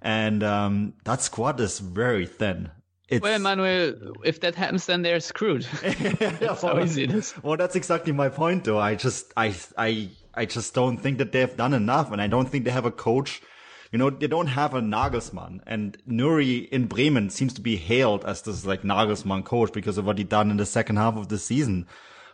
and 0.02 0.42
um, 0.42 0.94
that 1.04 1.22
squad 1.22 1.60
is 1.60 1.78
very 1.78 2.26
thin. 2.26 2.70
It's, 3.08 3.22
Well, 3.22 3.38
Manuel, 3.38 3.94
if 4.24 4.40
that 4.40 4.54
happens, 4.54 4.86
then 4.86 5.02
they're 5.02 5.20
screwed. 5.20 5.64
That's 5.82 6.62
how 6.62 6.80
easy 6.80 7.04
it 7.04 7.10
is. 7.12 7.34
Well, 7.42 7.58
that's 7.58 7.76
exactly 7.76 8.12
my 8.12 8.30
point, 8.30 8.64
though. 8.64 8.78
I 8.78 8.94
just, 8.94 9.30
I, 9.36 9.54
I, 9.76 10.08
I 10.32 10.46
just 10.46 10.72
don't 10.74 10.96
think 10.96 11.18
that 11.18 11.30
they've 11.30 11.54
done 11.54 11.74
enough, 11.74 12.12
and 12.12 12.20
I 12.22 12.28
don't 12.28 12.48
think 12.48 12.64
they 12.64 12.70
have 12.70 12.86
a 12.86 12.90
coach. 12.90 13.42
You 13.94 13.98
know, 13.98 14.10
they 14.10 14.26
don't 14.26 14.48
have 14.48 14.74
a 14.74 14.80
Nagelsmann, 14.80 15.60
and 15.68 15.96
Nouri 16.04 16.68
in 16.70 16.86
Bremen 16.86 17.30
seems 17.30 17.54
to 17.54 17.60
be 17.60 17.76
hailed 17.76 18.24
as 18.24 18.42
this 18.42 18.66
like 18.66 18.82
Nagelsmann 18.82 19.44
coach 19.44 19.72
because 19.72 19.98
of 19.98 20.04
what 20.04 20.18
he 20.18 20.24
done 20.24 20.50
in 20.50 20.56
the 20.56 20.66
second 20.66 20.96
half 20.96 21.16
of 21.16 21.28
the 21.28 21.38
season. 21.38 21.86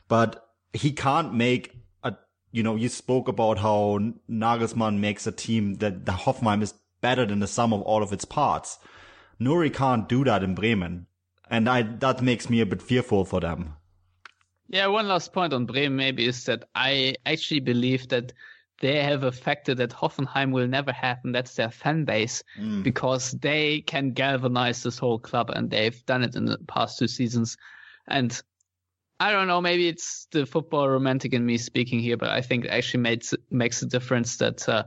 But 0.09 0.43
he 0.73 0.91
can't 0.91 1.35
make 1.35 1.77
a, 2.03 2.15
you 2.51 2.63
know, 2.63 2.77
you 2.77 2.89
spoke 2.89 3.29
about 3.29 3.59
how 3.59 3.99
Nagelsmann 4.27 5.01
makes 5.01 5.27
a 5.27 5.33
team 5.33 5.75
that 5.75 6.07
the 6.07 6.13
Hoffenheim 6.13 6.63
is 6.63 6.73
better 7.03 7.27
than 7.27 7.41
the 7.41 7.47
sum 7.47 7.75
of 7.75 7.83
all 7.83 8.03
of 8.03 8.11
its 8.11 8.25
parts. 8.25 8.79
Nouri 9.39 9.69
can't 9.69 10.09
do 10.09 10.25
that 10.25 10.43
in 10.43 10.55
Bremen. 10.55 11.09
And 11.51 11.69
I, 11.69 11.83
that 11.83 12.23
makes 12.23 12.49
me 12.49 12.63
a 12.63 12.67
bit 12.67 12.81
fearful 12.81 13.27
for 13.27 13.41
them. 13.41 13.75
Yeah, 14.69 14.87
one 14.87 15.09
last 15.09 15.35
point 15.35 15.53
on 15.53 15.67
Bremen 15.67 15.97
maybe 15.97 16.25
is 16.25 16.43
that 16.47 16.71
I 16.75 17.17
actually 17.27 17.61
believe 17.61 18.09
that 18.09 18.33
they 18.81 19.03
have 19.03 19.23
a 19.23 19.33
factor 19.33 19.75
that 19.75 19.91
Hoffenheim 19.91 20.53
will 20.53 20.67
never 20.67 20.93
have, 20.93 21.19
and 21.25 21.35
that's 21.35 21.55
their 21.55 21.71
fan 21.71 22.05
base, 22.05 22.43
Mm. 22.59 22.83
because 22.83 23.33
they 23.33 23.83
can 23.83 24.13
galvanize 24.13 24.83
this 24.83 24.99
whole 24.99 25.19
club, 25.19 25.51
and 25.51 25.71
they've 25.71 26.05
done 26.07 26.23
it 26.23 26.35
in 26.35 26.47
the 26.47 26.59
past 26.67 26.99
two 26.99 27.07
seasons. 27.09 27.57
And 28.09 28.41
I 29.21 29.33
don't 29.33 29.49
know, 29.49 29.61
maybe 29.61 29.87
it's 29.87 30.27
the 30.33 30.47
football 30.47 30.89
romantic 30.89 31.35
in 31.35 31.45
me 31.45 31.59
speaking 31.59 32.01
here, 32.01 32.17
but 32.17 32.31
I 32.31 32.41
think 32.41 32.65
it 32.65 32.69
actually 32.69 33.03
makes 33.03 33.35
makes 33.51 33.83
a 33.83 33.87
difference 33.87 34.39
that, 34.39 34.67
uh, 34.67 34.85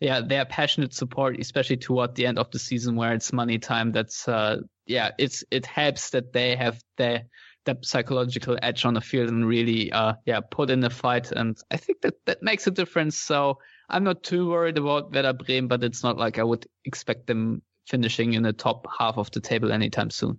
yeah, 0.00 0.22
their 0.22 0.46
passionate 0.46 0.94
support, 0.94 1.38
especially 1.38 1.76
toward 1.76 2.14
the 2.14 2.26
end 2.26 2.38
of 2.38 2.50
the 2.50 2.58
season 2.58 2.96
where 2.96 3.12
it's 3.12 3.32
money 3.32 3.58
time. 3.58 3.92
That's, 3.92 4.26
uh, 4.26 4.62
yeah, 4.86 5.10
it's 5.18 5.44
it 5.50 5.66
helps 5.66 6.10
that 6.10 6.32
they 6.32 6.56
have 6.56 6.82
their 6.96 7.24
that 7.64 7.84
psychological 7.84 8.58
edge 8.62 8.84
on 8.84 8.94
the 8.94 9.00
field 9.00 9.28
and 9.28 9.46
really, 9.46 9.90
uh, 9.92 10.14
yeah, 10.26 10.40
put 10.40 10.70
in 10.70 10.80
the 10.80 10.90
fight. 10.90 11.32
And 11.32 11.56
I 11.70 11.76
think 11.76 12.02
that 12.02 12.14
that 12.26 12.42
makes 12.42 12.66
a 12.66 12.70
difference. 12.70 13.16
So 13.16 13.58
I'm 13.88 14.04
not 14.04 14.22
too 14.22 14.48
worried 14.48 14.78
about 14.78 15.12
Werder 15.12 15.32
Bremen, 15.32 15.68
but 15.68 15.82
it's 15.82 16.02
not 16.02 16.18
like 16.18 16.38
I 16.38 16.44
would 16.44 16.66
expect 16.84 17.26
them 17.26 17.62
finishing 17.86 18.34
in 18.34 18.42
the 18.42 18.52
top 18.52 18.86
half 18.98 19.18
of 19.18 19.30
the 19.30 19.40
table 19.40 19.72
anytime 19.72 20.10
soon. 20.10 20.38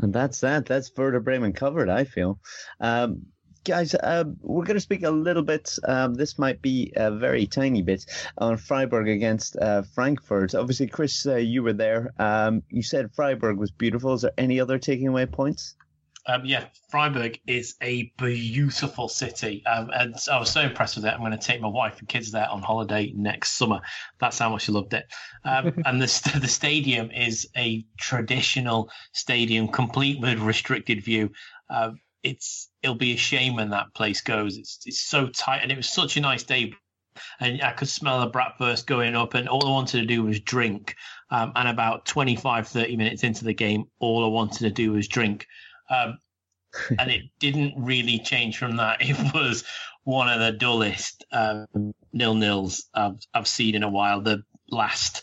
And 0.00 0.12
that's 0.12 0.40
that. 0.40 0.66
That's 0.66 0.90
Werder 0.96 1.20
Bremen 1.20 1.52
covered, 1.52 1.88
I 1.88 2.04
feel. 2.04 2.38
Um, 2.80 3.26
guys, 3.64 3.94
uh, 3.94 4.24
we're 4.40 4.64
going 4.64 4.76
to 4.76 4.80
speak 4.80 5.02
a 5.02 5.10
little 5.10 5.42
bit. 5.42 5.76
Um, 5.84 6.14
this 6.14 6.38
might 6.38 6.62
be 6.62 6.92
a 6.96 7.10
very 7.10 7.46
tiny 7.46 7.82
bit 7.82 8.06
on 8.38 8.56
Freiburg 8.56 9.08
against 9.08 9.56
uh, 9.56 9.82
Frankfurt. 9.82 10.54
Obviously, 10.54 10.86
Chris, 10.86 11.26
uh, 11.26 11.36
you 11.36 11.62
were 11.62 11.72
there. 11.72 12.12
Um, 12.18 12.62
you 12.70 12.82
said 12.82 13.12
Freiburg 13.14 13.58
was 13.58 13.70
beautiful. 13.70 14.14
Is 14.14 14.22
there 14.22 14.32
any 14.38 14.60
other 14.60 14.78
taking 14.78 15.08
away 15.08 15.26
points? 15.26 15.74
Um, 16.28 16.44
yeah, 16.44 16.66
Freiburg 16.90 17.40
is 17.46 17.74
a 17.82 18.12
beautiful 18.18 19.08
city, 19.08 19.64
um, 19.64 19.90
and 19.94 20.14
I 20.30 20.38
was 20.38 20.50
so 20.50 20.60
impressed 20.60 20.96
with 20.96 21.06
it. 21.06 21.14
I'm 21.14 21.20
going 21.20 21.32
to 21.32 21.38
take 21.38 21.62
my 21.62 21.68
wife 21.68 21.98
and 22.00 22.08
kids 22.08 22.30
there 22.30 22.48
on 22.50 22.60
holiday 22.60 23.12
next 23.16 23.52
summer. 23.52 23.80
That's 24.20 24.38
how 24.38 24.50
much 24.50 24.68
I 24.68 24.72
loved 24.72 24.92
it. 24.92 25.06
Um, 25.44 25.82
and 25.86 26.02
the 26.02 26.38
the 26.38 26.46
stadium 26.46 27.10
is 27.10 27.48
a 27.56 27.82
traditional 27.98 28.90
stadium, 29.12 29.68
complete 29.68 30.20
with 30.20 30.38
restricted 30.40 31.02
view. 31.02 31.30
Uh, 31.70 31.92
it's 32.22 32.68
it'll 32.82 32.94
be 32.94 33.14
a 33.14 33.16
shame 33.16 33.56
when 33.56 33.70
that 33.70 33.94
place 33.94 34.20
goes. 34.20 34.58
It's 34.58 34.80
it's 34.84 35.00
so 35.00 35.28
tight, 35.28 35.60
and 35.62 35.72
it 35.72 35.78
was 35.78 35.88
such 35.88 36.18
a 36.18 36.20
nice 36.20 36.42
day. 36.42 36.74
And 37.40 37.62
I 37.62 37.72
could 37.72 37.88
smell 37.88 38.20
the 38.20 38.30
bratwurst 38.30 38.86
going 38.86 39.16
up, 39.16 39.32
and 39.32 39.48
all 39.48 39.66
I 39.66 39.70
wanted 39.70 40.00
to 40.00 40.06
do 40.06 40.24
was 40.24 40.40
drink. 40.40 40.94
Um, 41.30 41.52
and 41.56 41.68
about 41.68 42.06
25, 42.06 42.68
30 42.68 42.96
minutes 42.96 43.24
into 43.24 43.44
the 43.44 43.54
game, 43.54 43.84
all 43.98 44.24
I 44.24 44.28
wanted 44.28 44.60
to 44.60 44.70
do 44.70 44.92
was 44.92 45.08
drink. 45.08 45.46
Um, 45.90 46.18
and 46.98 47.10
it 47.10 47.22
didn't 47.38 47.74
really 47.76 48.18
change 48.18 48.58
from 48.58 48.76
that. 48.76 48.98
It 49.00 49.34
was 49.34 49.64
one 50.04 50.28
of 50.28 50.40
the 50.40 50.52
dullest 50.52 51.24
um, 51.32 51.66
nil 52.12 52.34
nils 52.34 52.88
I've, 52.94 53.18
I've 53.34 53.48
seen 53.48 53.74
in 53.74 53.82
a 53.82 53.90
while. 53.90 54.20
The 54.20 54.42
last 54.70 55.22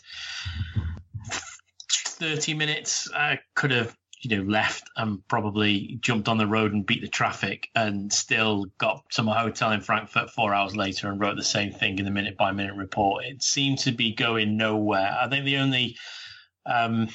30 1.90 2.54
minutes, 2.54 3.10
I 3.12 3.40
could 3.54 3.70
have 3.70 3.96
you 4.20 4.36
know 4.36 4.42
left 4.44 4.90
and 4.96 5.26
probably 5.28 5.98
jumped 6.00 6.28
on 6.28 6.38
the 6.38 6.46
road 6.46 6.72
and 6.72 6.86
beat 6.86 7.02
the 7.02 7.08
traffic 7.08 7.68
and 7.74 8.12
still 8.12 8.66
got 8.78 9.04
to 9.10 9.22
my 9.22 9.38
hotel 9.38 9.72
in 9.72 9.80
Frankfurt 9.80 10.30
four 10.30 10.54
hours 10.54 10.74
later 10.74 11.08
and 11.08 11.20
wrote 11.20 11.36
the 11.36 11.44
same 11.44 11.72
thing 11.72 11.98
in 11.98 12.04
the 12.04 12.10
minute 12.10 12.36
by 12.36 12.50
minute 12.52 12.74
report. 12.74 13.24
It 13.24 13.42
seemed 13.42 13.78
to 13.80 13.92
be 13.92 14.14
going 14.14 14.56
nowhere. 14.56 15.16
I 15.20 15.28
think 15.28 15.44
the 15.44 15.58
only 15.58 15.96
um, 16.64 17.08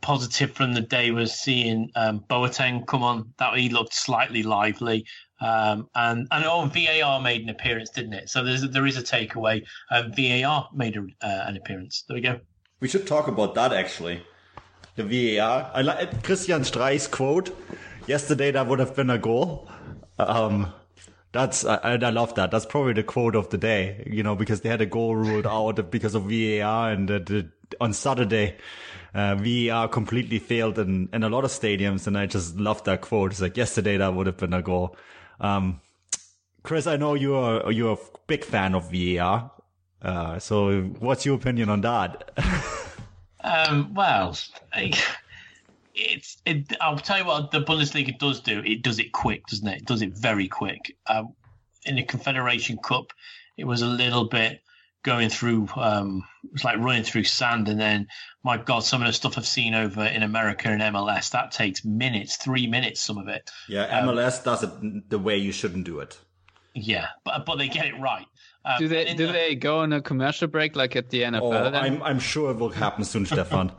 positive 0.00 0.52
from 0.52 0.74
the 0.74 0.80
day 0.80 1.10
was 1.10 1.32
seeing 1.32 1.90
um, 1.96 2.24
Boateng 2.28 2.86
come 2.86 3.02
on. 3.02 3.32
That 3.38 3.56
he 3.56 3.68
looked 3.68 3.94
slightly 3.94 4.42
lively. 4.42 5.06
Um, 5.40 5.88
and 5.94 6.28
and 6.30 6.44
oh, 6.44 6.66
VAR 6.66 7.20
made 7.20 7.42
an 7.42 7.48
appearance, 7.48 7.90
didn't 7.90 8.12
it? 8.12 8.28
So 8.28 8.44
there's 8.44 8.62
there 8.70 8.86
is 8.86 8.96
a 8.96 9.02
takeaway. 9.02 9.62
Um, 9.90 10.12
VAR 10.12 10.68
made 10.74 10.96
a, 10.96 11.00
uh, 11.22 11.44
an 11.46 11.56
appearance. 11.56 12.04
There 12.06 12.14
we 12.14 12.20
go. 12.20 12.40
We 12.80 12.88
should 12.88 13.06
talk 13.06 13.28
about 13.28 13.54
that 13.54 13.72
actually. 13.72 14.22
The 14.96 15.38
VAR. 15.38 15.70
I 15.74 15.82
like 15.82 16.22
Christian 16.22 16.62
Streich's 16.62 17.06
quote. 17.06 17.56
Yesterday 18.06 18.50
that 18.50 18.66
would 18.66 18.78
have 18.78 18.94
been 18.96 19.10
a 19.10 19.18
goal. 19.18 19.68
Um, 20.18 20.72
that's 21.32 21.64
I, 21.64 21.76
I 21.76 22.10
love 22.10 22.34
that. 22.34 22.50
That's 22.50 22.66
probably 22.66 22.92
the 22.92 23.02
quote 23.02 23.36
of 23.36 23.50
the 23.50 23.58
day. 23.58 24.04
You 24.10 24.22
know, 24.22 24.34
because 24.34 24.60
they 24.60 24.68
had 24.68 24.80
a 24.80 24.86
goal 24.86 25.16
ruled 25.16 25.46
out 25.46 25.90
because 25.90 26.14
of 26.14 26.24
VAR, 26.24 26.90
and 26.90 27.10
uh, 27.10 27.18
the, 27.18 27.50
on 27.80 27.92
Saturday, 27.92 28.56
uh, 29.14 29.34
VAR 29.36 29.88
completely 29.88 30.38
failed 30.38 30.78
in 30.78 31.08
in 31.12 31.22
a 31.22 31.28
lot 31.28 31.44
of 31.44 31.50
stadiums, 31.50 32.06
and 32.06 32.16
I 32.16 32.26
just 32.26 32.56
love 32.56 32.82
that 32.84 33.00
quote. 33.00 33.32
It's 33.32 33.40
like 33.40 33.56
yesterday 33.56 33.96
that 33.98 34.14
would 34.14 34.26
have 34.26 34.36
been 34.36 34.52
a 34.54 34.62
goal. 34.62 34.96
Um, 35.40 35.80
Chris, 36.62 36.86
I 36.86 36.96
know 36.96 37.14
you're 37.14 37.70
you're 37.72 37.94
a 37.94 37.98
big 38.26 38.44
fan 38.44 38.74
of 38.74 38.90
VAR. 38.90 39.50
Uh, 40.02 40.38
so 40.38 40.80
what's 41.00 41.26
your 41.26 41.36
opinion 41.36 41.68
on 41.68 41.80
that? 41.82 42.30
Um, 43.42 43.94
well, 43.94 44.36
I- 44.72 44.92
it's. 45.94 46.36
It, 46.46 46.76
I'll 46.80 46.98
tell 46.98 47.18
you 47.18 47.24
what 47.24 47.50
the 47.50 47.60
Bundesliga 47.62 48.18
does 48.18 48.40
do. 48.40 48.60
It 48.64 48.82
does 48.82 48.98
it 48.98 49.12
quick, 49.12 49.46
doesn't 49.46 49.66
it? 49.66 49.78
It 49.78 49.86
does 49.86 50.02
it 50.02 50.12
very 50.12 50.46
quick. 50.48 50.96
Um, 51.06 51.34
in 51.84 51.96
the 51.96 52.02
Confederation 52.02 52.78
Cup, 52.78 53.12
it 53.56 53.64
was 53.64 53.82
a 53.82 53.86
little 53.86 54.26
bit 54.26 54.60
going 55.02 55.28
through. 55.30 55.68
Um, 55.76 56.24
it 56.44 56.52
was 56.52 56.64
like 56.64 56.78
running 56.78 57.02
through 57.04 57.24
sand, 57.24 57.68
and 57.68 57.80
then 57.80 58.06
my 58.44 58.56
God, 58.56 58.80
some 58.84 59.02
of 59.02 59.06
the 59.06 59.12
stuff 59.12 59.36
I've 59.38 59.46
seen 59.46 59.74
over 59.74 60.04
in 60.04 60.22
America 60.22 60.68
and 60.68 60.80
MLS 60.80 61.30
that 61.32 61.52
takes 61.52 61.84
minutes, 61.84 62.36
three 62.36 62.66
minutes, 62.66 63.00
some 63.02 63.18
of 63.18 63.28
it. 63.28 63.50
Yeah, 63.68 64.02
MLS 64.02 64.42
does 64.44 64.62
it 64.62 65.08
the 65.10 65.18
way 65.18 65.36
you 65.38 65.52
shouldn't 65.52 65.84
do 65.84 66.00
it. 66.00 66.18
Yeah, 66.74 67.08
but 67.24 67.44
but 67.46 67.56
they 67.56 67.68
get 67.68 67.86
it 67.86 67.98
right. 68.00 68.26
Um, 68.64 68.74
Do 68.78 68.88
they 68.88 69.14
do 69.14 69.26
the- 69.26 69.32
they 69.32 69.54
go 69.54 69.80
on 69.80 69.92
a 69.92 70.02
commercial 70.02 70.46
break 70.48 70.76
like 70.76 70.94
at 70.96 71.10
the 71.10 71.22
NFL? 71.22 71.40
Oh, 71.42 71.70
then? 71.70 71.74
I'm 71.74 72.02
I'm 72.02 72.18
sure 72.20 72.50
it 72.50 72.58
will 72.58 72.68
happen 72.68 73.04
soon, 73.04 73.26
Stefan. 73.26 73.72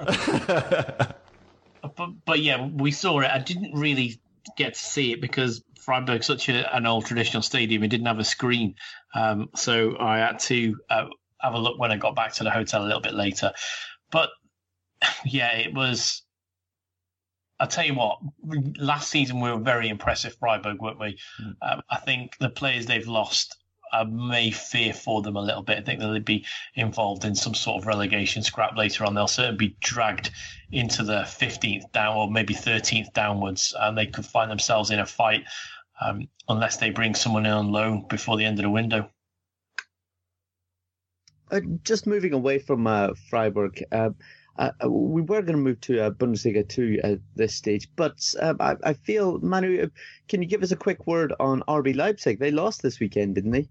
but 1.95 2.09
but 2.25 2.39
yeah, 2.39 2.67
we 2.67 2.91
saw 2.91 3.19
it. 3.19 3.29
I 3.31 3.39
didn't 3.39 3.73
really 3.73 4.19
get 4.57 4.73
to 4.73 4.79
see 4.79 5.11
it 5.11 5.21
because 5.21 5.63
Freiburg's 5.79 6.27
such 6.27 6.49
a, 6.49 6.75
an 6.75 6.85
old 6.85 7.05
traditional 7.05 7.41
stadium. 7.41 7.83
It 7.83 7.89
didn't 7.89 8.07
have 8.07 8.19
a 8.19 8.23
screen, 8.23 8.75
um, 9.13 9.49
so 9.55 9.97
I 9.99 10.19
had 10.19 10.39
to 10.39 10.77
uh, 10.89 11.05
have 11.39 11.53
a 11.53 11.59
look 11.59 11.79
when 11.79 11.91
I 11.91 11.97
got 11.97 12.15
back 12.15 12.33
to 12.35 12.43
the 12.43 12.51
hotel 12.51 12.83
a 12.83 12.85
little 12.85 13.01
bit 13.01 13.13
later. 13.13 13.51
But 14.11 14.29
yeah, 15.25 15.53
it 15.57 15.73
was. 15.73 16.23
I'll 17.59 17.67
tell 17.67 17.85
you 17.85 17.93
what. 17.93 18.19
Last 18.79 19.09
season 19.09 19.39
we 19.39 19.51
were 19.51 19.59
very 19.59 19.89
impressive, 19.89 20.35
Freiburg, 20.39 20.81
weren't 20.81 20.99
we? 20.99 21.19
Um, 21.61 21.81
I 21.89 21.97
think 21.97 22.37
the 22.39 22.49
players 22.49 22.87
they've 22.87 23.07
lost. 23.07 23.55
I 23.91 24.03
may 24.03 24.51
fear 24.51 24.93
for 24.93 25.21
them 25.21 25.35
a 25.35 25.41
little 25.41 25.63
bit. 25.63 25.77
I 25.77 25.81
think 25.81 25.99
they'll 25.99 26.19
be 26.19 26.45
involved 26.75 27.25
in 27.25 27.35
some 27.35 27.53
sort 27.53 27.81
of 27.81 27.87
relegation 27.87 28.43
scrap 28.43 28.77
later 28.77 29.05
on. 29.05 29.13
They'll 29.13 29.27
certainly 29.27 29.57
be 29.57 29.77
dragged 29.81 30.31
into 30.71 31.03
the 31.03 31.21
15th 31.21 31.91
down 31.91 32.15
or 32.15 32.31
maybe 32.31 32.53
13th 32.53 33.13
downwards, 33.13 33.75
and 33.79 33.97
they 33.97 34.07
could 34.07 34.25
find 34.25 34.49
themselves 34.49 34.91
in 34.91 34.99
a 34.99 35.05
fight 35.05 35.43
um, 35.99 36.27
unless 36.47 36.77
they 36.77 36.89
bring 36.89 37.15
someone 37.15 37.45
in 37.45 37.51
on 37.51 37.71
loan 37.71 38.05
before 38.07 38.37
the 38.37 38.45
end 38.45 38.59
of 38.59 38.63
the 38.63 38.69
window. 38.69 39.09
Uh, 41.51 41.59
just 41.83 42.07
moving 42.07 42.31
away 42.31 42.59
from 42.59 42.87
uh, 42.87 43.09
Freiburg, 43.29 43.83
uh, 43.91 44.11
uh, 44.61 44.87
we 44.87 45.21
were 45.23 45.41
going 45.41 45.57
to 45.57 45.63
move 45.63 45.81
to 45.81 45.99
uh, 45.99 46.09
Bundesliga 46.11 46.67
2 46.67 46.99
at 47.03 47.19
this 47.35 47.55
stage, 47.55 47.89
but 47.95 48.13
um, 48.39 48.57
I, 48.59 48.75
I, 48.83 48.93
feel, 48.93 49.39
Manu, 49.39 49.83
uh, 49.83 49.87
can 50.27 50.43
you 50.43 50.47
give 50.47 50.61
us 50.61 50.71
a 50.71 50.75
quick 50.75 51.07
word 51.07 51.33
on 51.39 51.63
RB 51.67 51.95
Leipzig? 51.95 52.39
They 52.39 52.51
lost 52.51 52.83
this 52.83 52.99
weekend, 52.99 53.35
didn't 53.35 53.51
they? 53.51 53.67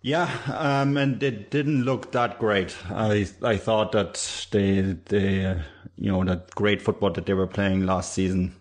Yeah, 0.00 0.30
um, 0.46 0.96
and 0.96 1.22
it 1.22 1.50
didn't 1.50 1.82
look 1.82 2.12
that 2.12 2.38
great. 2.38 2.74
I 2.88 3.28
I 3.42 3.58
thought 3.58 3.92
that 3.92 4.46
they 4.50 4.96
they 5.04 5.60
you 5.96 6.10
know 6.10 6.24
that 6.24 6.54
great 6.54 6.80
football 6.80 7.10
that 7.10 7.26
they 7.26 7.34
were 7.34 7.46
playing 7.46 7.84
last 7.84 8.14
season 8.14 8.54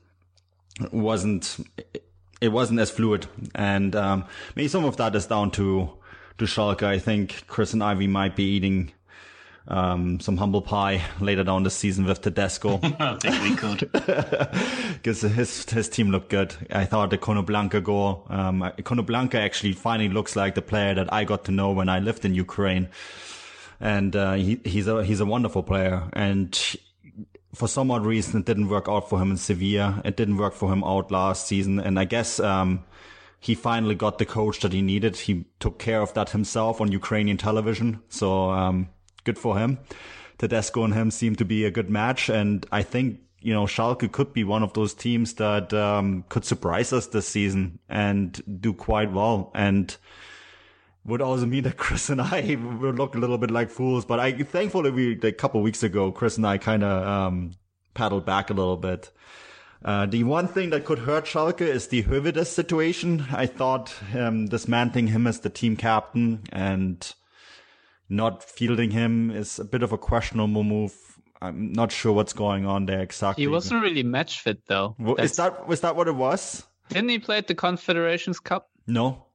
wasn't 0.91 1.65
it 2.41 2.49
wasn't 2.49 2.81
as 2.81 2.91
fluid, 2.91 3.27
and 3.55 3.95
um, 3.95 4.25
maybe 4.57 4.67
some 4.67 4.83
of 4.83 4.97
that 4.97 5.15
is 5.15 5.27
down 5.27 5.51
to 5.51 5.89
to 6.39 6.45
Schalke. 6.45 6.83
I 6.83 6.99
think 6.99 7.47
Chris 7.47 7.71
and 7.71 7.81
Ivy 7.81 8.07
might 8.07 8.35
be 8.35 8.43
eating 8.43 8.91
um, 9.67 10.19
some 10.19 10.37
humble 10.37 10.61
pie 10.61 11.03
later 11.19 11.43
down 11.43 11.63
the 11.63 11.69
season 11.69 12.05
with 12.05 12.21
Tedesco. 12.21 12.79
I 12.99 13.17
think 13.17 13.41
we 13.41 13.55
could. 13.55 13.89
Because 14.99 15.21
his, 15.21 15.69
his 15.69 15.87
team 15.87 16.11
looked 16.11 16.29
good. 16.29 16.53
I 16.71 16.83
thought 16.83 17.09
the 17.09 17.17
Konoplyanka 17.17 17.81
goal, 17.81 18.25
um, 18.29 18.61
Konoplyanka 18.79 19.35
actually 19.35 19.71
finally 19.73 20.09
looks 20.09 20.35
like 20.35 20.55
the 20.55 20.61
player 20.61 20.93
that 20.95 21.13
I 21.13 21.23
got 21.23 21.45
to 21.45 21.51
know 21.51 21.71
when 21.71 21.87
I 21.87 21.99
lived 21.99 22.25
in 22.25 22.35
Ukraine. 22.35 22.89
And, 23.79 24.13
uh, 24.15 24.33
he, 24.33 24.59
he's 24.65 24.87
a, 24.87 25.03
he's 25.05 25.21
a 25.21 25.25
wonderful 25.25 25.63
player. 25.63 26.09
And 26.11 26.53
for 27.55 27.69
some 27.69 27.91
odd 27.91 28.05
reason, 28.05 28.41
it 28.41 28.45
didn't 28.45 28.67
work 28.67 28.89
out 28.89 29.09
for 29.09 29.21
him 29.21 29.31
in 29.31 29.37
Sevilla. 29.37 30.01
It 30.03 30.17
didn't 30.17 30.35
work 30.35 30.53
for 30.53 30.71
him 30.73 30.83
out 30.83 31.11
last 31.11 31.47
season. 31.47 31.79
And 31.79 31.97
I 31.97 32.03
guess, 32.03 32.41
um, 32.41 32.83
he 33.39 33.55
finally 33.55 33.95
got 33.95 34.17
the 34.17 34.25
coach 34.25 34.59
that 34.59 34.73
he 34.73 34.81
needed. 34.81 35.15
He 35.15 35.45
took 35.59 35.79
care 35.79 36.01
of 36.01 36.13
that 36.13 36.31
himself 36.31 36.81
on 36.81 36.91
Ukrainian 36.91 37.37
television. 37.37 38.01
So, 38.09 38.49
um, 38.49 38.89
good 39.23 39.37
for 39.37 39.57
him. 39.57 39.79
Tedesco 40.37 40.83
and 40.83 40.93
him 40.93 41.11
seem 41.11 41.35
to 41.35 41.45
be 41.45 41.65
a 41.65 41.71
good 41.71 41.89
match. 41.89 42.29
And 42.29 42.65
I 42.71 42.81
think, 42.81 43.19
you 43.41 43.53
know, 43.53 43.65
Schalke 43.65 44.11
could 44.11 44.33
be 44.33 44.43
one 44.43 44.63
of 44.63 44.73
those 44.73 44.93
teams 44.93 45.33
that, 45.35 45.73
um, 45.73 46.23
could 46.29 46.45
surprise 46.45 46.93
us 46.93 47.07
this 47.07 47.27
season 47.27 47.79
and 47.89 48.41
do 48.61 48.73
quite 48.73 49.11
well. 49.11 49.51
And, 49.53 49.95
would 51.05 51.21
also 51.21 51.45
mean 51.45 51.63
that 51.63 51.77
Chris 51.77 52.09
and 52.09 52.21
I 52.21 52.55
would 52.55 52.97
look 52.97 53.15
a 53.15 53.17
little 53.17 53.37
bit 53.37 53.51
like 53.51 53.69
fools. 53.69 54.05
But 54.05 54.19
I 54.19 54.31
thankfully 54.31 54.91
we 54.91 55.19
a 55.21 55.31
couple 55.31 55.61
weeks 55.61 55.83
ago, 55.83 56.11
Chris 56.11 56.37
and 56.37 56.47
I 56.47 56.57
kind 56.57 56.83
of 56.83 57.07
um, 57.07 57.51
paddled 57.93 58.25
back 58.25 58.49
a 58.49 58.53
little 58.53 58.77
bit. 58.77 59.11
Uh, 59.83 60.05
the 60.05 60.23
one 60.25 60.47
thing 60.47 60.71
that 60.71 60.83
could 60.83 60.99
hurt 60.99 61.25
Schalke 61.25 61.61
is 61.61 61.87
the 61.87 62.03
Höwedes 62.03 62.47
situation. 62.47 63.25
I 63.31 63.45
thought 63.45 63.93
um, 64.13 64.47
dismantling 64.47 65.07
him 65.07 65.25
as 65.25 65.39
the 65.39 65.49
team 65.49 65.77
captain 65.77 66.43
and 66.51 67.13
not 68.09 68.43
fielding 68.43 68.91
him 68.91 69.31
is 69.31 69.59
a 69.59 69.65
bit 69.65 69.83
of 69.83 69.91
a 69.91 69.97
questionable 69.97 70.63
move. 70.63 70.93
I'm 71.41 71.71
not 71.71 71.91
sure 71.91 72.11
what's 72.11 72.33
going 72.33 72.65
on 72.65 72.85
there 72.85 72.99
exactly. 73.01 73.43
He 73.43 73.47
wasn't 73.47 73.81
really 73.81 74.03
match 74.03 74.41
fit 74.41 74.65
though. 74.67 74.95
Is 75.19 75.37
that 75.37 75.67
was 75.67 75.81
that 75.81 75.95
what 75.95 76.07
it 76.07 76.15
was? 76.15 76.65
Didn't 76.89 77.09
he 77.09 77.19
play 77.19 77.37
at 77.37 77.47
the 77.47 77.55
Confederations 77.55 78.39
Cup? 78.39 78.69
No. 78.87 79.25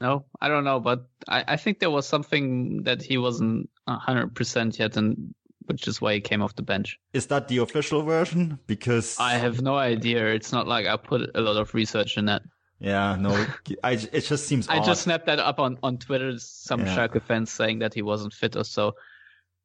No, 0.00 0.26
I 0.40 0.48
don't 0.48 0.64
know, 0.64 0.78
but 0.78 1.08
I, 1.28 1.44
I 1.48 1.56
think 1.56 1.80
there 1.80 1.90
was 1.90 2.06
something 2.06 2.82
that 2.84 3.02
he 3.02 3.18
wasn't 3.18 3.68
hundred 3.88 4.34
percent 4.34 4.78
yet, 4.78 4.96
and 4.96 5.34
which 5.66 5.88
is 5.88 6.00
why 6.00 6.14
he 6.14 6.20
came 6.20 6.40
off 6.42 6.54
the 6.54 6.62
bench. 6.62 6.98
Is 7.12 7.26
that 7.26 7.48
the 7.48 7.58
official 7.58 8.02
version? 8.02 8.58
Because 8.66 9.16
I 9.18 9.34
have 9.34 9.60
no 9.60 9.76
idea. 9.76 10.26
It's 10.26 10.52
not 10.52 10.68
like 10.68 10.86
I 10.86 10.96
put 10.96 11.30
a 11.34 11.40
lot 11.40 11.56
of 11.56 11.74
research 11.74 12.16
in 12.16 12.26
that. 12.26 12.42
Yeah, 12.80 13.16
no, 13.16 13.46
I, 13.82 13.92
it 13.92 14.20
just 14.20 14.46
seems. 14.46 14.68
I 14.68 14.78
odd. 14.78 14.84
just 14.84 15.02
snapped 15.02 15.26
that 15.26 15.40
up 15.40 15.58
on 15.58 15.78
on 15.82 15.98
Twitter. 15.98 16.38
Some 16.38 16.80
yeah. 16.80 16.96
Schalke 16.96 17.20
fans 17.22 17.50
saying 17.50 17.80
that 17.80 17.92
he 17.92 18.02
wasn't 18.02 18.32
fit 18.32 18.54
or 18.56 18.64
so. 18.64 18.94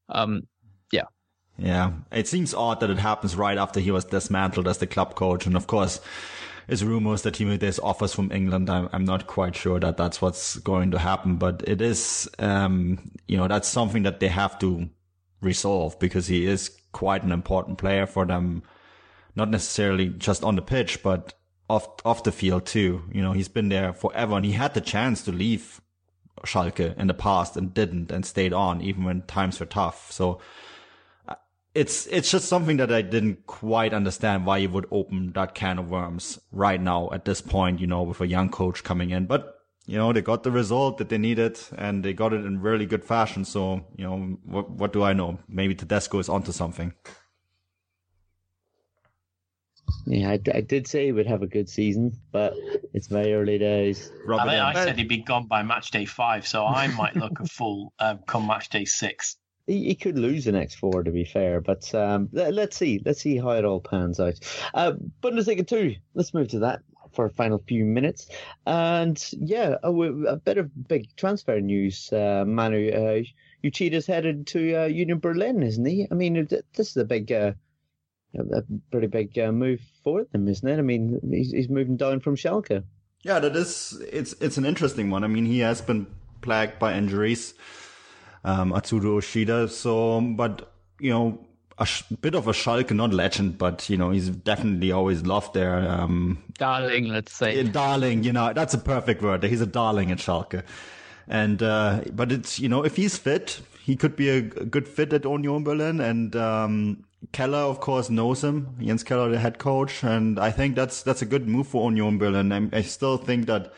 Um, 0.09 0.47
yeah. 0.91 1.05
Yeah, 1.57 1.91
it 2.11 2.27
seems 2.27 2.55
odd 2.55 2.79
that 2.79 2.89
it 2.89 2.97
happens 2.97 3.35
right 3.35 3.57
after 3.57 3.79
he 3.79 3.91
was 3.91 4.05
dismantled 4.05 4.67
as 4.67 4.79
the 4.79 4.87
club 4.87 5.13
coach, 5.13 5.45
and 5.45 5.55
of 5.55 5.67
course, 5.67 5.99
there's 6.67 6.83
rumors 6.83 7.21
that 7.23 7.37
he 7.37 7.45
made 7.45 7.59
this 7.59 7.79
offers 7.79 8.15
from 8.15 8.31
England. 8.31 8.69
I'm, 8.69 8.89
I'm 8.91 9.05
not 9.05 9.27
quite 9.27 9.55
sure 9.55 9.79
that 9.79 9.97
that's 9.97 10.21
what's 10.21 10.57
going 10.57 10.91
to 10.91 10.99
happen, 10.99 11.35
but 11.35 11.63
it 11.67 11.81
is, 11.81 12.27
um, 12.39 13.11
you 13.27 13.37
know, 13.37 13.47
that's 13.47 13.67
something 13.67 14.03
that 14.03 14.19
they 14.19 14.29
have 14.29 14.57
to 14.59 14.89
resolve 15.41 15.99
because 15.99 16.27
he 16.27 16.47
is 16.47 16.71
quite 16.91 17.23
an 17.23 17.31
important 17.31 17.77
player 17.77 18.07
for 18.07 18.25
them, 18.25 18.63
not 19.35 19.49
necessarily 19.49 20.09
just 20.09 20.43
on 20.43 20.55
the 20.55 20.61
pitch, 20.61 21.03
but 21.03 21.33
off 21.69 21.87
off 22.05 22.23
the 22.23 22.31
field 22.31 22.65
too. 22.65 23.03
You 23.11 23.21
know, 23.21 23.31
he's 23.31 23.47
been 23.47 23.69
there 23.69 23.93
forever, 23.93 24.35
and 24.35 24.45
he 24.45 24.53
had 24.53 24.73
the 24.73 24.81
chance 24.81 25.23
to 25.23 25.31
leave 25.31 25.81
Schalke 26.45 26.97
in 26.97 27.07
the 27.07 27.13
past 27.13 27.55
and 27.57 27.73
didn't, 27.73 28.11
and 28.11 28.25
stayed 28.25 28.53
on 28.53 28.81
even 28.81 29.03
when 29.03 29.21
times 29.23 29.59
were 29.59 29.65
tough. 29.65 30.11
So 30.11 30.39
uh, 31.27 31.35
it's 31.73 32.07
it's 32.07 32.31
just 32.31 32.49
something 32.49 32.77
that 32.77 32.91
I 32.91 33.01
didn't 33.01 33.47
quite 33.47 33.93
understand 33.93 34.45
why 34.45 34.57
you 34.57 34.69
would 34.69 34.87
open 34.91 35.31
that 35.33 35.55
can 35.55 35.79
of 35.79 35.89
worms 35.89 36.39
right 36.51 36.81
now 36.81 37.09
at 37.11 37.25
this 37.25 37.41
point. 37.41 37.79
You 37.79 37.87
know, 37.87 38.03
with 38.03 38.21
a 38.21 38.27
young 38.27 38.49
coach 38.49 38.83
coming 38.83 39.11
in, 39.11 39.25
but. 39.25 39.59
You 39.85 39.97
know, 39.97 40.13
they 40.13 40.21
got 40.21 40.43
the 40.43 40.51
result 40.51 40.97
that 40.99 41.09
they 41.09 41.17
needed 41.17 41.59
and 41.77 42.05
they 42.05 42.13
got 42.13 42.31
it 42.31 42.45
in 42.45 42.61
really 42.61 42.85
good 42.85 43.03
fashion. 43.03 43.43
So, 43.43 43.85
you 43.97 44.05
know, 44.05 44.37
what, 44.45 44.69
what 44.69 44.93
do 44.93 45.03
I 45.03 45.11
know? 45.11 45.39
Maybe 45.49 45.75
Tedesco 45.75 46.19
is 46.19 46.29
onto 46.29 46.53
something. 46.53 46.93
Yeah, 50.05 50.29
I, 50.31 50.39
I, 50.53 50.61
did 50.61 50.87
say 50.87 51.05
he 51.05 51.11
would 51.11 51.27
have 51.27 51.43
a 51.43 51.47
good 51.47 51.69
season, 51.69 52.17
but 52.31 52.53
it's 52.93 53.07
very 53.07 53.33
early 53.33 53.57
days. 53.57 54.11
I, 54.27 54.45
mean, 54.45 54.59
I 54.59 54.73
said 54.73 54.97
he'd 54.97 55.07
be 55.07 55.17
gone 55.17 55.47
by 55.47 55.63
match 55.63 55.91
day 55.91 56.05
five, 56.05 56.45
so 56.45 56.65
I 56.65 56.87
might 56.87 57.15
look 57.15 57.39
a 57.39 57.45
full 57.45 57.93
um, 57.99 58.19
come 58.27 58.47
match 58.47 58.69
day 58.69 58.85
six. 58.85 59.37
He, 59.65 59.85
he, 59.85 59.95
could 59.95 60.17
lose 60.17 60.43
the 60.43 60.51
next 60.51 60.75
four, 60.75 61.03
to 61.03 61.11
be 61.11 61.23
fair, 61.23 61.61
but 61.61 61.93
um, 61.95 62.27
let, 62.33 62.57
us 62.57 62.75
see. 62.75 63.01
Let's 63.05 63.21
see 63.21 63.37
how 63.37 63.51
it 63.51 63.63
all 63.63 63.79
pans 63.79 64.19
out. 64.19 64.37
Uh, 64.73 64.93
Bundesliga 65.21 65.65
2, 65.65 65.95
let's 66.15 66.33
move 66.33 66.49
to 66.49 66.59
that 66.59 66.81
for 67.13 67.25
a 67.25 67.29
final 67.29 67.59
few 67.59 67.85
minutes. 67.85 68.27
And 68.65 69.23
yeah, 69.31 69.75
a, 69.83 69.91
a 69.91 70.35
bit 70.35 70.57
of 70.57 70.87
big 70.87 71.15
transfer 71.15 71.61
news, 71.61 72.11
uh, 72.11 72.43
Manu. 72.45 72.91
Uh, 72.91 73.23
Uchida's 73.63 74.05
headed 74.05 74.45
to 74.47 74.83
uh, 74.83 74.85
Union 74.85 75.19
Berlin, 75.19 75.63
isn't 75.63 75.85
he? 75.85 76.05
I 76.11 76.15
mean, 76.15 76.47
this 76.73 76.89
is 76.89 76.97
a 76.97 77.05
big 77.05 77.31
uh, 77.31 77.53
a 78.35 78.63
pretty 78.91 79.07
big 79.07 79.37
uh, 79.39 79.51
move 79.51 79.81
for 80.03 80.25
them, 80.31 80.47
isn't 80.47 80.67
it? 80.67 80.79
I 80.79 80.81
mean, 80.81 81.19
he's, 81.29 81.51
he's 81.51 81.69
moving 81.69 81.97
down 81.97 82.19
from 82.19 82.35
Schalke. 82.35 82.83
Yeah, 83.23 83.39
that 83.39 83.55
is. 83.55 84.01
It's 84.11 84.33
it's 84.41 84.57
an 84.57 84.65
interesting 84.65 85.09
one. 85.09 85.23
I 85.23 85.27
mean, 85.27 85.45
he 85.45 85.59
has 85.59 85.81
been 85.81 86.07
plagued 86.41 86.77
by 86.77 86.93
injuries, 86.93 87.53
um, 88.43 88.71
Atsuto 88.71 89.17
Uchida. 89.17 89.69
So, 89.69 90.19
but 90.19 90.73
you 90.99 91.11
know, 91.11 91.47
a 91.77 91.85
sh- 91.85 92.03
bit 92.21 92.35
of 92.35 92.47
a 92.47 92.51
Schalke, 92.51 92.91
not 92.91 93.13
legend, 93.13 93.57
but 93.57 93.89
you 93.89 93.97
know, 93.97 94.11
he's 94.11 94.29
definitely 94.29 94.91
always 94.91 95.25
loved 95.25 95.53
there. 95.53 95.79
Um, 95.89 96.43
darling, 96.57 97.07
let's 97.07 97.33
say. 97.33 97.63
Darling, 97.63 98.23
you 98.23 98.33
know, 98.33 98.51
that's 98.53 98.73
a 98.73 98.77
perfect 98.77 99.21
word. 99.21 99.43
He's 99.43 99.61
a 99.61 99.65
darling 99.65 100.11
at 100.11 100.17
Schalke. 100.17 100.63
And, 101.27 101.63
uh, 101.63 102.01
but 102.11 102.31
it's, 102.31 102.59
you 102.59 102.67
know, 102.67 102.83
if 102.83 102.95
he's 102.95 103.17
fit, 103.17 103.61
he 103.81 103.95
could 103.95 104.15
be 104.15 104.29
a, 104.29 104.37
a 104.37 104.65
good 104.65 104.87
fit 104.87 105.13
at 105.13 105.23
Union 105.23 105.63
Berlin. 105.63 105.99
And, 106.01 106.35
um, 106.35 107.05
Keller, 107.31 107.59
of 107.59 107.79
course, 107.79 108.09
knows 108.09 108.43
him. 108.43 108.75
Jens 108.79 109.03
Keller, 109.03 109.29
the 109.29 109.39
head 109.39 109.57
coach, 109.57 110.03
and 110.03 110.39
I 110.39 110.51
think 110.51 110.75
that's 110.75 111.01
that's 111.03 111.21
a 111.21 111.25
good 111.25 111.47
move 111.47 111.67
for 111.67 111.89
Union 111.89 112.17
Berlin. 112.17 112.51
I, 112.51 112.77
I 112.77 112.81
still 112.81 113.17
think 113.17 113.45
that 113.45 113.73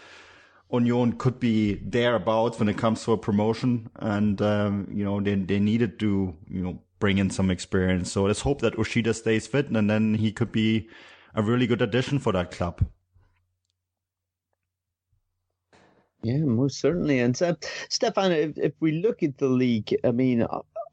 Union 0.71 1.13
could 1.13 1.39
be 1.39 1.75
thereabouts 1.75 2.59
when 2.59 2.69
it 2.69 2.77
comes 2.77 3.03
to 3.05 3.13
a 3.13 3.17
promotion, 3.17 3.89
and 3.97 4.41
um, 4.41 4.87
you 4.91 5.03
know 5.05 5.21
they 5.21 5.35
they 5.35 5.59
needed 5.59 5.99
to 5.99 6.35
you 6.49 6.63
know 6.63 6.79
bring 6.99 7.17
in 7.17 7.29
some 7.29 7.51
experience. 7.51 8.11
So 8.11 8.23
let's 8.23 8.41
hope 8.41 8.61
that 8.61 8.75
Uchida 8.75 9.13
stays 9.13 9.47
fit, 9.47 9.69
and 9.69 9.89
then 9.89 10.15
he 10.15 10.31
could 10.31 10.51
be 10.51 10.89
a 11.35 11.43
really 11.43 11.67
good 11.67 11.81
addition 11.81 12.19
for 12.19 12.31
that 12.33 12.51
club. 12.51 12.85
Yeah, 16.23 16.37
most 16.37 16.79
certainly. 16.79 17.19
And 17.19 17.39
uh, 17.39 17.53
Stefan, 17.89 18.31
if, 18.31 18.57
if 18.57 18.73
we 18.79 18.93
look 18.93 19.21
at 19.21 19.37
the 19.37 19.47
league, 19.47 19.95
I 20.03 20.09
mean, 20.09 20.43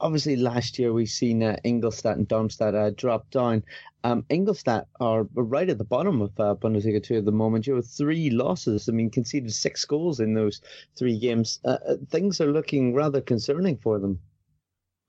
obviously 0.02 0.36
last 0.36 0.78
year 0.78 0.92
we've 0.92 1.08
seen 1.08 1.42
uh, 1.42 1.56
Ingolstadt 1.64 2.16
and 2.16 2.28
Darmstadt 2.28 2.74
uh, 2.74 2.90
drop 2.90 3.30
down. 3.30 3.64
Um, 4.04 4.26
Ingolstadt 4.28 4.88
are 5.00 5.22
right 5.34 5.70
at 5.70 5.78
the 5.78 5.84
bottom 5.84 6.20
of 6.20 6.38
uh, 6.38 6.56
Bundesliga 6.56 7.02
2 7.02 7.18
at 7.18 7.24
the 7.24 7.32
moment. 7.32 7.66
You 7.66 7.76
have 7.76 7.86
three 7.86 8.30
losses. 8.30 8.88
I 8.88 8.92
mean, 8.92 9.10
conceded 9.10 9.52
six 9.54 9.84
goals 9.84 10.18
in 10.18 10.34
those 10.34 10.60
three 10.98 11.18
games. 11.18 11.60
Uh, 11.64 11.78
uh, 11.88 11.96
things 12.10 12.40
are 12.40 12.52
looking 12.52 12.94
rather 12.94 13.20
concerning 13.20 13.78
for 13.78 14.00
them. 14.00 14.18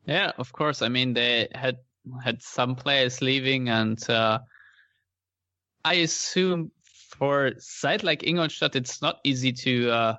Yeah, 0.06 0.32
of 0.38 0.54
course. 0.54 0.82
I 0.82 0.90
mean, 0.90 1.14
they 1.14 1.48
had 1.56 1.80
had 2.24 2.44
some 2.44 2.76
players 2.76 3.22
leaving, 3.22 3.70
and 3.70 3.98
uh, 4.10 4.40
I 5.84 5.96
assume 5.96 6.72
for 6.84 7.54
side 7.58 8.04
like 8.04 8.24
Ingolstadt, 8.24 8.76
it's 8.76 9.02
not 9.02 9.20
easy 9.24 9.54
to 9.54 9.90
uh, 9.90 10.16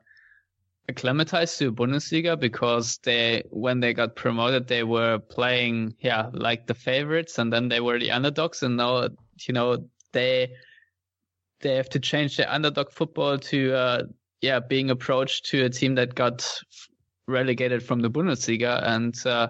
acclimatized 0.88 1.58
to 1.58 1.72
Bundesliga 1.72 2.38
because 2.38 2.98
they 2.98 3.42
when 3.50 3.80
they 3.80 3.94
got 3.94 4.16
promoted 4.16 4.66
they 4.66 4.82
were 4.82 5.18
playing 5.18 5.94
yeah 6.00 6.28
like 6.32 6.66
the 6.66 6.74
favorites 6.74 7.38
and 7.38 7.52
then 7.52 7.68
they 7.68 7.80
were 7.80 7.98
the 7.98 8.10
underdogs 8.10 8.62
and 8.62 8.76
now 8.76 9.08
you 9.46 9.54
know 9.54 9.88
they 10.12 10.52
they 11.60 11.74
have 11.74 11.88
to 11.88 11.98
change 11.98 12.36
their 12.36 12.50
underdog 12.50 12.90
football 12.90 13.38
to 13.38 13.72
uh 13.72 14.02
yeah 14.42 14.60
being 14.60 14.90
approached 14.90 15.46
to 15.46 15.64
a 15.64 15.70
team 15.70 15.94
that 15.94 16.14
got 16.14 16.46
relegated 17.26 17.82
from 17.82 18.00
the 18.00 18.10
Bundesliga 18.10 18.86
and 18.86 19.26
uh 19.26 19.48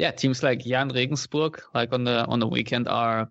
yeah, 0.00 0.10
teams 0.10 0.42
like 0.42 0.60
Jahn 0.60 0.88
Regensburg, 0.88 1.62
like 1.74 1.92
on 1.92 2.04
the 2.04 2.24
on 2.24 2.40
the 2.40 2.46
weekend, 2.46 2.88
are 2.88 3.28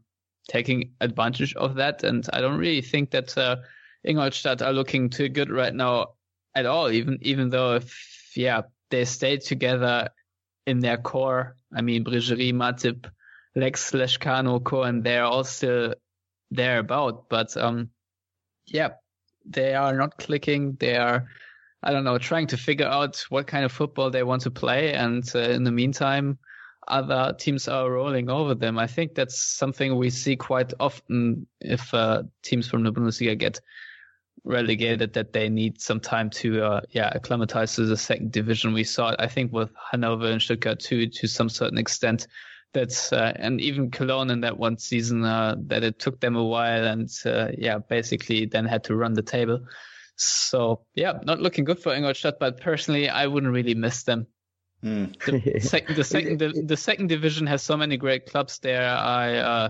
taking 0.48 0.92
advantage 1.02 1.56
of 1.56 1.74
that. 1.76 2.04
And 2.04 2.28
I 2.32 2.42
don't 2.42 2.60
really 2.60 2.82
think 2.82 3.10
that 3.10 3.36
uh, 3.36 3.56
Ingolstadt 4.04 4.62
are 4.62 4.72
looking 4.72 5.10
too 5.10 5.30
good 5.30 5.50
right 5.50 5.74
now 5.74 6.14
at 6.60 6.66
all. 6.66 6.92
Even 6.92 7.18
even 7.22 7.50
though 7.50 7.76
if 7.76 8.32
yeah 8.36 8.62
they 8.90 9.06
stay 9.06 9.38
together 9.38 10.10
in 10.66 10.80
their 10.80 10.98
core. 10.98 11.56
I 11.74 11.82
mean, 11.82 12.04
Brégerie, 12.04 12.54
Matip, 12.54 13.10
Lex, 13.56 13.92
Lezcano, 13.92 14.64
Cohen, 14.64 15.02
they're 15.02 15.24
all 15.24 15.44
still 15.44 15.96
there 16.52 16.80
about. 16.80 17.30
But 17.30 17.56
um, 17.58 17.90
yeah, 18.66 18.90
they 19.46 19.74
are 19.74 19.96
not 19.96 20.18
clicking. 20.18 20.78
They 20.80 20.96
are, 20.96 21.28
I 21.84 21.92
don't 21.92 22.04
know, 22.04 22.18
trying 22.18 22.48
to 22.48 22.58
figure 22.58 22.88
out 22.88 23.26
what 23.30 23.48
kind 23.48 23.66
of 23.66 23.72
football 23.72 24.10
they 24.10 24.24
want 24.24 24.44
to 24.44 24.52
play. 24.52 24.94
And 24.94 25.24
uh, 25.36 25.40
in 25.40 25.64
the 25.64 25.72
meantime, 25.72 26.38
other 26.88 27.36
teams 27.38 27.68
are 27.68 27.92
rolling 27.92 28.30
over 28.30 28.56
them. 28.56 28.78
I 28.80 28.88
think 28.88 29.16
that's 29.16 29.40
something 29.40 29.96
we 29.96 30.10
see 30.10 30.36
quite 30.36 30.74
often 30.80 31.48
if 31.62 31.94
uh, 31.94 32.24
teams 32.44 32.68
from 32.68 32.84
the 32.84 32.92
Bundesliga 32.92 33.38
get 33.38 33.62
relegated 34.44 35.14
that 35.14 35.34
they 35.34 35.50
need 35.50 35.82
some 35.82 36.00
time 36.00 36.30
to 36.30 36.64
uh, 36.64 36.82
yeah 36.92 37.12
acclimatize 37.14 37.76
to 37.76 37.86
the 37.86 37.98
second 37.98 38.32
division. 38.32 38.74
We 38.74 38.84
saw 38.84 39.10
it, 39.10 39.16
I 39.20 39.28
think, 39.28 39.52
with 39.52 39.72
Hanover 39.92 40.28
and 40.28 40.42
Stuttgart 40.42 40.80
too, 40.80 41.08
to 41.08 41.28
some 41.28 41.50
certain 41.50 41.78
extent. 41.78 42.28
That's 42.74 43.12
uh, 43.12 43.34
and 43.36 43.60
even 43.60 43.90
Cologne 43.92 44.30
in 44.30 44.42
that 44.42 44.58
one 44.58 44.78
season 44.78 45.24
uh, 45.24 45.56
that 45.68 45.84
it 45.84 46.00
took 46.00 46.20
them 46.20 46.36
a 46.36 46.44
while 46.44 46.86
and 46.86 47.10
uh, 47.26 47.50
yeah 47.58 47.80
basically 47.80 48.46
then 48.46 48.66
had 48.66 48.84
to 48.86 48.96
run 48.96 49.14
the 49.14 49.24
table. 49.24 49.62
So 50.16 50.82
yeah, 50.96 51.20
not 51.24 51.40
looking 51.40 51.64
good 51.64 51.80
for 51.80 51.94
Ingolstadt, 51.94 52.40
but 52.40 52.62
personally 52.62 53.10
I 53.10 53.28
wouldn't 53.28 53.54
really 53.54 53.76
miss 53.76 54.04
them. 54.04 54.28
Mm. 54.84 55.18
The 55.26 55.60
second, 55.60 55.96
the 55.96 56.04
second, 56.04 56.40
the, 56.40 56.64
the, 56.66 56.78
second 56.78 57.08
division 57.08 57.46
has 57.48 57.62
so 57.62 57.76
many 57.76 57.98
great 57.98 58.26
clubs 58.26 58.60
there. 58.60 58.88
I 58.88 59.70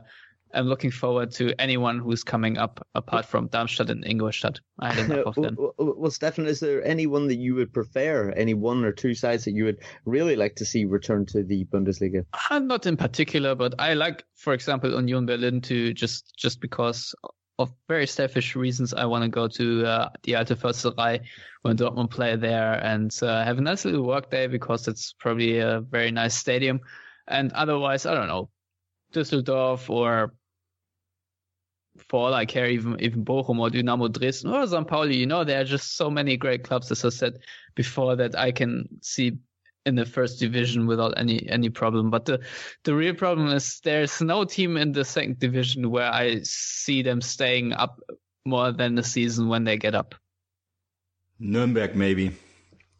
am 0.54 0.68
looking 0.68 0.91
forward 0.91 1.32
to 1.32 1.54
anyone 1.60 2.00
who's 2.00 2.24
coming 2.24 2.58
up 2.58 2.86
apart 2.95 3.26
from 3.26 3.47
Darmstadt 3.47 3.89
and 3.89 4.06
Ingolstadt. 4.06 4.60
I 4.80 4.93
had 4.93 5.10
enough 5.10 5.26
of 5.28 5.36
them. 5.43 5.58
Well, 5.78 6.12
Stefan, 6.12 6.45
is 6.45 6.60
there 6.60 6.84
anyone 6.86 7.28
that 7.28 7.38
you 7.38 7.56
would 7.56 7.74
prefer? 7.74 8.32
Any 8.32 8.54
one 8.54 8.84
or 8.84 8.91
two 8.91 9.14
sides 9.14 9.45
that 9.45 9.54
you 9.54 9.66
would 9.66 9.80
really 10.06 10.36
like 10.36 10.56
to 10.56 10.66
see 10.66 10.86
return 10.86 11.26
to 11.28 11.43
the 11.43 11.66
Bundesliga? 11.66 12.26
Uh, 12.50 12.60
not 12.60 12.86
in 12.86 12.97
particular, 12.97 13.56
but 13.56 13.76
I 13.80 13.93
like, 13.93 14.24
for 14.36 14.54
example, 14.54 14.91
Union 14.91 15.26
Berlin 15.26 15.62
to 15.62 15.93
just 15.93 16.36
just 16.36 16.62
because 16.62 17.14
of 17.60 17.74
very 17.89 18.08
selfish 18.08 18.56
reasons, 18.56 18.93
I 18.93 19.06
want 19.06 19.24
to 19.24 19.30
go 19.30 19.47
to 19.50 19.86
uh, 19.86 20.10
the 20.24 20.36
Alte 20.36 20.56
Försterei 20.56 21.20
when 21.62 21.76
Dortmund 21.76 22.10
play 22.10 22.38
there 22.38 22.74
and 22.74 23.14
uh, 23.22 23.43
have 23.43 23.58
a 23.58 23.62
nice 23.62 23.84
little 23.84 24.06
work 24.06 24.32
day 24.32 24.47
because 24.47 24.88
it's 24.88 25.14
probably 25.20 25.60
a 25.60 25.82
very 25.82 26.10
nice 26.10 26.36
stadium. 26.36 26.80
And 27.28 27.52
otherwise, 27.52 28.06
I 28.06 28.16
don't 28.16 28.28
know, 28.30 28.50
Düsseldorf 29.14 29.89
or 29.89 30.34
for 32.08 32.28
all 32.28 32.34
I 32.34 32.45
care, 32.45 32.68
even 32.68 33.00
even 33.00 33.26
Bochum 33.26 33.60
or 33.60 33.70
Dynamo 33.70 34.08
Dresden 34.08 34.52
or. 34.52 34.86
Pauli. 34.86 35.18
You 35.18 35.26
know, 35.26 35.43
there 35.43 35.62
are 35.62 35.66
just 35.66 35.97
so 35.97 36.10
many 36.10 36.38
great 36.38 36.64
clubs, 36.64 36.91
as 36.91 37.04
I 37.04 37.10
said 37.10 37.39
before, 37.76 38.16
that 38.16 38.38
I 38.38 38.52
can 38.52 38.88
see 39.02 39.38
in 39.86 39.95
the 39.95 40.06
first 40.06 40.39
division 40.39 40.88
without 40.88 41.14
any 41.18 41.47
any 41.50 41.70
problem. 41.70 42.10
But 42.10 42.26
the 42.26 42.39
the 42.84 42.95
real 42.95 43.14
problem 43.14 43.47
is 43.47 43.80
there's 43.84 44.22
no 44.22 44.45
team 44.45 44.78
in 44.78 44.91
the 44.91 45.06
second 45.06 45.39
division 45.39 45.89
where 45.89 46.12
I 46.12 46.41
see 46.43 47.02
them 47.02 47.22
staying 47.22 47.74
up 47.74 48.00
more 48.45 48.72
than 48.72 48.95
the 48.95 49.04
season 49.04 49.50
when 49.50 49.64
they 49.64 49.78
get 49.78 49.95
up. 49.95 50.16
Nuremberg, 51.39 51.95
maybe. 51.95 52.32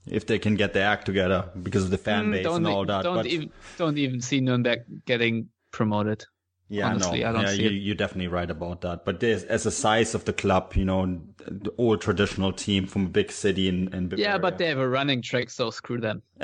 If 0.08 0.26
they 0.26 0.40
can 0.40 0.56
get 0.56 0.74
their 0.74 0.88
act 0.88 1.06
together 1.06 1.50
because 1.62 1.84
of 1.84 1.92
the 1.92 1.98
fan 1.98 2.28
mm, 2.28 2.32
base 2.32 2.48
and 2.48 2.66
all 2.66 2.86
that. 2.86 3.04
Don't, 3.04 3.18
but... 3.18 3.26
even, 3.28 3.52
don't 3.78 3.98
even 3.98 4.22
see 4.22 4.40
Nuremberg 4.40 4.80
getting 5.06 5.50
promoted. 5.72 6.26
Yeah, 6.72 6.90
Honestly, 6.90 7.24
no, 7.24 7.42
yeah, 7.42 7.50
you, 7.50 7.72
you're 7.72 7.96
definitely 7.96 8.28
right 8.28 8.50
about 8.50 8.82
that. 8.82 9.04
But 9.04 9.20
there's, 9.20 9.44
as 9.46 9.66
a 9.66 9.72
size 9.72 10.14
of 10.14 10.26
the 10.26 10.34
club, 10.34 10.76
you 10.76 10.86
know, 10.86 11.20
the 11.38 11.74
old 11.80 12.00
traditional 12.00 12.54
team 12.54 12.86
from 12.86 13.08
a 13.08 13.10
big 13.10 13.32
city 13.32 13.68
in, 13.68 13.92
in 13.92 14.14
Yeah, 14.16 14.38
but 14.38 14.60
they 14.60 14.68
have 14.68 14.78
a 14.78 14.88
running 14.88 15.24
track, 15.24 15.50
so 15.50 15.72
screw 15.72 16.00
them. 16.00 16.22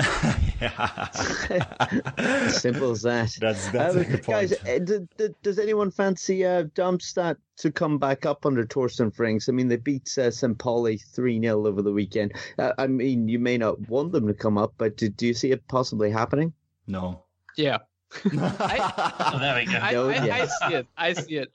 Simple 2.50 2.90
as 2.90 3.04
that. 3.04 3.38
That's, 3.40 3.68
that's 3.70 3.96
um, 3.96 4.02
a 4.02 4.06
good 4.06 4.24
point. 4.24 4.50
Guys, 4.50 4.54
uh, 4.64 5.28
does 5.44 5.60
anyone 5.60 5.92
fancy 5.92 6.44
uh, 6.44 6.64
Darmstadt 6.74 7.38
to 7.58 7.72
come 7.72 8.00
back 8.00 8.26
up 8.26 8.48
under 8.48 8.66
Torsten 8.66 9.14
Frings? 9.16 9.48
I 9.48 9.52
mean, 9.52 9.68
they 9.68 9.78
beat 9.78 10.18
uh, 10.18 10.32
St. 10.32 10.58
Pauli 10.58 10.98
3 10.98 11.40
0 11.40 11.68
over 11.68 11.84
the 11.84 11.94
weekend. 11.94 12.34
Uh, 12.58 12.72
I 12.80 12.88
mean, 12.88 13.28
you 13.28 13.38
may 13.38 13.60
not 13.60 13.80
want 13.90 14.12
them 14.12 14.26
to 14.26 14.34
come 14.34 14.58
up, 14.58 14.74
but 14.80 14.98
do, 14.98 15.08
do 15.08 15.28
you 15.28 15.36
see 15.36 15.52
it 15.52 15.68
possibly 15.68 16.10
happening? 16.10 16.52
No. 16.88 17.26
Yeah, 17.58 17.78
I, 18.26 19.32
oh, 19.34 19.40
there 19.40 19.56
we 19.56 19.66
go. 19.66 19.80
I, 19.80 20.16
I, 20.16 20.42
I, 20.42 20.46
see 20.46 20.76
it. 20.76 20.88
I 20.98 21.14
see 21.14 21.36
it 21.36 21.52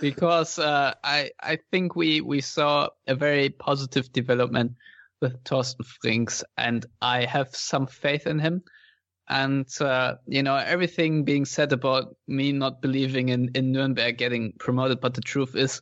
because 0.00 0.58
uh, 0.58 0.94
I 1.02 1.30
I 1.40 1.58
think 1.70 1.96
we 1.96 2.20
we 2.20 2.40
saw 2.40 2.88
a 3.06 3.14
very 3.14 3.50
positive 3.50 4.12
development 4.12 4.72
with 5.20 5.42
Torsten 5.44 5.84
Frings, 5.84 6.42
and 6.56 6.86
I 7.02 7.24
have 7.24 7.54
some 7.54 7.86
faith 7.86 8.26
in 8.26 8.38
him. 8.38 8.62
And 9.28 9.68
uh, 9.80 10.16
you 10.26 10.42
know 10.42 10.56
everything 10.56 11.24
being 11.24 11.44
said 11.44 11.72
about 11.72 12.16
me 12.26 12.52
not 12.52 12.82
believing 12.82 13.28
in 13.28 13.50
in 13.54 13.72
Nuremberg 13.72 14.18
getting 14.18 14.52
promoted, 14.58 15.00
but 15.00 15.14
the 15.14 15.20
truth 15.22 15.54
is. 15.56 15.80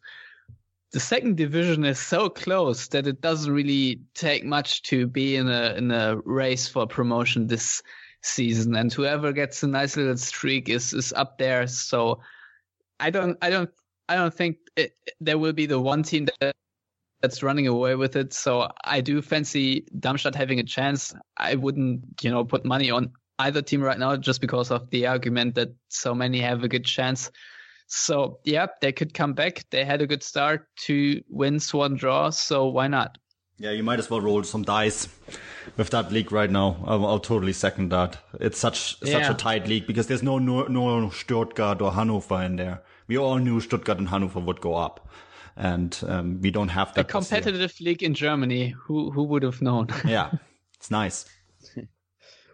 The 0.90 1.00
second 1.00 1.36
division 1.36 1.84
is 1.84 1.98
so 1.98 2.30
close 2.30 2.88
that 2.88 3.06
it 3.06 3.20
doesn't 3.20 3.52
really 3.52 4.00
take 4.14 4.42
much 4.42 4.80
to 4.84 5.06
be 5.06 5.36
in 5.36 5.46
a 5.46 5.74
in 5.74 5.90
a 5.90 6.16
race 6.24 6.66
for 6.66 6.86
promotion 6.86 7.46
this 7.46 7.82
season, 8.22 8.74
and 8.76 8.92
whoever 8.92 9.32
gets 9.32 9.62
a 9.62 9.66
nice 9.66 9.96
little 9.96 10.16
streak 10.16 10.68
is 10.68 10.92
is 10.92 11.12
up 11.12 11.38
there. 11.38 11.66
So 11.66 12.20
I 13.00 13.10
don't 13.10 13.36
I 13.42 13.50
don't 13.50 13.70
I 14.08 14.16
don't 14.16 14.34
think 14.34 14.58
it, 14.76 14.92
there 15.20 15.38
will 15.38 15.52
be 15.52 15.66
the 15.66 15.80
one 15.80 16.02
team 16.02 16.28
that 16.40 16.54
that's 17.20 17.42
running 17.42 17.66
away 17.66 17.94
with 17.94 18.16
it. 18.16 18.32
So 18.32 18.70
I 18.84 19.00
do 19.00 19.20
fancy 19.20 19.84
Darmstadt 19.98 20.34
having 20.34 20.60
a 20.60 20.64
chance. 20.64 21.14
I 21.36 21.56
wouldn't, 21.56 22.22
you 22.22 22.30
know, 22.30 22.44
put 22.44 22.64
money 22.64 22.90
on 22.90 23.10
either 23.40 23.62
team 23.62 23.82
right 23.82 23.98
now 23.98 24.16
just 24.16 24.40
because 24.40 24.70
of 24.70 24.88
the 24.90 25.06
argument 25.06 25.54
that 25.56 25.70
so 25.88 26.14
many 26.14 26.40
have 26.40 26.62
a 26.62 26.68
good 26.68 26.84
chance. 26.84 27.30
So 27.88 28.38
yeah, 28.44 28.66
they 28.80 28.92
could 28.92 29.14
come 29.14 29.32
back. 29.32 29.64
They 29.70 29.84
had 29.84 30.02
a 30.02 30.06
good 30.06 30.22
start, 30.22 30.68
two 30.76 31.22
wins, 31.28 31.72
one 31.72 31.96
draw. 31.96 32.30
So 32.30 32.66
why 32.66 32.88
not? 32.88 33.18
Yeah, 33.58 33.72
you 33.72 33.82
might 33.82 33.98
as 33.98 34.08
well 34.08 34.20
roll 34.20 34.44
some 34.44 34.62
dice 34.62 35.08
with 35.76 35.90
that 35.90 36.12
league 36.12 36.30
right 36.30 36.50
now. 36.50 36.76
I'll, 36.86 37.04
I'll 37.04 37.18
totally 37.18 37.52
second 37.52 37.90
that. 37.90 38.18
It's 38.40 38.58
such 38.58 38.96
yeah. 39.02 39.12
such 39.12 39.30
a 39.30 39.34
tight 39.34 39.66
league 39.66 39.86
because 39.86 40.06
there's 40.06 40.22
no, 40.22 40.38
no 40.38 40.64
no 40.64 41.10
Stuttgart 41.10 41.82
or 41.82 41.92
Hannover 41.92 42.42
in 42.42 42.56
there. 42.56 42.82
We 43.08 43.18
all 43.18 43.38
knew 43.38 43.60
Stuttgart 43.60 43.98
and 43.98 44.08
Hannover 44.08 44.40
would 44.40 44.60
go 44.60 44.74
up, 44.74 45.08
and 45.56 45.98
um, 46.06 46.40
we 46.40 46.52
don't 46.52 46.68
have 46.68 46.94
that. 46.94 47.00
A 47.00 47.04
competitive 47.04 47.74
league 47.80 48.02
in 48.02 48.14
Germany. 48.14 48.74
Who 48.84 49.10
who 49.10 49.24
would 49.24 49.42
have 49.42 49.60
known? 49.60 49.88
yeah, 50.04 50.30
it's 50.76 50.90
nice. 50.90 51.24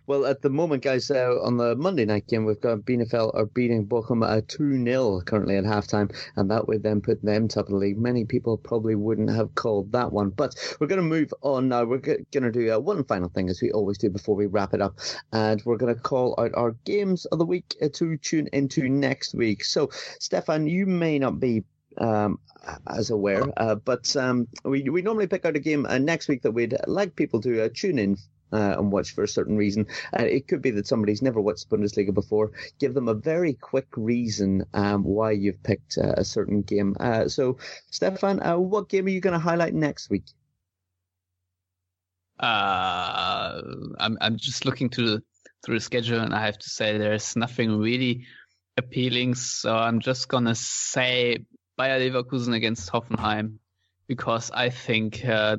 Well, 0.07 0.27
at 0.27 0.43
the 0.43 0.51
moment, 0.51 0.83
guys, 0.83 1.11
uh, 1.11 1.39
on 1.43 1.57
the 1.57 1.75
Monday 1.77 2.05
night 2.05 2.27
game, 2.27 2.45
we've 2.45 2.61
got 2.61 2.81
Bielefeld 2.81 3.35
are 3.35 3.47
beating 3.47 3.87
Bochum 3.87 4.23
at 4.29 4.49
2 4.49 4.85
0 4.85 5.23
currently 5.23 5.57
at 5.57 5.65
halftime, 5.65 6.15
and 6.37 6.51
that 6.51 6.69
would 6.69 6.83
then 6.83 7.01
put 7.01 7.23
them 7.23 7.49
top 7.49 7.67
of 7.67 7.71
the 7.71 7.79
league. 7.79 7.97
Many 7.97 8.27
people 8.27 8.59
probably 8.59 8.97
wouldn't 8.97 9.31
have 9.31 9.55
called 9.55 9.93
that 9.93 10.13
one, 10.13 10.29
but 10.29 10.55
we're 10.79 10.89
going 10.89 11.01
to 11.01 11.09
move 11.09 11.33
on 11.41 11.69
now. 11.69 11.85
We're 11.85 11.99
going 11.99 12.27
to 12.33 12.53
do 12.53 12.75
uh, 12.75 12.81
one 12.81 13.05
final 13.05 13.31
thing, 13.31 13.49
as 13.49 13.63
we 13.63 13.73
always 13.73 13.97
do 13.97 14.11
before 14.11 14.37
we 14.37 14.45
wrap 14.45 14.75
it 14.75 14.83
up, 14.83 14.99
and 15.33 15.63
we're 15.65 15.79
going 15.79 15.95
to 15.95 16.01
call 16.01 16.35
out 16.39 16.53
our 16.55 16.73
games 16.85 17.25
of 17.27 17.39
the 17.39 17.47
week 17.47 17.75
uh, 17.81 17.89
to 17.95 18.19
tune 18.19 18.51
into 18.53 18.91
next 18.91 19.35
week. 19.35 19.65
So, 19.65 19.89
Stefan, 20.21 20.67
you 20.67 20.85
may 20.85 21.19
not 21.19 21.41
be 21.41 21.65
um, 21.97 22.39
as 22.87 23.11
aware. 23.11 23.45
Uh, 23.57 23.77
but 23.77 24.15
um, 24.17 24.49
we 24.65 24.83
we 24.91 25.03
normally 25.03 25.27
pick 25.27 25.45
out 25.45 25.57
a 25.57 25.61
game 25.61 25.87
uh, 25.87 25.99
next 25.99 26.29
week 26.29 26.43
that 26.43 26.53
we'd 26.53 26.77
like 26.87 27.17
people 27.17 27.41
to 27.41 27.65
uh, 27.65 27.69
tune 27.73 27.99
in 27.99 28.19
uh, 28.55 28.77
and 28.79 28.93
watch 28.93 29.15
for 29.15 29.25
a 29.25 29.29
certain 29.29 29.57
reason. 29.57 29.87
Uh, 30.19 30.23
it 30.23 30.47
could 30.49 30.63
be 30.63 30.71
that 30.71 30.87
somebody's 30.87 31.23
never 31.23 31.41
watched 31.41 31.69
Bundesliga 31.69 32.15
before. 32.15 32.53
Give 32.79 32.95
them 32.95 33.09
a 33.09 33.15
very 33.15 33.55
quick 33.55 33.89
reason 33.97 34.65
um, 34.73 35.03
why 35.03 35.33
you've 35.33 35.63
picked 35.63 35.99
uh, 35.99 36.15
a 36.17 36.25
certain 36.25 36.63
game. 36.63 36.97
Uh, 37.01 37.29
so, 37.29 37.59
Stefan, 37.91 38.41
uh, 38.43 38.57
what 38.57 38.89
game 38.89 39.07
are 39.07 39.11
you 39.11 39.21
going 39.21 39.33
to 39.33 39.39
highlight 39.39 39.75
next 39.75 40.09
week? 40.09 40.25
Uh, 42.39 43.63
I'm 43.99 44.19
I'm 44.21 44.37
just 44.37 44.65
looking 44.65 44.89
through 44.89 45.11
the 45.11 45.23
through 45.65 45.77
the 45.77 45.81
schedule, 45.81 46.21
and 46.21 46.35
I 46.35 46.45
have 46.45 46.59
to 46.59 46.69
say 46.69 46.99
there's 46.99 47.37
nothing 47.37 47.79
really 47.79 48.27
appealing. 48.77 49.35
So 49.35 49.75
I'm 49.75 50.01
just 50.01 50.29
gonna 50.29 50.55
say 50.55 51.39
Bayer 51.79 52.01
Leverkusen 52.01 52.55
against 52.55 52.91
Hoffenheim 52.91 53.59
because 54.09 54.51
I 54.51 54.71
think 54.71 55.25
uh, 55.25 55.59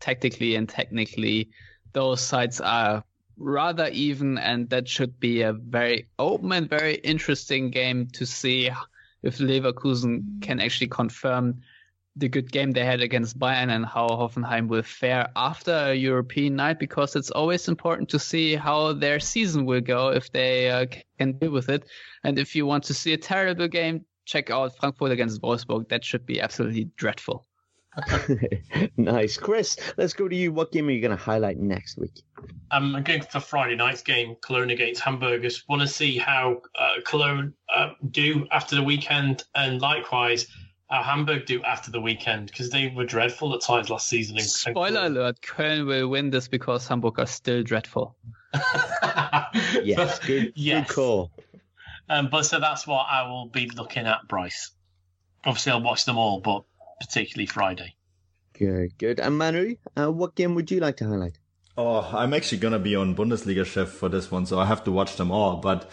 tactically 0.00 0.56
and 0.56 0.68
technically 0.68 1.50
those 1.94 2.20
sides 2.20 2.60
are 2.60 3.02
rather 3.36 3.88
even, 3.88 4.38
and 4.38 4.68
that 4.70 4.88
should 4.88 5.18
be 5.18 5.42
a 5.42 5.52
very 5.52 6.08
open 6.18 6.52
and 6.52 6.68
very 6.68 6.96
interesting 6.96 7.70
game 7.70 8.06
to 8.12 8.26
see 8.26 8.70
if 9.22 9.38
Leverkusen 9.38 10.42
can 10.42 10.60
actually 10.60 10.88
confirm 10.88 11.62
the 12.16 12.28
good 12.28 12.52
game 12.52 12.70
they 12.70 12.84
had 12.84 13.00
against 13.00 13.38
Bayern 13.38 13.70
and 13.70 13.84
how 13.84 14.06
Hoffenheim 14.06 14.68
will 14.68 14.82
fare 14.82 15.28
after 15.34 15.72
a 15.72 15.94
European 15.94 16.54
night 16.54 16.78
because 16.78 17.16
it's 17.16 17.30
always 17.30 17.66
important 17.66 18.08
to 18.10 18.20
see 18.20 18.54
how 18.54 18.92
their 18.92 19.18
season 19.18 19.64
will 19.64 19.80
go 19.80 20.10
if 20.10 20.30
they 20.30 20.70
uh, 20.70 20.86
can 21.18 21.32
deal 21.32 21.50
with 21.50 21.68
it. 21.68 21.88
And 22.22 22.38
if 22.38 22.54
you 22.54 22.66
want 22.66 22.84
to 22.84 22.94
see 22.94 23.14
a 23.14 23.18
terrible 23.18 23.66
game, 23.66 24.04
check 24.26 24.50
out 24.50 24.76
Frankfurt 24.76 25.10
against 25.10 25.42
Wolfsburg. 25.42 25.88
That 25.88 26.04
should 26.04 26.24
be 26.24 26.40
absolutely 26.40 26.84
dreadful. 26.96 27.46
nice. 28.96 29.36
Chris, 29.36 29.76
let's 29.96 30.12
go 30.12 30.28
to 30.28 30.36
you. 30.36 30.52
What 30.52 30.72
game 30.72 30.88
are 30.88 30.90
you 30.90 31.00
going 31.00 31.16
to 31.16 31.22
highlight 31.22 31.58
next 31.58 31.98
week? 31.98 32.22
Um, 32.70 32.94
I'm 32.96 33.02
going 33.02 33.22
for 33.22 33.40
Friday 33.40 33.76
night's 33.76 34.02
game, 34.02 34.36
Cologne 34.40 34.70
against 34.70 35.00
Hamburgers. 35.00 35.64
Want 35.68 35.82
to 35.82 35.88
see 35.88 36.18
how 36.18 36.62
uh, 36.78 36.94
Cologne 37.04 37.54
uh, 37.74 37.90
do 38.10 38.46
after 38.50 38.76
the 38.76 38.82
weekend, 38.82 39.44
and 39.54 39.80
likewise 39.80 40.46
how 40.90 41.02
Hamburg 41.02 41.46
do 41.46 41.62
after 41.62 41.90
the 41.90 42.00
weekend, 42.00 42.46
because 42.46 42.70
they 42.70 42.88
were 42.88 43.04
dreadful 43.04 43.54
at 43.54 43.60
times 43.60 43.90
last 43.90 44.08
season. 44.08 44.38
Spoiler 44.40 45.06
alert, 45.06 45.40
Köln 45.40 45.86
will 45.86 46.08
win 46.08 46.30
this 46.30 46.48
because 46.48 46.86
Hamburg 46.88 47.18
are 47.18 47.26
still 47.26 47.62
dreadful. 47.62 48.16
yes, 49.82 50.18
good, 50.20 50.52
yes. 50.54 50.86
good 50.86 50.94
call. 50.94 51.30
Um, 52.08 52.28
but 52.30 52.42
so 52.42 52.60
that's 52.60 52.86
what 52.86 53.06
I 53.08 53.26
will 53.28 53.46
be 53.46 53.70
looking 53.70 54.06
at, 54.06 54.28
Bryce. 54.28 54.70
Obviously, 55.44 55.72
I'll 55.72 55.82
watch 55.82 56.04
them 56.04 56.18
all, 56.18 56.40
but 56.40 56.64
particularly 57.00 57.46
Friday. 57.46 57.94
Good, 58.58 58.96
good. 58.98 59.20
And 59.20 59.36
Manu, 59.38 59.76
uh, 59.96 60.10
what 60.10 60.34
game 60.34 60.54
would 60.54 60.70
you 60.70 60.80
like 60.80 60.96
to 60.98 61.08
highlight? 61.08 61.38
Oh, 61.76 62.08
I'm 62.12 62.32
actually 62.32 62.58
gonna 62.58 62.78
be 62.78 62.94
on 62.94 63.16
Bundesliga 63.16 63.66
chef 63.66 63.88
for 63.88 64.08
this 64.08 64.30
one, 64.30 64.46
so 64.46 64.60
I 64.60 64.66
have 64.66 64.84
to 64.84 64.92
watch 64.92 65.16
them 65.16 65.32
all. 65.32 65.56
But 65.56 65.90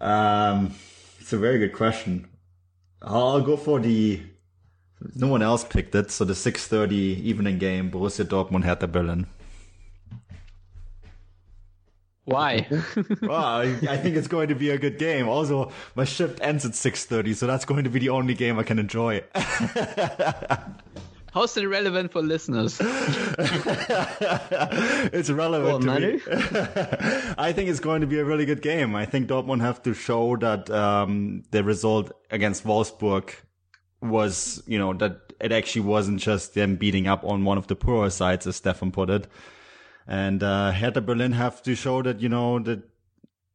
um, 0.00 0.74
it's 1.20 1.32
a 1.32 1.38
very 1.38 1.58
good 1.58 1.72
question. 1.72 2.28
I'll 3.00 3.40
go 3.40 3.56
for 3.56 3.78
the. 3.78 4.22
No 5.14 5.28
one 5.28 5.42
else 5.42 5.64
picked 5.64 5.94
it, 5.94 6.10
so 6.10 6.24
the 6.24 6.34
6:30 6.34 6.92
evening 6.92 7.58
game, 7.58 7.90
Borussia 7.90 8.24
Dortmund 8.24 8.64
Hertha 8.64 8.88
Berlin. 8.88 9.26
Why? 12.24 12.66
well, 13.22 13.32
I, 13.32 13.76
I, 13.88 13.96
think 13.96 14.16
it's 14.16 14.28
going 14.28 14.48
to 14.48 14.54
be 14.54 14.70
a 14.70 14.78
good 14.78 14.98
game. 14.98 15.28
Also, 15.28 15.72
my 15.94 16.04
shift 16.04 16.40
ends 16.40 16.64
at 16.64 16.72
6:30, 16.72 17.34
so 17.34 17.46
that's 17.46 17.64
going 17.64 17.84
to 17.84 17.90
be 17.90 17.98
the 17.98 18.10
only 18.10 18.34
game 18.34 18.58
I 18.58 18.62
can 18.62 18.78
enjoy. 18.78 19.24
How's 21.32 21.56
it 21.56 21.64
relevant 21.66 22.10
for 22.10 22.22
listeners? 22.22 22.78
it's 25.12 25.30
relevant 25.30 25.84
to 25.84 26.00
me. 26.00 26.20
I 27.38 27.52
think 27.52 27.70
it's 27.70 27.78
going 27.78 28.00
to 28.00 28.06
be 28.08 28.18
a 28.18 28.24
really 28.24 28.46
good 28.46 28.62
game. 28.62 28.96
I 28.96 29.06
think 29.06 29.28
Dortmund 29.28 29.60
have 29.60 29.80
to 29.84 29.94
show 29.94 30.36
that 30.38 30.68
um, 30.70 31.44
the 31.52 31.62
result 31.62 32.10
against 32.30 32.64
Wolfsburg 32.64 33.32
was, 34.02 34.60
you 34.66 34.76
know, 34.78 34.92
that 34.94 35.32
it 35.40 35.52
actually 35.52 35.82
wasn't 35.82 36.20
just 36.20 36.54
them 36.54 36.74
beating 36.74 37.06
up 37.06 37.22
on 37.24 37.44
one 37.44 37.58
of 37.58 37.68
the 37.68 37.76
poorer 37.76 38.10
sides, 38.10 38.48
as 38.48 38.56
Stefan 38.56 38.90
put 38.90 39.08
it. 39.08 39.28
And 40.10 40.42
uh, 40.42 40.72
Hertha 40.72 41.00
Berlin 41.00 41.30
have 41.30 41.62
to 41.62 41.76
show 41.76 42.02
that, 42.02 42.20
you 42.20 42.28
know, 42.28 42.58
that 42.58 42.82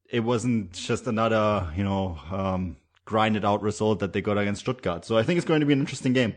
it 0.09 0.21
wasn't 0.21 0.71
just 0.71 1.05
another, 1.05 1.69
you 1.75 1.83
know, 1.83 2.17
um, 2.31 2.77
grinded 3.03 3.43
out 3.43 3.61
result 3.61 3.99
that 3.99 4.13
they 4.13 4.21
got 4.21 4.37
against 4.37 4.61
Stuttgart. 4.61 5.03
So 5.03 5.17
I 5.17 5.23
think 5.23 5.37
it's 5.37 5.45
going 5.45 5.59
to 5.59 5.65
be 5.65 5.73
an 5.73 5.81
interesting 5.81 6.13
game. 6.13 6.33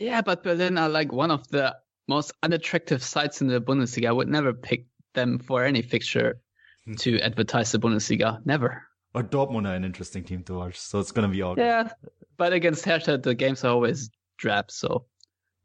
Yeah, 0.00 0.20
but 0.20 0.42
Berlin 0.42 0.76
are 0.78 0.88
like 0.88 1.12
one 1.12 1.30
of 1.30 1.46
the 1.48 1.76
most 2.08 2.32
unattractive 2.42 3.04
sides 3.04 3.40
in 3.40 3.46
the 3.46 3.60
Bundesliga. 3.60 4.08
I 4.08 4.12
would 4.12 4.26
never 4.26 4.52
pick 4.52 4.86
them 5.14 5.38
for 5.38 5.64
any 5.64 5.82
fixture 5.82 6.40
hmm. 6.84 6.94
to 6.94 7.20
advertise 7.20 7.70
the 7.70 7.78
Bundesliga. 7.78 8.44
Never. 8.44 8.82
But 9.12 9.30
Dortmund 9.30 9.68
are 9.68 9.74
an 9.74 9.84
interesting 9.84 10.24
team 10.24 10.42
to 10.44 10.54
watch, 10.54 10.76
so 10.76 10.98
it's 10.98 11.12
going 11.12 11.28
to 11.28 11.32
be 11.32 11.42
all. 11.42 11.56
Yeah, 11.56 11.90
but 12.36 12.52
against 12.52 12.84
Hertha, 12.84 13.18
the 13.18 13.36
games 13.36 13.62
are 13.62 13.70
always 13.72 14.10
drab. 14.38 14.72
So 14.72 15.04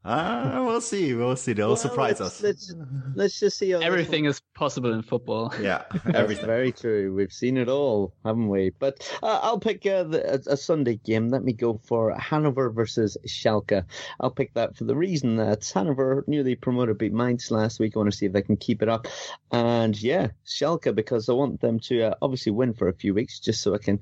Ah, 0.08 0.64
we'll 0.64 0.82
see. 0.82 1.16
We'll 1.16 1.36
see. 1.36 1.54
They'll 1.54 1.70
well, 1.70 1.76
surprise 1.76 2.20
let's, 2.20 2.36
us. 2.36 2.42
Let's, 2.44 2.74
let's 3.16 3.40
just 3.40 3.58
see. 3.58 3.74
Everything 3.74 4.26
is 4.26 4.40
possible 4.54 4.94
in 4.94 5.02
football. 5.02 5.52
Yeah, 5.60 5.82
everything. 6.14 6.46
very 6.46 6.72
true. 6.72 7.12
We've 7.16 7.34
seen 7.34 7.58
it 7.58 7.68
all, 7.68 8.14
haven't 8.24 8.50
we? 8.50 8.70
But 8.70 9.12
uh, 9.24 9.40
I'll 9.42 9.60
pick 9.60 9.84
uh, 9.88 10.04
the, 10.04 10.36
a, 10.36 10.54
a, 10.54 10.58
Sunday 10.58 10.98
game. 10.98 11.30
Let 11.30 11.44
me 11.44 11.54
go 11.54 11.82
for 11.84 12.14
Hanover 12.20 12.70
versus 12.70 13.18
Schalke. 13.28 13.84
I'll 14.20 14.30
pick 14.30 14.54
that 14.54 14.76
for 14.76 14.84
the 14.84 14.96
reason 14.96 15.38
that 15.38 15.68
Hanover 15.74 16.24
newly 16.28 16.54
promoted 16.54 17.00
beat 17.00 17.12
Mainz 17.12 17.50
last 17.50 17.80
week. 17.80 17.94
I 17.96 18.00
want 18.00 18.12
to 18.12 18.18
see 18.18 18.28
if 18.28 18.34
they 18.34 18.44
can 18.44 18.58
keep 18.58 18.84
it 18.84 18.90
up. 18.90 19.08
And 19.52 20.00
yeah, 20.00 20.28
Schalke 20.46 20.94
because 20.94 21.30
I 21.30 21.34
want 21.34 21.62
them 21.62 21.80
to 21.80 22.12
uh, 22.12 22.16
obviously 22.22 22.52
win 22.52 22.76
for 22.76 22.90
a 22.90 22.94
few 22.94 23.16
weeks 23.16 23.40
just 23.40 23.64
so 23.64 23.74
I 23.74 23.80
can 23.80 24.00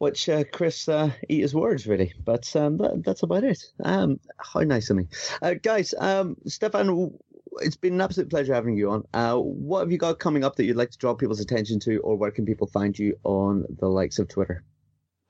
watch 0.00 0.28
uh, 0.28 0.44
Chris 0.52 0.88
uh, 0.88 1.12
eat 1.28 1.42
his 1.42 1.54
words, 1.54 1.86
really. 1.86 2.12
But 2.24 2.54
um, 2.56 2.78
that, 2.78 3.04
that's 3.04 3.22
about 3.22 3.44
it. 3.44 3.62
Um, 3.84 4.18
how 4.38 4.60
nice 4.60 4.90
of 4.90 4.96
me. 4.96 5.06
Uh, 5.40 5.54
guys, 5.54 5.94
um, 5.98 6.36
Stefan, 6.46 7.12
it's 7.60 7.76
been 7.76 7.94
an 7.94 8.00
absolute 8.00 8.30
pleasure 8.30 8.54
having 8.54 8.76
you 8.76 8.90
on. 8.90 9.04
Uh, 9.14 9.36
what 9.36 9.80
have 9.80 9.92
you 9.92 9.98
got 9.98 10.18
coming 10.18 10.42
up 10.42 10.56
that 10.56 10.64
you'd 10.64 10.76
like 10.76 10.90
to 10.90 10.98
draw 10.98 11.14
people's 11.14 11.40
attention 11.40 11.78
to, 11.80 11.98
or 11.98 12.16
where 12.16 12.30
can 12.30 12.44
people 12.44 12.66
find 12.66 12.98
you 12.98 13.16
on 13.22 13.64
the 13.78 13.88
likes 13.88 14.18
of 14.18 14.26
Twitter? 14.28 14.64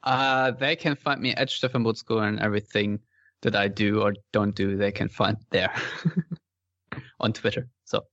Uh, 0.03 0.53
they 0.53 0.77
can 0.77 0.97
find 0.97 1.21
me 1.21 1.35
at 1.35 1.51
Stefan 1.51 1.85
Buczko 1.85 2.27
and 2.27 2.41
everything 2.41 3.01
that 3.43 3.57
I 3.57 3.69
do 3.69 4.01
or 4.01 4.15
don't 4.33 4.55
do, 4.55 4.77
they 4.77 4.93
can 4.93 5.09
find 5.09 5.37
there 5.51 5.75
on 7.21 7.33
Twitter. 7.33 7.69
So 7.85 8.05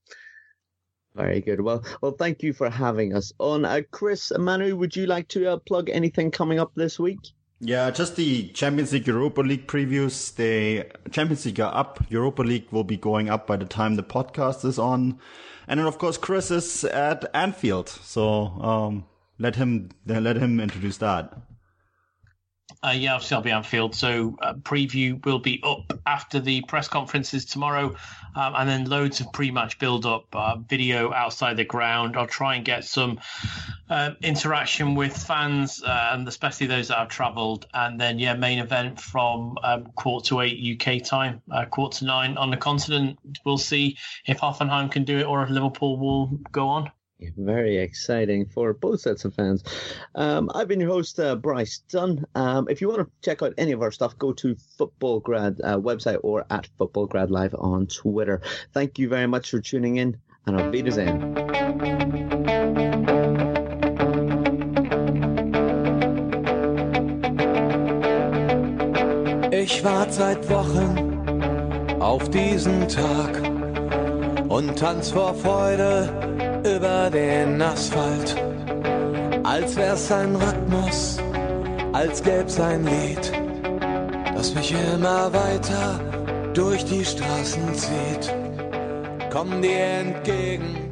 very 1.18 1.40
good. 1.40 1.60
Well, 1.60 1.84
well, 2.00 2.12
thank 2.12 2.42
you 2.42 2.52
for 2.52 2.70
having 2.70 3.14
us 3.14 3.32
on. 3.38 3.64
Uh, 3.64 3.82
Chris, 3.90 4.32
Manu, 4.38 4.76
would 4.76 4.96
you 4.96 5.06
like 5.06 5.28
to 5.28 5.52
uh, 5.52 5.56
plug 5.58 5.90
anything 5.90 6.30
coming 6.30 6.58
up 6.58 6.72
this 6.74 6.98
week? 6.98 7.18
Yeah, 7.60 7.90
just 7.90 8.14
the 8.14 8.48
Champions 8.50 8.92
League 8.92 9.06
Europa 9.08 9.40
League 9.40 9.66
previews. 9.66 10.34
The 10.36 10.86
Champions 11.10 11.44
League 11.44 11.58
are 11.60 11.74
up. 11.74 11.98
Europa 12.08 12.42
League 12.42 12.68
will 12.70 12.84
be 12.84 12.96
going 12.96 13.28
up 13.28 13.48
by 13.48 13.56
the 13.56 13.64
time 13.64 13.96
the 13.96 14.04
podcast 14.04 14.64
is 14.64 14.78
on. 14.78 15.18
And 15.66 15.80
then, 15.80 15.86
of 15.86 15.98
course, 15.98 16.16
Chris 16.16 16.52
is 16.52 16.84
at 16.84 17.28
Anfield. 17.34 17.88
So, 17.88 18.46
um, 18.62 19.06
let 19.40 19.56
him, 19.56 19.90
let 20.06 20.36
him 20.36 20.60
introduce 20.60 20.98
that. 20.98 21.36
Uh, 22.80 22.90
yeah, 22.90 23.14
obviously 23.14 23.34
I'll 23.34 23.42
be 23.42 23.50
Anfield. 23.50 23.94
So 23.96 24.36
uh, 24.40 24.54
preview 24.54 25.24
will 25.24 25.40
be 25.40 25.60
up 25.64 25.98
after 26.06 26.38
the 26.38 26.62
press 26.62 26.86
conferences 26.86 27.44
tomorrow, 27.44 27.96
um, 28.36 28.54
and 28.56 28.68
then 28.68 28.84
loads 28.84 29.20
of 29.20 29.32
pre-match 29.32 29.80
build-up 29.80 30.26
uh, 30.32 30.56
video 30.58 31.12
outside 31.12 31.56
the 31.56 31.64
ground. 31.64 32.16
I'll 32.16 32.28
try 32.28 32.54
and 32.54 32.64
get 32.64 32.84
some 32.84 33.18
uh, 33.90 34.12
interaction 34.22 34.94
with 34.94 35.16
fans, 35.16 35.82
uh, 35.82 36.10
and 36.12 36.28
especially 36.28 36.68
those 36.68 36.88
that 36.88 36.98
have 36.98 37.08
travelled. 37.08 37.66
And 37.74 38.00
then 38.00 38.20
yeah, 38.20 38.34
main 38.34 38.60
event 38.60 39.00
from 39.00 39.56
um, 39.64 39.86
quarter 39.96 40.28
to 40.28 40.40
eight 40.42 40.80
UK 40.80 41.02
time, 41.02 41.42
uh, 41.50 41.64
quarter 41.64 41.98
to 41.98 42.04
nine 42.04 42.36
on 42.36 42.50
the 42.50 42.56
continent. 42.56 43.18
We'll 43.44 43.58
see 43.58 43.96
if 44.24 44.38
Hoffenheim 44.38 44.92
can 44.92 45.02
do 45.02 45.18
it 45.18 45.24
or 45.24 45.42
if 45.42 45.50
Liverpool 45.50 45.98
will 45.98 46.38
go 46.52 46.68
on. 46.68 46.92
Very 47.20 47.78
exciting 47.78 48.46
for 48.46 48.72
both 48.72 49.00
sets 49.00 49.24
of 49.24 49.34
fans. 49.34 49.64
Um, 50.14 50.50
I've 50.54 50.68
been 50.68 50.78
your 50.78 50.90
host, 50.90 51.18
uh, 51.18 51.34
Bryce 51.34 51.78
Dunn. 51.90 52.24
Um, 52.36 52.68
if 52.70 52.80
you 52.80 52.88
want 52.88 53.00
to 53.00 53.10
check 53.22 53.42
out 53.42 53.54
any 53.58 53.72
of 53.72 53.82
our 53.82 53.90
stuff, 53.90 54.16
go 54.18 54.32
to 54.34 54.54
Futbolgrad 54.78 55.58
uh, 55.64 55.78
website 55.78 56.20
or 56.22 56.46
at 56.50 56.68
Futbolgrad 56.78 57.30
Live 57.30 57.56
on 57.58 57.88
Twitter. 57.88 58.40
Thank 58.72 59.00
you 59.00 59.08
very 59.08 59.26
much 59.26 59.50
for 59.50 59.60
tuning 59.60 59.96
in, 59.96 60.16
and 60.46 60.60
auf 60.60 60.72
Wiedersehen. 60.72 61.34
Ich 69.50 69.82
warte 69.82 70.12
seit 70.12 70.48
Wochen 70.48 72.00
auf 72.00 72.30
diesen 72.30 72.86
Tag 72.86 73.42
und 74.48 74.78
tanz 74.78 75.10
vor 75.10 75.34
Freude 75.34 76.28
über 76.64 77.10
den 77.10 77.60
Asphalt, 77.60 78.36
als 79.44 79.76
wär's 79.76 80.10
ein 80.10 80.34
Rhythmus, 80.34 81.18
als 81.92 82.22
gäb's 82.22 82.58
ein 82.60 82.84
Lied, 82.84 83.32
das 84.34 84.54
mich 84.54 84.74
immer 84.94 85.32
weiter 85.32 86.00
durch 86.54 86.84
die 86.84 87.04
Straßen 87.04 87.74
zieht. 87.74 88.34
Komm 89.30 89.62
dir 89.62 89.78
entgegen. 89.78 90.84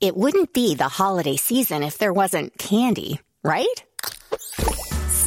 It 0.00 0.14
wouldn't 0.14 0.52
be 0.52 0.76
the 0.76 0.88
holiday 0.88 1.36
season 1.36 1.82
if 1.82 1.98
there 1.98 2.12
wasn't 2.12 2.56
candy, 2.56 3.18
right? 3.42 3.87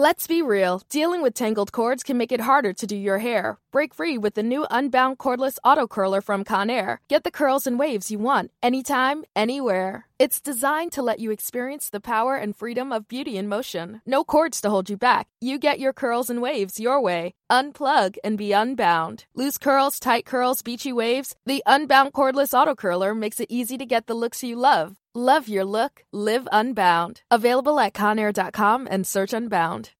Let's 0.00 0.28
be 0.28 0.42
real, 0.42 0.80
dealing 0.88 1.22
with 1.22 1.34
tangled 1.34 1.72
cords 1.72 2.04
can 2.04 2.16
make 2.16 2.30
it 2.30 2.42
harder 2.42 2.72
to 2.72 2.86
do 2.86 2.94
your 2.94 3.18
hair. 3.18 3.58
Break 3.72 3.92
free 3.92 4.16
with 4.16 4.34
the 4.34 4.44
new 4.44 4.64
Unbound 4.70 5.18
Cordless 5.18 5.58
Auto 5.64 5.88
Curler 5.88 6.20
from 6.20 6.44
Conair. 6.44 6.98
Get 7.08 7.24
the 7.24 7.32
curls 7.32 7.66
and 7.66 7.80
waves 7.80 8.08
you 8.08 8.20
want, 8.20 8.52
anytime, 8.62 9.24
anywhere. 9.34 10.06
It's 10.16 10.40
designed 10.40 10.92
to 10.92 11.02
let 11.02 11.18
you 11.18 11.32
experience 11.32 11.90
the 11.90 11.98
power 11.98 12.36
and 12.36 12.54
freedom 12.54 12.92
of 12.92 13.08
beauty 13.08 13.36
in 13.36 13.48
motion. 13.48 14.00
No 14.06 14.22
cords 14.22 14.60
to 14.60 14.70
hold 14.70 14.88
you 14.88 14.96
back. 14.96 15.26
You 15.40 15.58
get 15.58 15.80
your 15.80 15.92
curls 15.92 16.30
and 16.30 16.40
waves 16.40 16.78
your 16.78 17.00
way. 17.00 17.34
Unplug 17.50 18.18
and 18.22 18.38
be 18.38 18.52
unbound. 18.52 19.24
Loose 19.34 19.58
curls, 19.58 19.98
tight 19.98 20.24
curls, 20.24 20.62
beachy 20.62 20.92
waves. 20.92 21.34
The 21.44 21.60
Unbound 21.66 22.12
Cordless 22.12 22.54
Auto 22.56 22.76
Curler 22.76 23.16
makes 23.16 23.40
it 23.40 23.50
easy 23.50 23.76
to 23.76 23.86
get 23.86 24.06
the 24.06 24.14
looks 24.14 24.44
you 24.44 24.54
love. 24.54 24.96
Love 25.18 25.48
your 25.48 25.64
look. 25.64 26.04
Live 26.12 26.46
unbound. 26.52 27.22
Available 27.28 27.80
at 27.80 27.92
conair.com 27.92 28.86
and 28.88 29.04
search 29.04 29.32
unbound. 29.32 29.90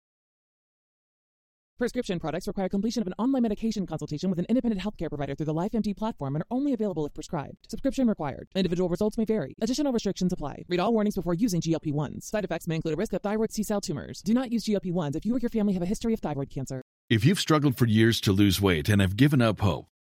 Prescription 1.76 2.20
products 2.20 2.46
require 2.46 2.68
completion 2.68 3.02
of 3.02 3.08
an 3.08 3.14
online 3.18 3.42
medication 3.42 3.84
consultation 3.84 4.30
with 4.30 4.38
an 4.38 4.46
independent 4.48 4.80
healthcare 4.80 5.08
provider 5.08 5.34
through 5.34 5.46
the 5.46 5.54
LifeMD 5.54 5.96
platform 5.96 6.36
and 6.36 6.44
are 6.44 6.56
only 6.56 6.72
available 6.72 7.04
if 7.04 7.14
prescribed. 7.14 7.56
Subscription 7.68 8.06
required. 8.06 8.46
Individual 8.54 8.88
results 8.88 9.18
may 9.18 9.24
vary. 9.24 9.56
Additional 9.60 9.92
restrictions 9.92 10.32
apply. 10.32 10.62
Read 10.68 10.78
all 10.78 10.92
warnings 10.92 11.16
before 11.16 11.34
using 11.34 11.60
GLP-1s. 11.60 12.22
Side 12.22 12.44
effects 12.44 12.68
may 12.68 12.76
include 12.76 12.94
a 12.94 12.96
risk 12.96 13.12
of 13.12 13.20
thyroid 13.20 13.50
C-cell 13.50 13.80
tumors. 13.80 14.22
Do 14.22 14.34
not 14.34 14.52
use 14.52 14.66
GLP-1s 14.66 15.16
if 15.16 15.26
you 15.26 15.34
or 15.34 15.40
your 15.40 15.50
family 15.50 15.72
have 15.72 15.82
a 15.82 15.86
history 15.86 16.14
of 16.14 16.20
thyroid 16.20 16.50
cancer. 16.50 16.80
If 17.10 17.24
you've 17.24 17.40
struggled 17.40 17.76
for 17.76 17.86
years 17.86 18.20
to 18.20 18.30
lose 18.30 18.60
weight 18.60 18.88
and 18.88 19.00
have 19.00 19.16
given 19.16 19.42
up 19.42 19.58
hope, 19.62 19.86